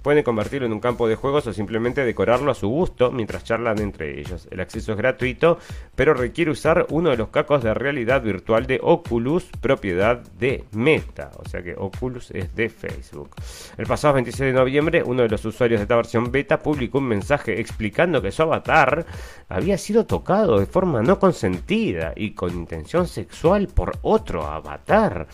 Pueden 0.00 0.24
convertirlo 0.24 0.66
en 0.66 0.72
un 0.72 0.80
campo 0.80 1.08
de 1.08 1.16
juegos 1.16 1.46
o 1.46 1.52
simplemente 1.52 2.04
decorarlo 2.04 2.50
a 2.50 2.54
su 2.54 2.68
gusto 2.68 3.12
mientras 3.12 3.44
charlan 3.44 3.80
entre 3.80 4.18
ellos. 4.18 4.48
El 4.50 4.60
acceso 4.60 4.92
es 4.92 4.98
gratuito, 4.98 5.58
pero 5.94 6.14
requiere 6.14 6.50
usar 6.50 6.86
uno 6.90 7.10
de 7.10 7.18
los 7.18 7.28
cacos 7.28 7.62
de 7.62 7.74
realidad 7.74 8.22
virtual 8.22 8.66
de 8.66 8.80
Oculus, 8.82 9.44
propiedad 9.60 10.18
de 10.38 10.64
Meta, 10.72 11.32
o 11.36 11.46
sea 11.46 11.62
que 11.62 11.74
Oculus 11.76 12.30
es 12.30 12.54
de 12.54 12.70
Facebook. 12.70 13.30
El 13.76 13.86
pasado 13.86 14.14
26 14.14 14.52
de 14.52 14.58
noviembre, 14.58 15.02
uno 15.02 15.22
de 15.22 15.28
los 15.28 15.44
usuarios 15.44 15.80
de 15.80 15.82
esta 15.82 15.96
versión 15.96 16.32
beta 16.32 16.58
publicó 16.58 16.98
un 16.98 17.08
mensaje 17.08 17.25
explicando 17.30 18.22
que 18.22 18.32
su 18.32 18.42
avatar 18.42 19.06
había 19.48 19.78
sido 19.78 20.06
tocado 20.06 20.58
de 20.58 20.66
forma 20.66 21.02
no 21.02 21.18
consentida 21.18 22.12
y 22.16 22.32
con 22.32 22.52
intención 22.52 23.06
sexual 23.06 23.68
por 23.68 23.98
otro 24.02 24.46
avatar. 24.46 25.26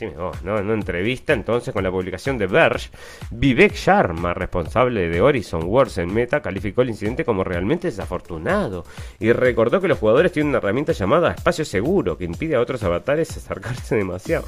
En 0.00 0.18
una 0.18 0.72
entrevista 0.72 1.32
entonces 1.32 1.72
con 1.72 1.84
la 1.84 1.90
publicación 1.90 2.38
de 2.38 2.46
Verge, 2.46 2.90
Vivek 3.30 3.74
Sharma, 3.74 4.32
responsable 4.32 5.08
de 5.08 5.20
Horizon 5.20 5.64
Wars 5.64 5.98
en 5.98 6.12
Meta, 6.12 6.40
calificó 6.40 6.82
el 6.82 6.90
incidente 6.90 7.24
como 7.24 7.44
realmente 7.44 7.88
desafortunado 7.88 8.84
y 9.20 9.32
recordó 9.32 9.80
que 9.80 9.88
los 9.88 9.98
jugadores 9.98 10.32
tienen 10.32 10.48
una 10.48 10.58
herramienta 10.58 10.92
llamada 10.92 11.32
espacio 11.32 11.64
seguro 11.64 12.16
que 12.16 12.24
impide 12.24 12.56
a 12.56 12.60
otros 12.60 12.82
avatares 12.82 13.36
acercarse 13.36 13.96
demasiado. 13.96 14.46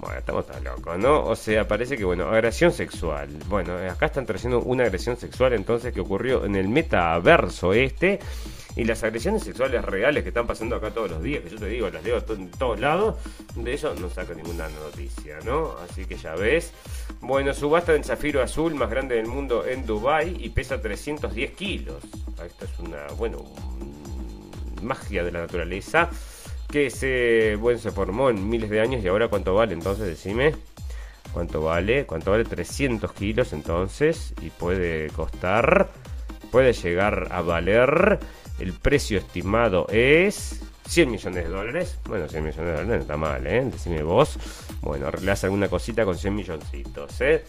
Bueno, 0.00 0.18
estamos 0.18 0.46
tan 0.46 0.64
locos, 0.64 0.98
¿no? 0.98 1.24
O 1.24 1.36
sea, 1.36 1.68
parece 1.68 1.94
que, 1.98 2.04
bueno, 2.04 2.24
agresión 2.30 2.72
sexual. 2.72 3.28
Bueno, 3.48 3.74
acá 3.76 4.06
están 4.06 4.24
trayendo 4.24 4.60
una 4.60 4.84
agresión 4.84 5.18
sexual 5.18 5.52
entonces 5.52 5.92
que 5.92 6.00
ocurrió 6.00 6.46
en 6.46 6.56
el 6.56 6.68
metaverso 6.68 7.74
este. 7.74 8.18
Y 8.76 8.84
las 8.84 9.02
agresiones 9.02 9.42
sexuales 9.42 9.84
reales 9.84 10.22
que 10.22 10.30
están 10.30 10.46
pasando 10.46 10.76
acá 10.76 10.90
todos 10.90 11.10
los 11.10 11.22
días, 11.22 11.42
que 11.42 11.50
yo 11.50 11.58
te 11.58 11.66
digo, 11.66 11.90
las 11.90 12.02
leo 12.02 12.24
en 12.30 12.50
todos 12.52 12.80
lados, 12.80 13.16
de 13.54 13.74
eso 13.74 13.94
no 13.94 14.08
saca 14.08 14.32
ninguna 14.32 14.68
noticia, 14.68 15.38
¿no? 15.44 15.74
Así 15.84 16.06
que 16.06 16.16
ya 16.16 16.34
ves. 16.34 16.72
Bueno, 17.20 17.52
subasta 17.52 17.94
en 17.94 18.04
zafiro 18.04 18.42
azul 18.42 18.74
más 18.74 18.88
grande 18.88 19.16
del 19.16 19.26
mundo 19.26 19.66
en 19.66 19.84
Dubai 19.84 20.34
y 20.42 20.48
pesa 20.48 20.80
310 20.80 21.50
kilos. 21.50 22.02
Esta 22.42 22.64
es 22.64 22.78
una, 22.78 23.06
bueno, 23.18 23.44
magia 24.82 25.24
de 25.24 25.32
la 25.32 25.40
naturaleza 25.40 26.08
que 26.70 26.90
se, 26.90 27.56
bueno, 27.56 27.78
se 27.78 27.90
formó 27.90 28.30
en 28.30 28.48
miles 28.48 28.70
de 28.70 28.80
años 28.80 29.04
y 29.04 29.08
ahora 29.08 29.28
cuánto 29.28 29.54
vale 29.54 29.74
entonces, 29.74 30.06
decime. 30.06 30.54
¿Cuánto 31.32 31.62
vale? 31.62 32.06
¿Cuánto 32.06 32.32
vale? 32.32 32.44
300 32.44 33.12
kilos 33.12 33.52
entonces 33.52 34.34
y 34.42 34.50
puede 34.50 35.08
costar, 35.10 35.88
puede 36.50 36.72
llegar 36.72 37.28
a 37.30 37.40
valer, 37.40 38.18
el 38.58 38.72
precio 38.72 39.18
estimado 39.18 39.86
es 39.90 40.60
100 40.88 41.10
millones 41.10 41.44
de 41.44 41.50
dólares. 41.50 41.98
Bueno, 42.04 42.28
100 42.28 42.44
millones 42.44 42.66
de 42.66 42.72
dólares 42.72 42.88
no 42.88 42.94
está 42.96 43.16
mal, 43.16 43.46
¿eh? 43.46 43.64
Decime 43.64 44.02
vos. 44.02 44.38
Bueno, 44.80 45.06
arreglás 45.06 45.44
alguna 45.44 45.68
cosita 45.68 46.04
con 46.04 46.18
100 46.18 46.34
milloncitos, 46.34 47.20
¿eh? 47.20 47.44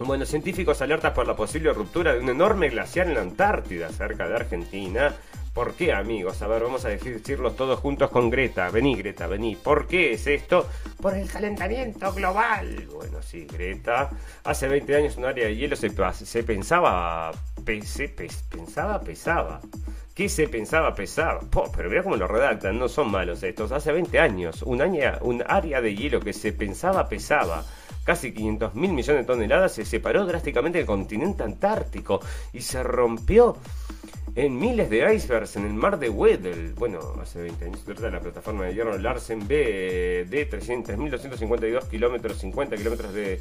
Bueno, 0.00 0.26
científicos 0.26 0.82
alertan 0.82 1.14
por 1.14 1.28
la 1.28 1.36
posible 1.36 1.72
ruptura 1.72 2.14
de 2.14 2.20
un 2.20 2.28
enorme 2.28 2.68
glaciar 2.68 3.06
en 3.06 3.14
la 3.14 3.20
Antártida, 3.20 3.88
cerca 3.90 4.26
de 4.26 4.34
Argentina. 4.34 5.14
¿Por 5.52 5.74
qué, 5.74 5.92
amigos? 5.92 6.40
A 6.40 6.46
ver, 6.46 6.62
vamos 6.62 6.86
a 6.86 6.88
decirlos 6.88 7.56
todos 7.56 7.78
juntos 7.78 8.10
con 8.10 8.30
Greta. 8.30 8.70
Vení, 8.70 8.96
Greta, 8.96 9.26
vení. 9.26 9.54
¿Por 9.54 9.86
qué 9.86 10.14
es 10.14 10.26
esto? 10.26 10.66
Por 10.98 11.14
el 11.14 11.28
calentamiento 11.28 12.10
global. 12.14 12.88
Bueno, 12.90 13.20
sí, 13.20 13.44
Greta. 13.44 14.08
Hace 14.44 14.68
20 14.68 14.96
años 14.96 15.18
un 15.18 15.26
área 15.26 15.46
de 15.46 15.54
hielo 15.54 15.76
se, 15.76 15.90
pensaba... 15.90 16.14
se 16.14 16.42
pensaba, 16.42 17.32
pesaba. 19.02 19.60
¿Qué 20.14 20.30
se 20.30 20.48
pensaba 20.48 20.94
pesaba? 20.94 21.40
pero 21.76 21.90
mira 21.90 22.02
cómo 22.02 22.16
lo 22.16 22.26
redactan, 22.26 22.78
no 22.78 22.88
son 22.88 23.10
malos 23.10 23.42
estos. 23.42 23.72
Hace 23.72 23.92
20 23.92 24.18
años, 24.20 24.62
un, 24.62 24.80
año, 24.80 25.00
un 25.20 25.44
área 25.46 25.82
de 25.82 25.94
hielo 25.94 26.20
que 26.20 26.32
se 26.32 26.52
pensaba 26.52 27.08
pesaba 27.08 27.62
casi 28.04 28.32
500 28.32 28.74
mil 28.74 28.92
millones 28.92 29.22
de 29.22 29.26
toneladas, 29.26 29.72
se 29.72 29.84
separó 29.84 30.26
drásticamente 30.26 30.78
del 30.78 30.86
continente 30.86 31.42
antártico 31.42 32.20
y 32.52 32.60
se 32.60 32.82
rompió 32.82 33.56
en 34.34 34.58
miles 34.58 34.88
de 34.88 35.14
icebergs 35.14 35.56
en 35.56 35.66
el 35.66 35.74
mar 35.74 35.98
de 35.98 36.08
Weddell. 36.08 36.74
Bueno, 36.74 37.00
hace 37.20 37.42
20 37.42 37.64
años 37.64 37.80
se 37.80 37.84
trata 37.86 38.02
de 38.02 38.10
la 38.10 38.20
plataforma 38.20 38.64
de 38.64 38.74
hierro 38.74 38.96
Larsen 38.98 39.46
B 39.46 40.26
de 40.28 40.50
300.252 40.50 41.88
kilómetros, 41.88 42.38
50 42.38 42.76
kilómetros 42.76 43.12
de 43.12 43.40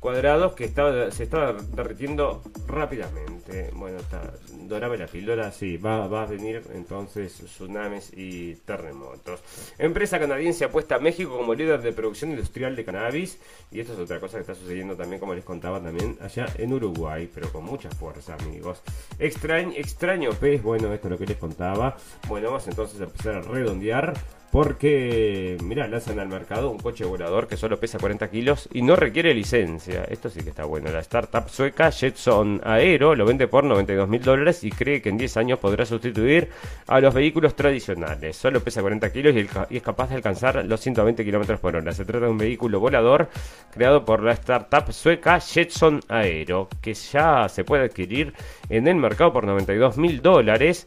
cuadrados 0.00 0.54
que 0.54 0.64
estaba, 0.64 1.10
se 1.10 1.24
estaba 1.24 1.52
derritiendo 1.52 2.42
rápidamente. 2.66 3.70
Bueno, 3.74 3.98
está, 3.98 4.34
dorame 4.62 4.96
la 4.98 5.06
píldora, 5.06 5.50
sí, 5.52 5.76
va, 5.76 6.06
va 6.06 6.22
a 6.22 6.26
venir 6.26 6.62
entonces 6.74 7.32
tsunamis 7.32 8.12
y 8.16 8.54
terremotos. 8.56 9.40
Empresa 9.78 10.18
canadiense 10.18 10.64
apuesta 10.64 10.96
a 10.96 10.98
México 10.98 11.36
como 11.36 11.54
líder 11.54 11.80
de 11.82 11.92
producción 11.92 12.30
industrial 12.30 12.76
de 12.76 12.84
cannabis. 12.84 13.38
Y 13.70 13.80
esto 13.80 13.94
es 13.94 13.98
otra 13.98 14.20
cosa 14.20 14.36
que 14.36 14.42
está 14.42 14.54
sucediendo 14.54 14.96
también, 14.96 15.20
como 15.20 15.34
les 15.34 15.44
contaba 15.44 15.80
también, 15.80 16.16
allá 16.20 16.46
en 16.56 16.72
Uruguay, 16.72 17.28
pero 17.32 17.50
con 17.50 17.64
mucha 17.64 17.90
fuerza, 17.90 18.34
amigos. 18.34 18.82
Extraño, 19.18 19.72
extraño 19.76 20.30
pez, 20.32 20.62
bueno, 20.62 20.92
esto 20.92 21.08
es 21.08 21.12
lo 21.12 21.18
que 21.18 21.26
les 21.26 21.36
contaba. 21.36 21.96
Bueno, 22.28 22.48
vamos 22.48 22.66
entonces 22.68 23.00
a 23.00 23.04
empezar 23.04 23.34
a 23.36 23.42
redondear. 23.42 24.14
Porque, 24.56 25.58
mira, 25.62 25.86
lanzan 25.86 26.18
al 26.18 26.28
mercado 26.28 26.70
un 26.70 26.78
coche 26.78 27.04
volador 27.04 27.46
que 27.46 27.58
solo 27.58 27.78
pesa 27.78 27.98
40 27.98 28.30
kilos 28.30 28.70
y 28.72 28.80
no 28.80 28.96
requiere 28.96 29.34
licencia. 29.34 30.04
Esto 30.04 30.30
sí 30.30 30.40
que 30.40 30.48
está 30.48 30.64
bueno. 30.64 30.90
La 30.90 31.00
startup 31.00 31.50
sueca 31.50 31.90
Jetson 31.90 32.62
Aero 32.64 33.14
lo 33.14 33.26
vende 33.26 33.48
por 33.48 33.64
92 33.64 34.08
mil 34.08 34.22
dólares 34.22 34.64
y 34.64 34.70
cree 34.70 35.02
que 35.02 35.10
en 35.10 35.18
10 35.18 35.36
años 35.36 35.58
podrá 35.58 35.84
sustituir 35.84 36.48
a 36.86 37.00
los 37.00 37.12
vehículos 37.12 37.54
tradicionales. 37.54 38.38
Solo 38.38 38.64
pesa 38.64 38.80
40 38.80 39.12
kilos 39.12 39.34
y, 39.36 39.76
es 39.76 39.82
capaz 39.82 40.08
de 40.08 40.14
alcanzar 40.14 40.64
los 40.64 40.80
120 40.80 41.22
kilómetros 41.22 41.60
por 41.60 41.76
hora. 41.76 41.92
Se 41.92 42.06
trata 42.06 42.24
de 42.24 42.32
un 42.32 42.38
vehículo 42.38 42.80
volador 42.80 43.28
creado 43.74 44.06
por 44.06 44.22
la 44.22 44.32
startup 44.32 44.90
sueca 44.90 45.38
Jetson 45.38 46.00
Aero 46.08 46.70
que 46.80 46.94
ya 46.94 47.46
se 47.50 47.62
puede 47.62 47.84
adquirir 47.84 48.32
en 48.70 48.88
el 48.88 48.96
mercado 48.96 49.34
por 49.34 49.44
92 49.44 49.98
mil 49.98 50.22
dólares. 50.22 50.86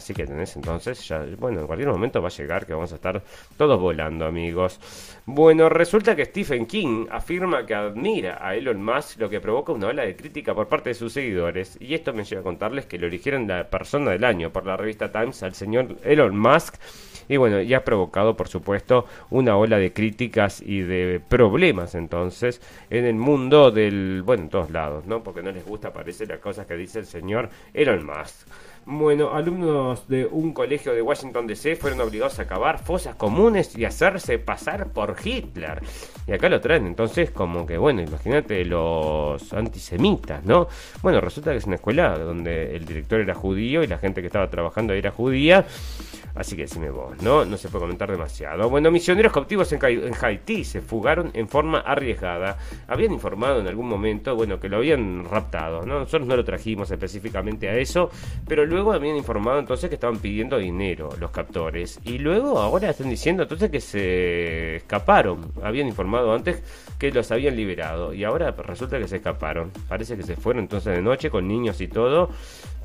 Así 0.00 0.14
que 0.14 0.26
tenés 0.26 0.56
entonces, 0.56 1.06
ya, 1.06 1.26
bueno, 1.38 1.60
en 1.60 1.66
cualquier 1.66 1.90
momento 1.90 2.22
va 2.22 2.28
a 2.28 2.30
llegar 2.30 2.64
que 2.64 2.72
vamos 2.72 2.90
a 2.90 2.94
estar 2.94 3.22
todos 3.58 3.78
volando, 3.78 4.24
amigos. 4.24 4.80
Bueno, 5.26 5.68
resulta 5.68 6.16
que 6.16 6.24
Stephen 6.24 6.64
King 6.64 7.04
afirma 7.10 7.66
que 7.66 7.74
admira 7.74 8.38
a 8.40 8.56
Elon 8.56 8.82
Musk, 8.82 9.20
lo 9.20 9.28
que 9.28 9.42
provoca 9.42 9.72
una 9.72 9.88
ola 9.88 10.04
de 10.04 10.16
crítica 10.16 10.54
por 10.54 10.68
parte 10.68 10.88
de 10.88 10.94
sus 10.94 11.12
seguidores. 11.12 11.76
Y 11.82 11.92
esto 11.92 12.14
me 12.14 12.24
lleva 12.24 12.40
a 12.40 12.44
contarles 12.44 12.86
que 12.86 12.98
lo 12.98 13.08
eligieron 13.08 13.46
la 13.46 13.68
persona 13.68 14.12
del 14.12 14.24
año 14.24 14.50
por 14.50 14.64
la 14.64 14.78
revista 14.78 15.12
Times 15.12 15.42
al 15.42 15.52
señor 15.52 15.98
Elon 16.02 16.34
Musk. 16.34 16.76
Y 17.28 17.36
bueno, 17.36 17.60
ya 17.60 17.76
ha 17.76 17.84
provocado, 17.84 18.34
por 18.38 18.48
supuesto, 18.48 19.04
una 19.28 19.58
ola 19.58 19.76
de 19.76 19.92
críticas 19.92 20.62
y 20.62 20.80
de 20.80 21.20
problemas 21.28 21.94
entonces 21.94 22.62
en 22.88 23.04
el 23.04 23.16
mundo 23.16 23.70
del, 23.70 24.22
bueno, 24.24 24.44
en 24.44 24.48
todos 24.48 24.70
lados, 24.70 25.04
¿no? 25.04 25.22
Porque 25.22 25.42
no 25.42 25.52
les 25.52 25.64
gusta, 25.66 25.92
parece, 25.92 26.24
las 26.24 26.38
cosas 26.38 26.64
que 26.64 26.74
dice 26.74 27.00
el 27.00 27.06
señor 27.06 27.50
Elon 27.74 28.06
Musk. 28.06 28.48
Bueno, 28.86 29.34
alumnos 29.34 30.08
de 30.08 30.26
un 30.26 30.52
colegio 30.52 30.94
de 30.94 31.02
Washington 31.02 31.46
DC 31.46 31.76
fueron 31.76 32.00
obligados 32.00 32.38
a 32.38 32.42
acabar 32.42 32.78
fosas 32.78 33.14
comunes 33.14 33.76
y 33.76 33.84
hacerse 33.84 34.38
pasar 34.38 34.88
por 34.88 35.16
Hitler. 35.22 35.80
Y 36.26 36.32
acá 36.32 36.48
lo 36.48 36.60
traen, 36.60 36.86
entonces, 36.86 37.30
como 37.30 37.66
que, 37.66 37.76
bueno, 37.76 38.00
imagínate 38.00 38.64
los 38.64 39.52
antisemitas, 39.52 40.44
¿no? 40.44 40.66
Bueno, 41.02 41.20
resulta 41.20 41.52
que 41.52 41.58
es 41.58 41.66
una 41.66 41.76
escuela 41.76 42.18
donde 42.18 42.74
el 42.74 42.84
director 42.86 43.20
era 43.20 43.34
judío 43.34 43.82
y 43.82 43.86
la 43.86 43.98
gente 43.98 44.22
que 44.22 44.28
estaba 44.28 44.48
trabajando 44.48 44.94
era 44.94 45.10
judía. 45.10 45.66
Así 46.34 46.56
que 46.56 46.62
decime 46.62 46.90
vos, 46.90 47.20
¿no? 47.22 47.44
No 47.44 47.56
se 47.56 47.68
puede 47.68 47.82
comentar 47.82 48.10
demasiado. 48.10 48.68
Bueno, 48.68 48.90
misioneros 48.90 49.32
cautivos 49.32 49.72
en, 49.72 49.80
Haití 50.20 50.64
se 50.64 50.80
fugaron 50.80 51.30
en 51.34 51.48
forma 51.48 51.80
arriesgada. 51.80 52.58
Habían 52.88 53.12
informado 53.12 53.60
en 53.60 53.66
algún 53.66 53.88
momento, 53.88 54.34
bueno, 54.36 54.60
que 54.60 54.68
lo 54.68 54.78
habían 54.78 55.24
raptado, 55.24 55.84
¿no? 55.84 56.00
Nosotros 56.00 56.26
no 56.26 56.36
lo 56.36 56.44
trajimos 56.44 56.90
específicamente 56.90 57.68
a 57.68 57.76
eso, 57.76 58.10
pero 58.46 58.64
luego 58.66 58.92
habían 58.92 59.16
informado 59.16 59.58
entonces 59.58 59.88
que 59.88 59.94
estaban 59.94 60.18
pidiendo 60.18 60.58
dinero 60.58 61.10
los 61.18 61.30
captores. 61.30 62.00
Y 62.04 62.18
luego 62.18 62.58
ahora 62.58 62.90
están 62.90 63.10
diciendo 63.10 63.42
entonces 63.42 63.70
que 63.70 63.80
se 63.80 64.76
escaparon. 64.76 65.52
Habían 65.62 65.88
informado 65.88 66.32
antes 66.32 66.62
que 66.98 67.10
los 67.10 67.30
habían 67.30 67.56
liberado 67.56 68.12
y 68.12 68.24
ahora 68.24 68.50
resulta 68.52 68.98
que 68.98 69.08
se 69.08 69.16
escaparon. 69.16 69.70
Parece 69.88 70.16
que 70.16 70.22
se 70.22 70.36
fueron 70.36 70.64
entonces 70.64 70.94
de 70.94 71.02
noche 71.02 71.30
con 71.30 71.48
niños 71.48 71.80
y 71.80 71.88
todo 71.88 72.30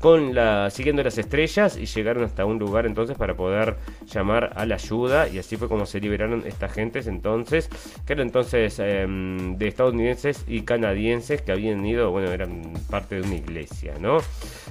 con 0.00 0.34
la 0.34 0.70
siguiendo 0.70 1.02
las 1.02 1.18
estrellas 1.18 1.76
y 1.76 1.86
llegaron 1.86 2.24
hasta 2.24 2.44
un 2.44 2.58
lugar 2.58 2.86
entonces 2.86 3.16
para 3.16 3.34
poder 3.36 3.76
llamar 4.06 4.52
a 4.56 4.66
la 4.66 4.76
ayuda 4.76 5.28
y 5.28 5.38
así 5.38 5.56
fue 5.56 5.68
como 5.68 5.86
se 5.86 6.00
liberaron 6.00 6.44
estas 6.46 6.72
gentes 6.72 7.06
entonces 7.06 7.68
que 8.06 8.12
eran 8.14 8.26
entonces 8.26 8.78
em, 8.78 9.56
de 9.56 9.68
estadounidenses 9.68 10.44
y 10.46 10.62
canadienses 10.62 11.42
que 11.42 11.52
habían 11.52 11.84
ido 11.84 12.10
bueno 12.10 12.30
eran 12.32 12.72
parte 12.90 13.16
de 13.16 13.22
una 13.22 13.34
iglesia 13.36 13.94
no 14.00 14.18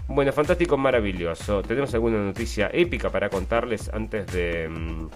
bueno 0.07 0.32
fantástico 0.32 0.78
maravilloso. 0.78 1.61
Tenemos 1.63 1.93
alguna 1.93 2.18
noticia 2.20 2.70
épica 2.72 3.09
para 3.09 3.30
contarles 3.30 3.89
antes 3.93 4.28
de 4.28 4.66
em, 4.66 5.09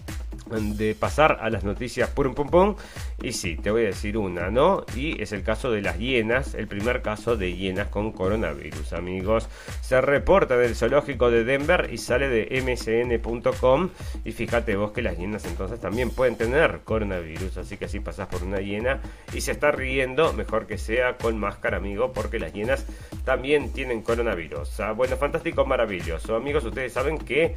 de 0.49 0.95
pasar 0.95 1.37
a 1.41 1.49
las 1.49 1.63
noticias 1.63 2.09
pum 2.09 2.33
pum 2.33 2.49
pum 2.49 2.75
y 3.21 3.33
sí, 3.33 3.55
te 3.55 3.71
voy 3.71 3.83
a 3.83 3.87
decir 3.87 4.17
una, 4.17 4.49
¿no? 4.49 4.85
Y 4.95 5.21
es 5.21 5.31
el 5.31 5.43
caso 5.43 5.71
de 5.71 5.81
las 5.81 5.97
hienas, 5.97 6.53
el 6.55 6.67
primer 6.67 7.01
caso 7.01 7.35
de 7.35 7.55
hienas 7.55 7.87
con 7.89 8.11
coronavirus, 8.11 8.93
amigos. 8.93 9.47
Se 9.81 9.99
reporta 10.01 10.57
del 10.57 10.75
zoológico 10.75 11.31
de 11.31 11.43
Denver 11.43 11.89
y 11.91 11.97
sale 11.97 12.29
de 12.29 12.61
msn.com 12.61 13.89
y 14.23 14.31
fíjate 14.31 14.75
vos 14.75 14.91
que 14.91 15.01
las 15.01 15.17
hienas 15.17 15.45
entonces 15.45 15.79
también 15.79 16.09
pueden 16.11 16.35
tener 16.35 16.81
coronavirus, 16.83 17.57
así 17.57 17.77
que 17.77 17.87
si 17.87 17.99
pasas 17.99 18.27
por 18.27 18.43
una 18.43 18.59
hiena 18.59 19.01
y 19.33 19.41
se 19.41 19.51
está 19.51 19.71
riendo, 19.71 20.33
mejor 20.33 20.67
que 20.67 20.77
sea 20.77 21.17
con 21.17 21.37
máscara, 21.37 21.77
amigo, 21.77 22.13
porque 22.13 22.39
las 22.39 22.53
hienas 22.53 22.85
también 23.25 23.71
tienen 23.73 24.01
coronavirus. 24.01 24.79
Ah, 24.79 24.91
bueno, 24.93 25.17
fantástico, 25.17 25.65
maravilloso. 25.65 26.35
Amigos, 26.35 26.63
ustedes 26.65 26.93
saben 26.93 27.17
que 27.17 27.55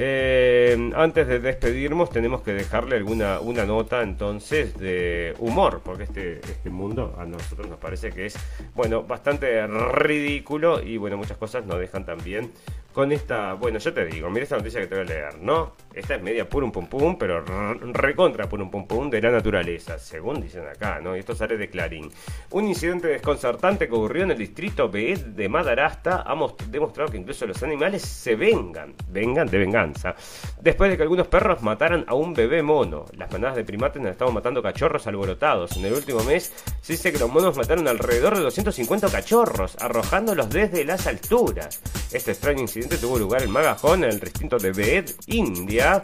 eh, 0.00 0.92
antes 0.94 1.26
de 1.26 1.40
despedirnos 1.40 2.10
tenemos 2.10 2.42
que 2.42 2.52
dejarle 2.52 2.94
alguna 2.94 3.40
una 3.40 3.64
nota 3.64 4.02
entonces 4.02 4.78
de 4.78 5.34
humor, 5.40 5.80
porque 5.84 6.04
este, 6.04 6.38
este 6.38 6.70
mundo 6.70 7.16
a 7.18 7.24
nosotros 7.24 7.68
nos 7.68 7.80
parece 7.80 8.10
que 8.10 8.26
es, 8.26 8.38
bueno, 8.76 9.02
bastante 9.02 9.66
ridículo 9.66 10.80
y 10.80 10.98
bueno, 10.98 11.16
muchas 11.16 11.36
cosas 11.36 11.66
nos 11.66 11.80
dejan 11.80 12.06
también 12.06 12.52
con 12.98 13.12
esta, 13.12 13.54
bueno, 13.54 13.78
yo 13.78 13.94
te 13.94 14.04
digo, 14.06 14.28
mira 14.28 14.42
esta 14.42 14.56
noticia 14.56 14.80
que 14.80 14.88
te 14.88 14.96
voy 14.96 15.04
a 15.04 15.06
leer, 15.06 15.38
¿no? 15.40 15.76
Esta 15.94 16.16
es 16.16 16.22
media 16.22 16.48
pum 16.48 16.72
pum 16.72 16.88
pum, 16.88 17.16
pero 17.16 17.44
recontra 17.92 18.48
pum 18.48 18.68
pum 18.68 18.88
pum 18.88 19.08
de 19.08 19.22
la 19.22 19.30
naturaleza, 19.30 20.00
según 20.00 20.40
dicen 20.40 20.66
acá, 20.66 21.00
¿no? 21.00 21.14
Y 21.14 21.20
esto 21.20 21.32
sale 21.32 21.56
de 21.56 21.70
Clarín. 21.70 22.10
Un 22.50 22.66
incidente 22.66 23.06
desconcertante 23.06 23.86
que 23.86 23.94
ocurrió 23.94 24.24
en 24.24 24.32
el 24.32 24.38
distrito 24.38 24.88
B 24.88 25.16
de 25.16 25.48
Madarasta 25.48 26.24
ha 26.26 26.36
demostrado 26.70 27.08
que 27.08 27.18
incluso 27.18 27.46
los 27.46 27.62
animales 27.62 28.02
se 28.02 28.34
vengan, 28.34 28.94
vengan 29.08 29.46
de 29.46 29.58
venganza, 29.58 30.16
después 30.60 30.90
de 30.90 30.96
que 30.96 31.04
algunos 31.04 31.28
perros 31.28 31.62
mataran 31.62 32.04
a 32.08 32.14
un 32.14 32.34
bebé 32.34 32.64
mono. 32.64 33.04
Las 33.16 33.30
manadas 33.30 33.54
de 33.54 33.64
primates 33.64 34.02
han 34.02 34.08
estado 34.08 34.32
matando 34.32 34.60
cachorros 34.60 35.06
alborotados. 35.06 35.76
En 35.76 35.84
el 35.84 35.92
último 35.92 36.24
mes 36.24 36.52
se 36.80 36.94
dice 36.94 37.12
que 37.12 37.18
los 37.20 37.30
monos 37.30 37.56
mataron 37.56 37.86
alrededor 37.86 38.36
de 38.36 38.42
250 38.42 39.08
cachorros, 39.08 39.76
arrojándolos 39.80 40.50
desde 40.50 40.84
las 40.84 41.06
alturas. 41.06 41.80
Este 42.12 42.32
extraño 42.32 42.62
incidente 42.62 42.87
tuvo 42.96 43.18
lugar 43.18 43.42
en 43.42 43.50
Magajón, 43.50 44.04
en 44.04 44.10
el 44.10 44.20
recinto 44.20 44.56
de 44.58 44.72
Beed, 44.72 45.10
India. 45.26 46.00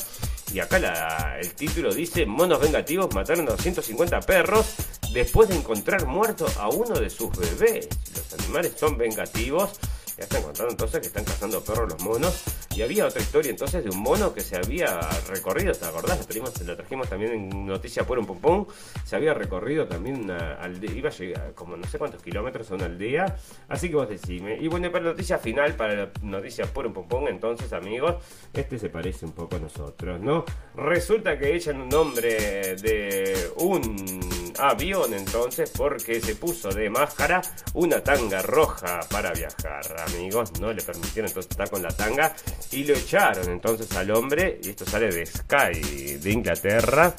Y 0.52 0.60
acá 0.60 1.38
el 1.40 1.54
título 1.54 1.92
dice, 1.94 2.26
monos 2.26 2.60
vengativos 2.60 3.14
mataron 3.14 3.48
a 3.48 3.52
250 3.52 4.20
perros 4.20 4.74
después 5.12 5.48
de 5.48 5.56
encontrar 5.56 6.06
muerto 6.06 6.46
a 6.58 6.68
uno 6.68 6.94
de 7.00 7.08
sus 7.08 7.30
bebés. 7.36 7.88
Los 8.14 8.40
animales 8.40 8.74
son 8.76 8.98
vengativos 8.98 9.70
ya 10.16 10.24
están 10.24 10.42
contando 10.42 10.70
entonces 10.70 11.00
que 11.00 11.06
están 11.06 11.24
cazando 11.24 11.62
perros 11.62 11.92
los 11.92 12.02
monos. 12.02 12.44
Y 12.74 12.82
había 12.82 13.06
otra 13.06 13.22
historia 13.22 13.50
entonces 13.50 13.84
de 13.84 13.90
un 13.90 13.98
mono 13.98 14.34
que 14.34 14.40
se 14.40 14.56
había 14.56 15.00
recorrido, 15.28 15.72
¿te 15.72 15.84
acordás? 15.84 16.18
Lo 16.18 16.24
trajimos, 16.24 16.60
lo 16.60 16.76
trajimos 16.76 17.08
también 17.08 17.32
en 17.32 17.66
Noticia 17.66 18.04
por 18.04 18.18
un 18.18 18.26
Pompón. 18.26 18.66
Se 19.04 19.16
había 19.16 19.32
recorrido 19.34 19.86
también 19.86 20.24
una 20.24 20.54
aldea, 20.54 20.92
iba 20.92 21.08
a 21.08 21.12
llegar 21.12 21.52
como 21.54 21.76
no 21.76 21.86
sé 21.86 21.98
cuántos 21.98 22.22
kilómetros 22.22 22.70
a 22.70 22.74
una 22.74 22.86
aldea. 22.86 23.36
Así 23.68 23.88
que 23.88 23.96
vos 23.96 24.08
decime. 24.08 24.58
Y 24.60 24.68
bueno, 24.68 24.90
para 24.90 25.04
la 25.04 25.10
noticia 25.12 25.38
final, 25.38 25.74
para 25.74 25.94
la 25.94 26.10
noticia 26.22 26.66
por 26.66 26.86
un 26.86 26.92
Pompón, 26.92 27.28
entonces 27.28 27.72
amigos, 27.72 28.16
este 28.52 28.78
se 28.78 28.88
parece 28.88 29.24
un 29.26 29.32
poco 29.32 29.56
a 29.56 29.60
nosotros, 29.60 30.20
¿no? 30.20 30.44
Resulta 30.74 31.38
que 31.38 31.54
echan 31.54 31.80
un 31.80 31.88
nombre 31.88 32.76
de 32.76 33.50
un 33.56 34.52
avión 34.58 35.14
entonces 35.14 35.72
porque 35.76 36.20
se 36.20 36.36
puso 36.36 36.70
de 36.70 36.90
máscara 36.90 37.42
una 37.74 38.02
tanga 38.02 38.42
roja 38.42 39.00
para 39.10 39.32
viajar 39.32 40.03
amigos, 40.04 40.52
no 40.60 40.72
le 40.72 40.82
permitieron 40.82 41.28
entonces 41.28 41.50
estar 41.50 41.70
con 41.70 41.82
la 41.82 41.90
tanga 41.90 42.34
y 42.72 42.84
lo 42.84 42.94
echaron 42.94 43.50
entonces 43.50 43.94
al 43.96 44.10
hombre, 44.10 44.60
y 44.62 44.70
esto 44.70 44.84
sale 44.86 45.08
de 45.08 45.26
Sky 45.26 46.18
de 46.18 46.30
Inglaterra, 46.30 47.14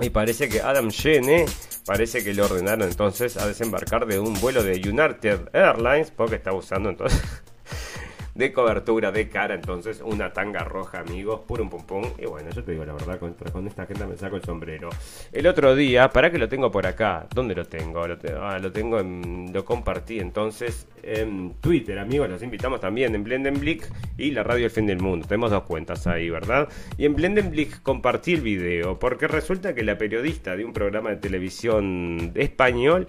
y 0.00 0.10
parece 0.10 0.48
que 0.48 0.60
Adam 0.60 0.88
Shene 0.88 1.46
parece 1.86 2.24
que 2.24 2.32
le 2.32 2.42
ordenaron 2.42 2.88
entonces 2.88 3.36
a 3.36 3.46
desembarcar 3.46 4.06
de 4.06 4.18
un 4.18 4.34
vuelo 4.40 4.62
de 4.62 4.76
United 4.76 5.50
Airlines 5.52 6.10
porque 6.10 6.36
estaba 6.36 6.56
usando 6.56 6.88
entonces 6.88 7.20
de 8.34 8.52
cobertura 8.52 9.12
de 9.12 9.28
cara. 9.28 9.54
Entonces, 9.54 10.02
una 10.04 10.32
tanga 10.32 10.64
roja, 10.64 11.00
amigos, 11.00 11.40
puro 11.46 11.62
un 11.62 11.70
pum. 11.70 12.04
Y 12.18 12.26
bueno, 12.26 12.50
yo 12.50 12.62
te 12.64 12.72
digo 12.72 12.84
la 12.84 12.92
verdad, 12.92 13.18
con 13.18 13.66
esta 13.66 13.86
gente 13.86 14.06
me 14.06 14.16
saco 14.16 14.36
el 14.36 14.42
sombrero. 14.42 14.90
El 15.32 15.46
otro 15.46 15.74
día, 15.74 16.10
para 16.10 16.30
que 16.30 16.38
lo 16.38 16.48
tengo 16.48 16.70
por 16.70 16.86
acá, 16.86 17.26
¿dónde 17.34 17.54
lo 17.54 17.64
tengo? 17.64 18.06
Lo, 18.06 18.16
ah, 18.40 18.58
lo 18.58 18.72
tengo 18.72 19.00
en, 19.00 19.50
lo 19.52 19.64
compartí 19.64 20.18
entonces 20.18 20.86
en 21.02 21.54
Twitter, 21.60 21.98
amigos. 21.98 22.28
Los 22.28 22.42
invitamos 22.42 22.80
también 22.80 23.14
en 23.14 23.24
Blendenblick 23.24 23.88
y 24.18 24.30
la 24.30 24.42
radio 24.42 24.66
El 24.66 24.70
Fin 24.70 24.86
del 24.86 25.00
Mundo. 25.00 25.26
Tenemos 25.26 25.50
dos 25.50 25.64
cuentas 25.64 26.06
ahí, 26.06 26.30
¿verdad? 26.30 26.68
Y 26.96 27.06
en 27.06 27.14
Blendenblick 27.14 27.82
compartí 27.82 28.34
el 28.34 28.40
video 28.40 28.98
porque 28.98 29.28
resulta 29.28 29.74
que 29.74 29.82
la 29.82 29.98
periodista 29.98 30.56
de 30.56 30.64
un 30.64 30.72
programa 30.72 31.10
de 31.10 31.16
televisión 31.16 32.32
español 32.34 33.06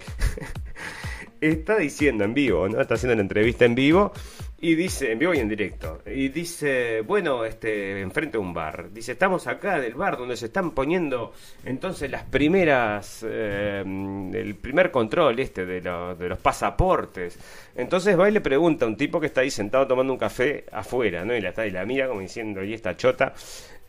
está 1.40 1.76
diciendo 1.76 2.24
en 2.24 2.34
vivo, 2.34 2.68
¿no? 2.68 2.80
Está 2.80 2.94
haciendo 2.94 3.14
la 3.14 3.22
entrevista 3.22 3.64
en 3.64 3.74
vivo 3.74 4.12
y 4.58 4.74
dice, 4.74 5.12
en 5.12 5.18
vivo 5.18 5.34
y 5.34 5.38
en 5.38 5.48
directo, 5.48 6.02
y 6.06 6.28
dice, 6.28 7.02
bueno, 7.02 7.44
este, 7.44 8.00
enfrente 8.00 8.32
de 8.32 8.38
un 8.38 8.54
bar, 8.54 8.90
dice, 8.90 9.12
estamos 9.12 9.46
acá 9.46 9.78
del 9.78 9.94
bar 9.94 10.16
donde 10.16 10.34
se 10.36 10.46
están 10.46 10.70
poniendo 10.70 11.34
entonces 11.64 12.10
las 12.10 12.24
primeras, 12.24 13.24
eh, 13.28 13.84
el 13.84 14.54
primer 14.54 14.90
control 14.90 15.38
este 15.40 15.66
de, 15.66 15.82
de, 15.82 16.28
los 16.28 16.38
pasaportes. 16.38 17.38
Entonces 17.74 18.18
va 18.18 18.30
y 18.30 18.32
le 18.32 18.40
pregunta 18.40 18.86
a 18.86 18.88
un 18.88 18.96
tipo 18.96 19.20
que 19.20 19.26
está 19.26 19.42
ahí 19.42 19.50
sentado 19.50 19.86
tomando 19.86 20.14
un 20.14 20.18
café 20.18 20.64
afuera, 20.72 21.24
¿no? 21.24 21.36
Y 21.36 21.40
la, 21.42 21.66
y 21.66 21.70
la 21.70 21.84
mira 21.84 22.08
como 22.08 22.20
diciendo, 22.20 22.64
y 22.64 22.72
esta 22.72 22.96
chota. 22.96 23.34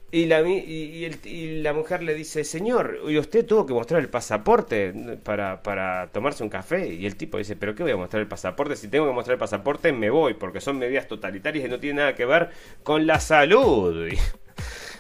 Y 0.09 0.25
la, 0.25 0.41
y, 0.41 1.61
la 1.61 1.73
mujer 1.73 2.01
le 2.01 2.13
dice, 2.13 2.45
señor, 2.45 3.01
¿y 3.09 3.17
usted 3.17 3.45
tuvo 3.45 3.65
que 3.65 3.73
mostrar 3.73 3.99
el 3.99 4.09
pasaporte 4.09 5.19
para, 5.23 5.61
para 5.61 6.07
tomarse 6.13 6.43
un 6.43 6.49
café? 6.49 6.93
Y 6.93 7.05
el 7.05 7.17
tipo 7.17 7.37
dice, 7.37 7.57
¿pero 7.57 7.75
qué 7.75 7.83
voy 7.83 7.91
a 7.91 7.97
mostrar 7.97 8.21
el 8.21 8.27
pasaporte? 8.27 8.77
Si 8.77 8.87
tengo 8.87 9.05
que 9.05 9.11
mostrar 9.13 9.33
el 9.33 9.39
pasaporte, 9.39 9.91
me 9.91 10.09
voy, 10.09 10.33
porque 10.35 10.61
son 10.61 10.79
medidas 10.79 11.09
totalitarias 11.09 11.65
y 11.65 11.69
no 11.69 11.79
tiene 11.79 11.99
nada 11.99 12.15
que 12.15 12.25
ver 12.25 12.51
con 12.83 13.05
la 13.05 13.19
salud. 13.19 14.07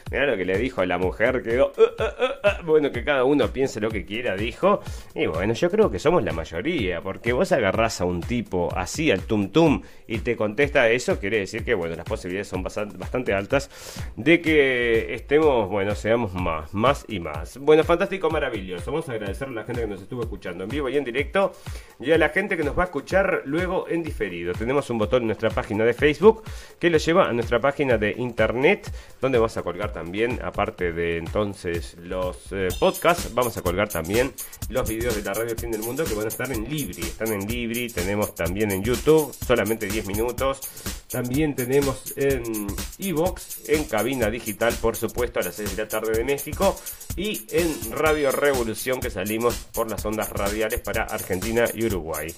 Mira 0.09 0.25
lo 0.25 0.37
que 0.37 0.45
le 0.45 0.57
dijo 0.57 0.81
a 0.81 0.85
la 0.85 0.97
mujer, 0.97 1.43
que 1.43 1.61
uh, 1.61 1.65
uh, 1.65 1.67
uh, 1.67 2.65
bueno, 2.65 2.91
que 2.91 3.03
cada 3.03 3.25
uno 3.25 3.47
piense 3.49 3.81
lo 3.81 3.89
que 3.89 4.05
quiera, 4.05 4.35
dijo. 4.35 4.81
Y 5.13 5.25
bueno, 5.25 5.53
yo 5.53 5.69
creo 5.69 5.91
que 5.91 5.99
somos 5.99 6.23
la 6.23 6.31
mayoría, 6.31 7.01
porque 7.01 7.33
vos 7.33 7.51
agarrás 7.51 7.99
a 7.99 8.05
un 8.05 8.21
tipo 8.21 8.69
así 8.75 9.11
al 9.11 9.21
tum 9.21 9.49
tum 9.49 9.81
y 10.07 10.19
te 10.19 10.37
contesta 10.37 10.89
eso, 10.89 11.19
quiere 11.19 11.39
decir 11.39 11.65
que 11.65 11.73
bueno, 11.73 11.95
las 11.95 12.05
posibilidades 12.05 12.47
son 12.47 12.63
bastante 12.63 13.33
altas 13.33 13.69
de 14.15 14.39
que 14.39 15.13
estemos, 15.13 15.69
bueno, 15.69 15.93
seamos 15.93 16.33
más, 16.33 16.73
más 16.73 17.05
y 17.09 17.19
más. 17.19 17.57
Bueno, 17.57 17.83
fantástico, 17.83 18.29
maravilloso. 18.29 18.91
Vamos 18.91 19.09
a 19.09 19.13
agradecer 19.13 19.49
a 19.49 19.51
la 19.51 19.63
gente 19.65 19.81
que 19.81 19.87
nos 19.87 20.01
estuvo 20.01 20.23
escuchando 20.23 20.63
en 20.63 20.69
vivo 20.69 20.87
y 20.87 20.97
en 20.97 21.03
directo 21.03 21.51
y 21.99 22.11
a 22.11 22.17
la 22.17 22.29
gente 22.29 22.55
que 22.55 22.63
nos 22.63 22.77
va 22.77 22.83
a 22.83 22.85
escuchar 22.85 23.41
luego 23.45 23.87
en 23.89 24.03
diferido. 24.03 24.53
Tenemos 24.53 24.89
un 24.89 24.99
botón 24.99 25.23
en 25.23 25.27
nuestra 25.27 25.49
página 25.49 25.83
de 25.83 25.93
Facebook 25.93 26.43
que 26.79 26.89
lo 26.89 26.97
lleva 26.97 27.27
a 27.27 27.33
nuestra 27.33 27.59
página 27.59 27.97
de 27.97 28.11
internet 28.11 28.89
donde 29.19 29.37
vamos 29.37 29.57
a 29.57 29.63
colgar 29.63 29.91
también, 29.97 30.39
aparte 30.43 30.91
de 30.91 31.17
entonces 31.17 31.95
los 31.99 32.37
eh, 32.51 32.67
podcasts, 32.79 33.33
vamos 33.33 33.57
a 33.57 33.63
colgar 33.63 33.89
también 33.89 34.31
los 34.69 34.87
videos 34.87 35.15
de 35.15 35.23
la 35.23 35.33
radio 35.33 35.55
Fin 35.57 35.71
del 35.71 35.81
Mundo 35.81 36.05
que 36.05 36.13
van 36.13 36.25
a 36.25 36.27
estar 36.27 36.51
en 36.51 36.69
Libri. 36.69 37.01
Están 37.01 37.33
en 37.33 37.47
Libri, 37.47 37.89
tenemos 37.89 38.35
también 38.35 38.69
en 38.69 38.83
YouTube, 38.83 39.33
solamente 39.33 39.87
10 39.87 40.05
minutos. 40.05 40.59
También 41.09 41.55
tenemos 41.55 42.13
en 42.15 42.67
Evox, 42.99 43.69
en 43.69 43.85
cabina 43.85 44.29
digital, 44.29 44.75
por 44.79 44.95
supuesto, 44.95 45.39
a 45.39 45.43
las 45.43 45.55
6 45.55 45.75
de 45.75 45.83
la 45.83 45.89
tarde 45.89 46.11
de 46.11 46.23
México. 46.23 46.79
Y 47.15 47.47
en 47.49 47.91
Radio 47.93 48.31
Revolución, 48.31 48.99
que 48.99 49.09
salimos 49.09 49.55
por 49.73 49.89
las 49.89 50.05
ondas 50.05 50.29
radiales 50.29 50.79
para 50.81 51.05
Argentina 51.05 51.65
y 51.73 51.87
Uruguay. 51.87 52.31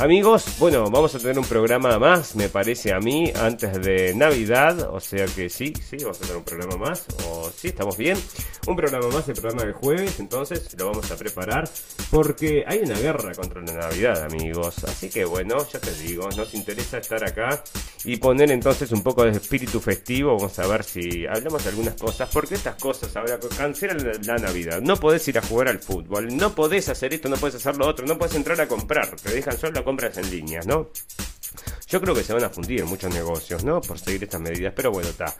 Amigos, 0.00 0.56
bueno, 0.58 0.90
vamos 0.90 1.14
a 1.14 1.18
tener 1.18 1.38
un 1.38 1.44
programa 1.44 1.98
más, 1.98 2.34
me 2.34 2.48
parece 2.48 2.94
a 2.94 3.00
mí, 3.00 3.30
antes 3.36 3.82
de 3.82 4.14
Navidad. 4.14 4.88
O 4.94 4.98
sea 4.98 5.26
que 5.26 5.50
sí, 5.50 5.74
sí, 5.74 5.98
vamos 6.00 6.16
a 6.18 6.20
tener 6.22 6.36
un 6.38 6.44
programa 6.44 6.76
más. 6.76 6.99
O 7.26 7.50
sí, 7.54 7.68
estamos 7.68 7.96
bien. 7.96 8.18
Un 8.66 8.76
programa 8.76 9.08
más, 9.08 9.28
el 9.28 9.34
programa 9.34 9.64
del 9.64 9.72
jueves. 9.72 10.20
Entonces 10.20 10.74
lo 10.78 10.86
vamos 10.86 11.10
a 11.10 11.16
preparar. 11.16 11.68
Porque 12.10 12.64
hay 12.66 12.80
una 12.80 12.98
guerra 12.98 13.32
contra 13.34 13.60
la 13.62 13.72
Navidad, 13.72 14.24
amigos. 14.24 14.84
Así 14.84 15.08
que 15.08 15.24
bueno, 15.24 15.56
ya 15.72 15.80
te 15.80 15.92
digo, 15.94 16.28
nos 16.36 16.54
interesa 16.54 16.98
estar 16.98 17.22
acá 17.24 17.62
y 18.04 18.16
poner 18.16 18.50
entonces 18.50 18.92
un 18.92 19.02
poco 19.02 19.24
de 19.24 19.30
espíritu 19.30 19.80
festivo. 19.80 20.36
Vamos 20.36 20.58
a 20.58 20.66
ver 20.66 20.84
si 20.84 21.26
hablamos 21.26 21.62
de 21.64 21.70
algunas 21.70 21.94
cosas. 21.94 22.28
Porque 22.32 22.54
estas 22.54 22.76
cosas 22.76 23.14
ahora 23.16 23.38
cancelan 23.56 24.20
la, 24.26 24.36
Navidad. 24.36 24.80
No 24.80 24.96
podés 24.96 25.26
ir 25.28 25.38
a 25.38 25.42
jugar 25.42 25.68
al 25.68 25.78
fútbol. 25.78 26.36
No 26.36 26.54
podés 26.54 26.88
hacer 26.88 27.12
esto, 27.14 27.28
no 27.28 27.36
podés 27.36 27.56
hacer 27.56 27.76
lo 27.76 27.86
otro. 27.86 28.06
No 28.06 28.18
podés 28.18 28.34
entrar 28.34 28.60
a 28.60 28.68
comprar. 28.68 29.16
Te 29.16 29.32
dejan 29.32 29.58
solo 29.58 29.84
compras 29.84 30.16
en 30.18 30.30
línea, 30.30 30.60
¿no? 30.64 30.88
Yo 31.88 32.00
creo 32.00 32.14
que 32.14 32.22
se 32.22 32.32
van 32.32 32.44
a 32.44 32.50
fundir 32.50 32.84
muchos 32.84 33.12
negocios, 33.12 33.64
¿no? 33.64 33.80
Por 33.80 33.98
seguir 33.98 34.24
estas 34.24 34.40
medidas, 34.40 34.72
pero 34.74 34.90
bueno, 34.90 35.08
está. 35.08 35.34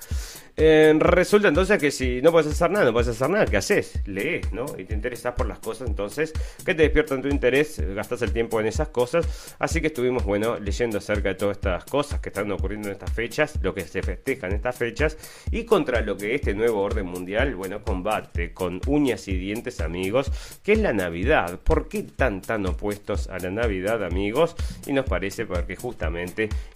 Eh, 0.56 0.94
resulta 0.98 1.48
entonces 1.48 1.78
que 1.78 1.90
si 1.90 2.20
no 2.20 2.32
puedes 2.32 2.52
hacer 2.52 2.70
nada, 2.70 2.84
no 2.84 2.92
puedes 2.92 3.08
hacer 3.08 3.30
nada, 3.30 3.46
¿qué 3.46 3.56
haces? 3.56 3.94
Lees, 4.06 4.52
¿no? 4.52 4.66
Y 4.76 4.84
te 4.84 4.94
interesas 4.94 5.32
por 5.34 5.46
las 5.46 5.58
cosas, 5.58 5.88
entonces, 5.88 6.34
¿qué 6.66 6.74
te 6.74 6.82
despierta 6.82 7.20
tu 7.20 7.28
interés? 7.28 7.80
Gastas 7.94 8.20
el 8.22 8.32
tiempo 8.32 8.60
en 8.60 8.66
esas 8.66 8.88
cosas. 8.88 9.56
Así 9.58 9.80
que 9.80 9.86
estuvimos, 9.86 10.24
bueno, 10.24 10.58
leyendo 10.58 10.98
acerca 10.98 11.30
de 11.30 11.34
todas 11.36 11.56
estas 11.56 11.84
cosas 11.86 12.20
que 12.20 12.28
están 12.28 12.50
ocurriendo 12.52 12.88
en 12.88 12.92
estas 12.92 13.12
fechas, 13.12 13.58
lo 13.62 13.74
que 13.74 13.86
se 13.86 14.02
festeja 14.02 14.48
en 14.48 14.54
estas 14.54 14.76
fechas, 14.76 15.16
y 15.50 15.64
contra 15.64 16.02
lo 16.02 16.16
que 16.16 16.34
este 16.34 16.52
nuevo 16.52 16.82
orden 16.82 17.06
mundial, 17.06 17.54
bueno, 17.54 17.82
combate 17.82 18.52
con 18.52 18.80
uñas 18.86 19.28
y 19.28 19.36
dientes, 19.36 19.80
amigos, 19.80 20.30
que 20.62 20.72
es 20.72 20.78
la 20.80 20.92
Navidad. 20.92 21.58
¿Por 21.60 21.88
qué 21.88 22.02
tan, 22.02 22.42
tan 22.42 22.66
opuestos 22.66 23.28
a 23.28 23.38
la 23.38 23.50
Navidad, 23.50 24.04
amigos? 24.04 24.54
Y 24.86 24.92
nos 24.92 25.06
parece 25.06 25.46
porque 25.46 25.76
justamente 25.76 26.19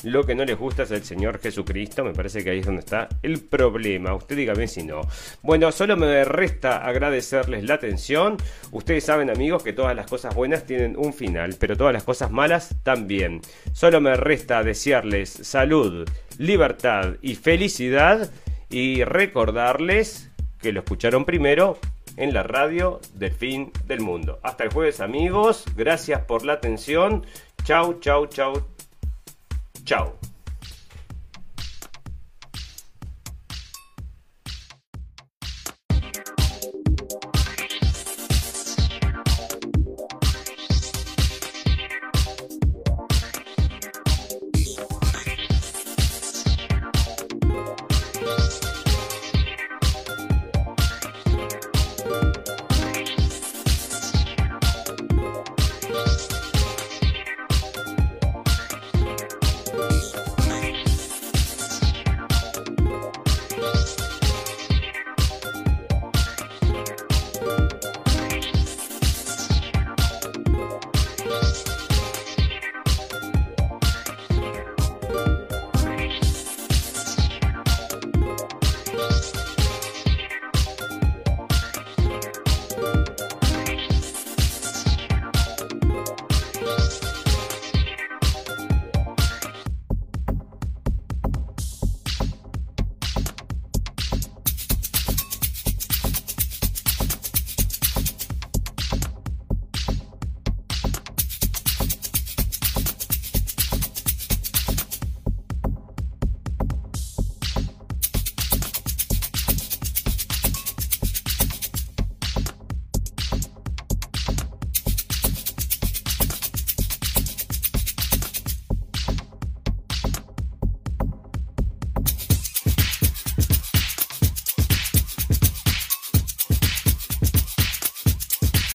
lo 0.03 0.25
que 0.25 0.35
no 0.35 0.45
les 0.45 0.59
gusta 0.59 0.85
es 0.85 0.91
el 0.91 1.05
Señor 1.05 1.39
Jesucristo, 1.41 2.05
me 2.05 2.13
parece 2.13 2.43
que 2.43 2.51
ahí 2.51 2.59
es 2.59 2.67
donde 2.67 2.81
está 2.81 3.09
el 3.23 3.41
problema. 3.41 4.15
Usted 4.15 4.37
dígame 4.37 4.69
si 4.69 4.83
no. 4.83 5.03
Bueno, 5.43 5.73
solo 5.73 5.97
me 5.97 6.25
resta 6.25 6.85
agradecerles 6.85 7.65
la 7.65 7.75
atención. 7.75 8.37
Ustedes 8.71 9.05
saben, 9.05 9.31
amigos, 9.31 9.63
que 9.63 9.73
todas 9.73 9.95
las 9.95 10.07
cosas 10.07 10.35
buenas 10.35 10.65
tienen 10.65 10.97
un 10.97 11.13
final, 11.13 11.57
pero 11.59 11.77
todas 11.77 11.93
las 11.93 12.05
cosas 12.05 12.31
malas 12.31 12.75
también. 12.83 13.41
Solo 13.73 14.01
me 14.01 14.17
resta 14.17 14.63
desearles 14.63 15.31
salud, 15.31 16.09
libertad 16.39 17.17
y 17.23 17.35
felicidad 17.35 18.31
y 18.71 19.05
recordarles 19.05 20.31
que 20.61 20.73
lo 20.73 20.81
escucharon 20.81 21.25
primero 21.25 21.79
en 22.17 22.33
la 22.33 22.43
radio 22.43 23.01
del 23.15 23.33
fin 23.33 23.73
del 23.87 24.01
mundo. 24.01 24.41
Hasta 24.43 24.65
el 24.65 24.73
jueves 24.73 25.01
amigos, 25.01 25.65
gracias 25.77 26.23
por 26.23 26.45
la 26.45 26.55
atención. 26.55 27.25
Chau, 27.65 27.99
chau, 28.01 28.27
chau. 28.27 28.74
Chau. 29.85 30.24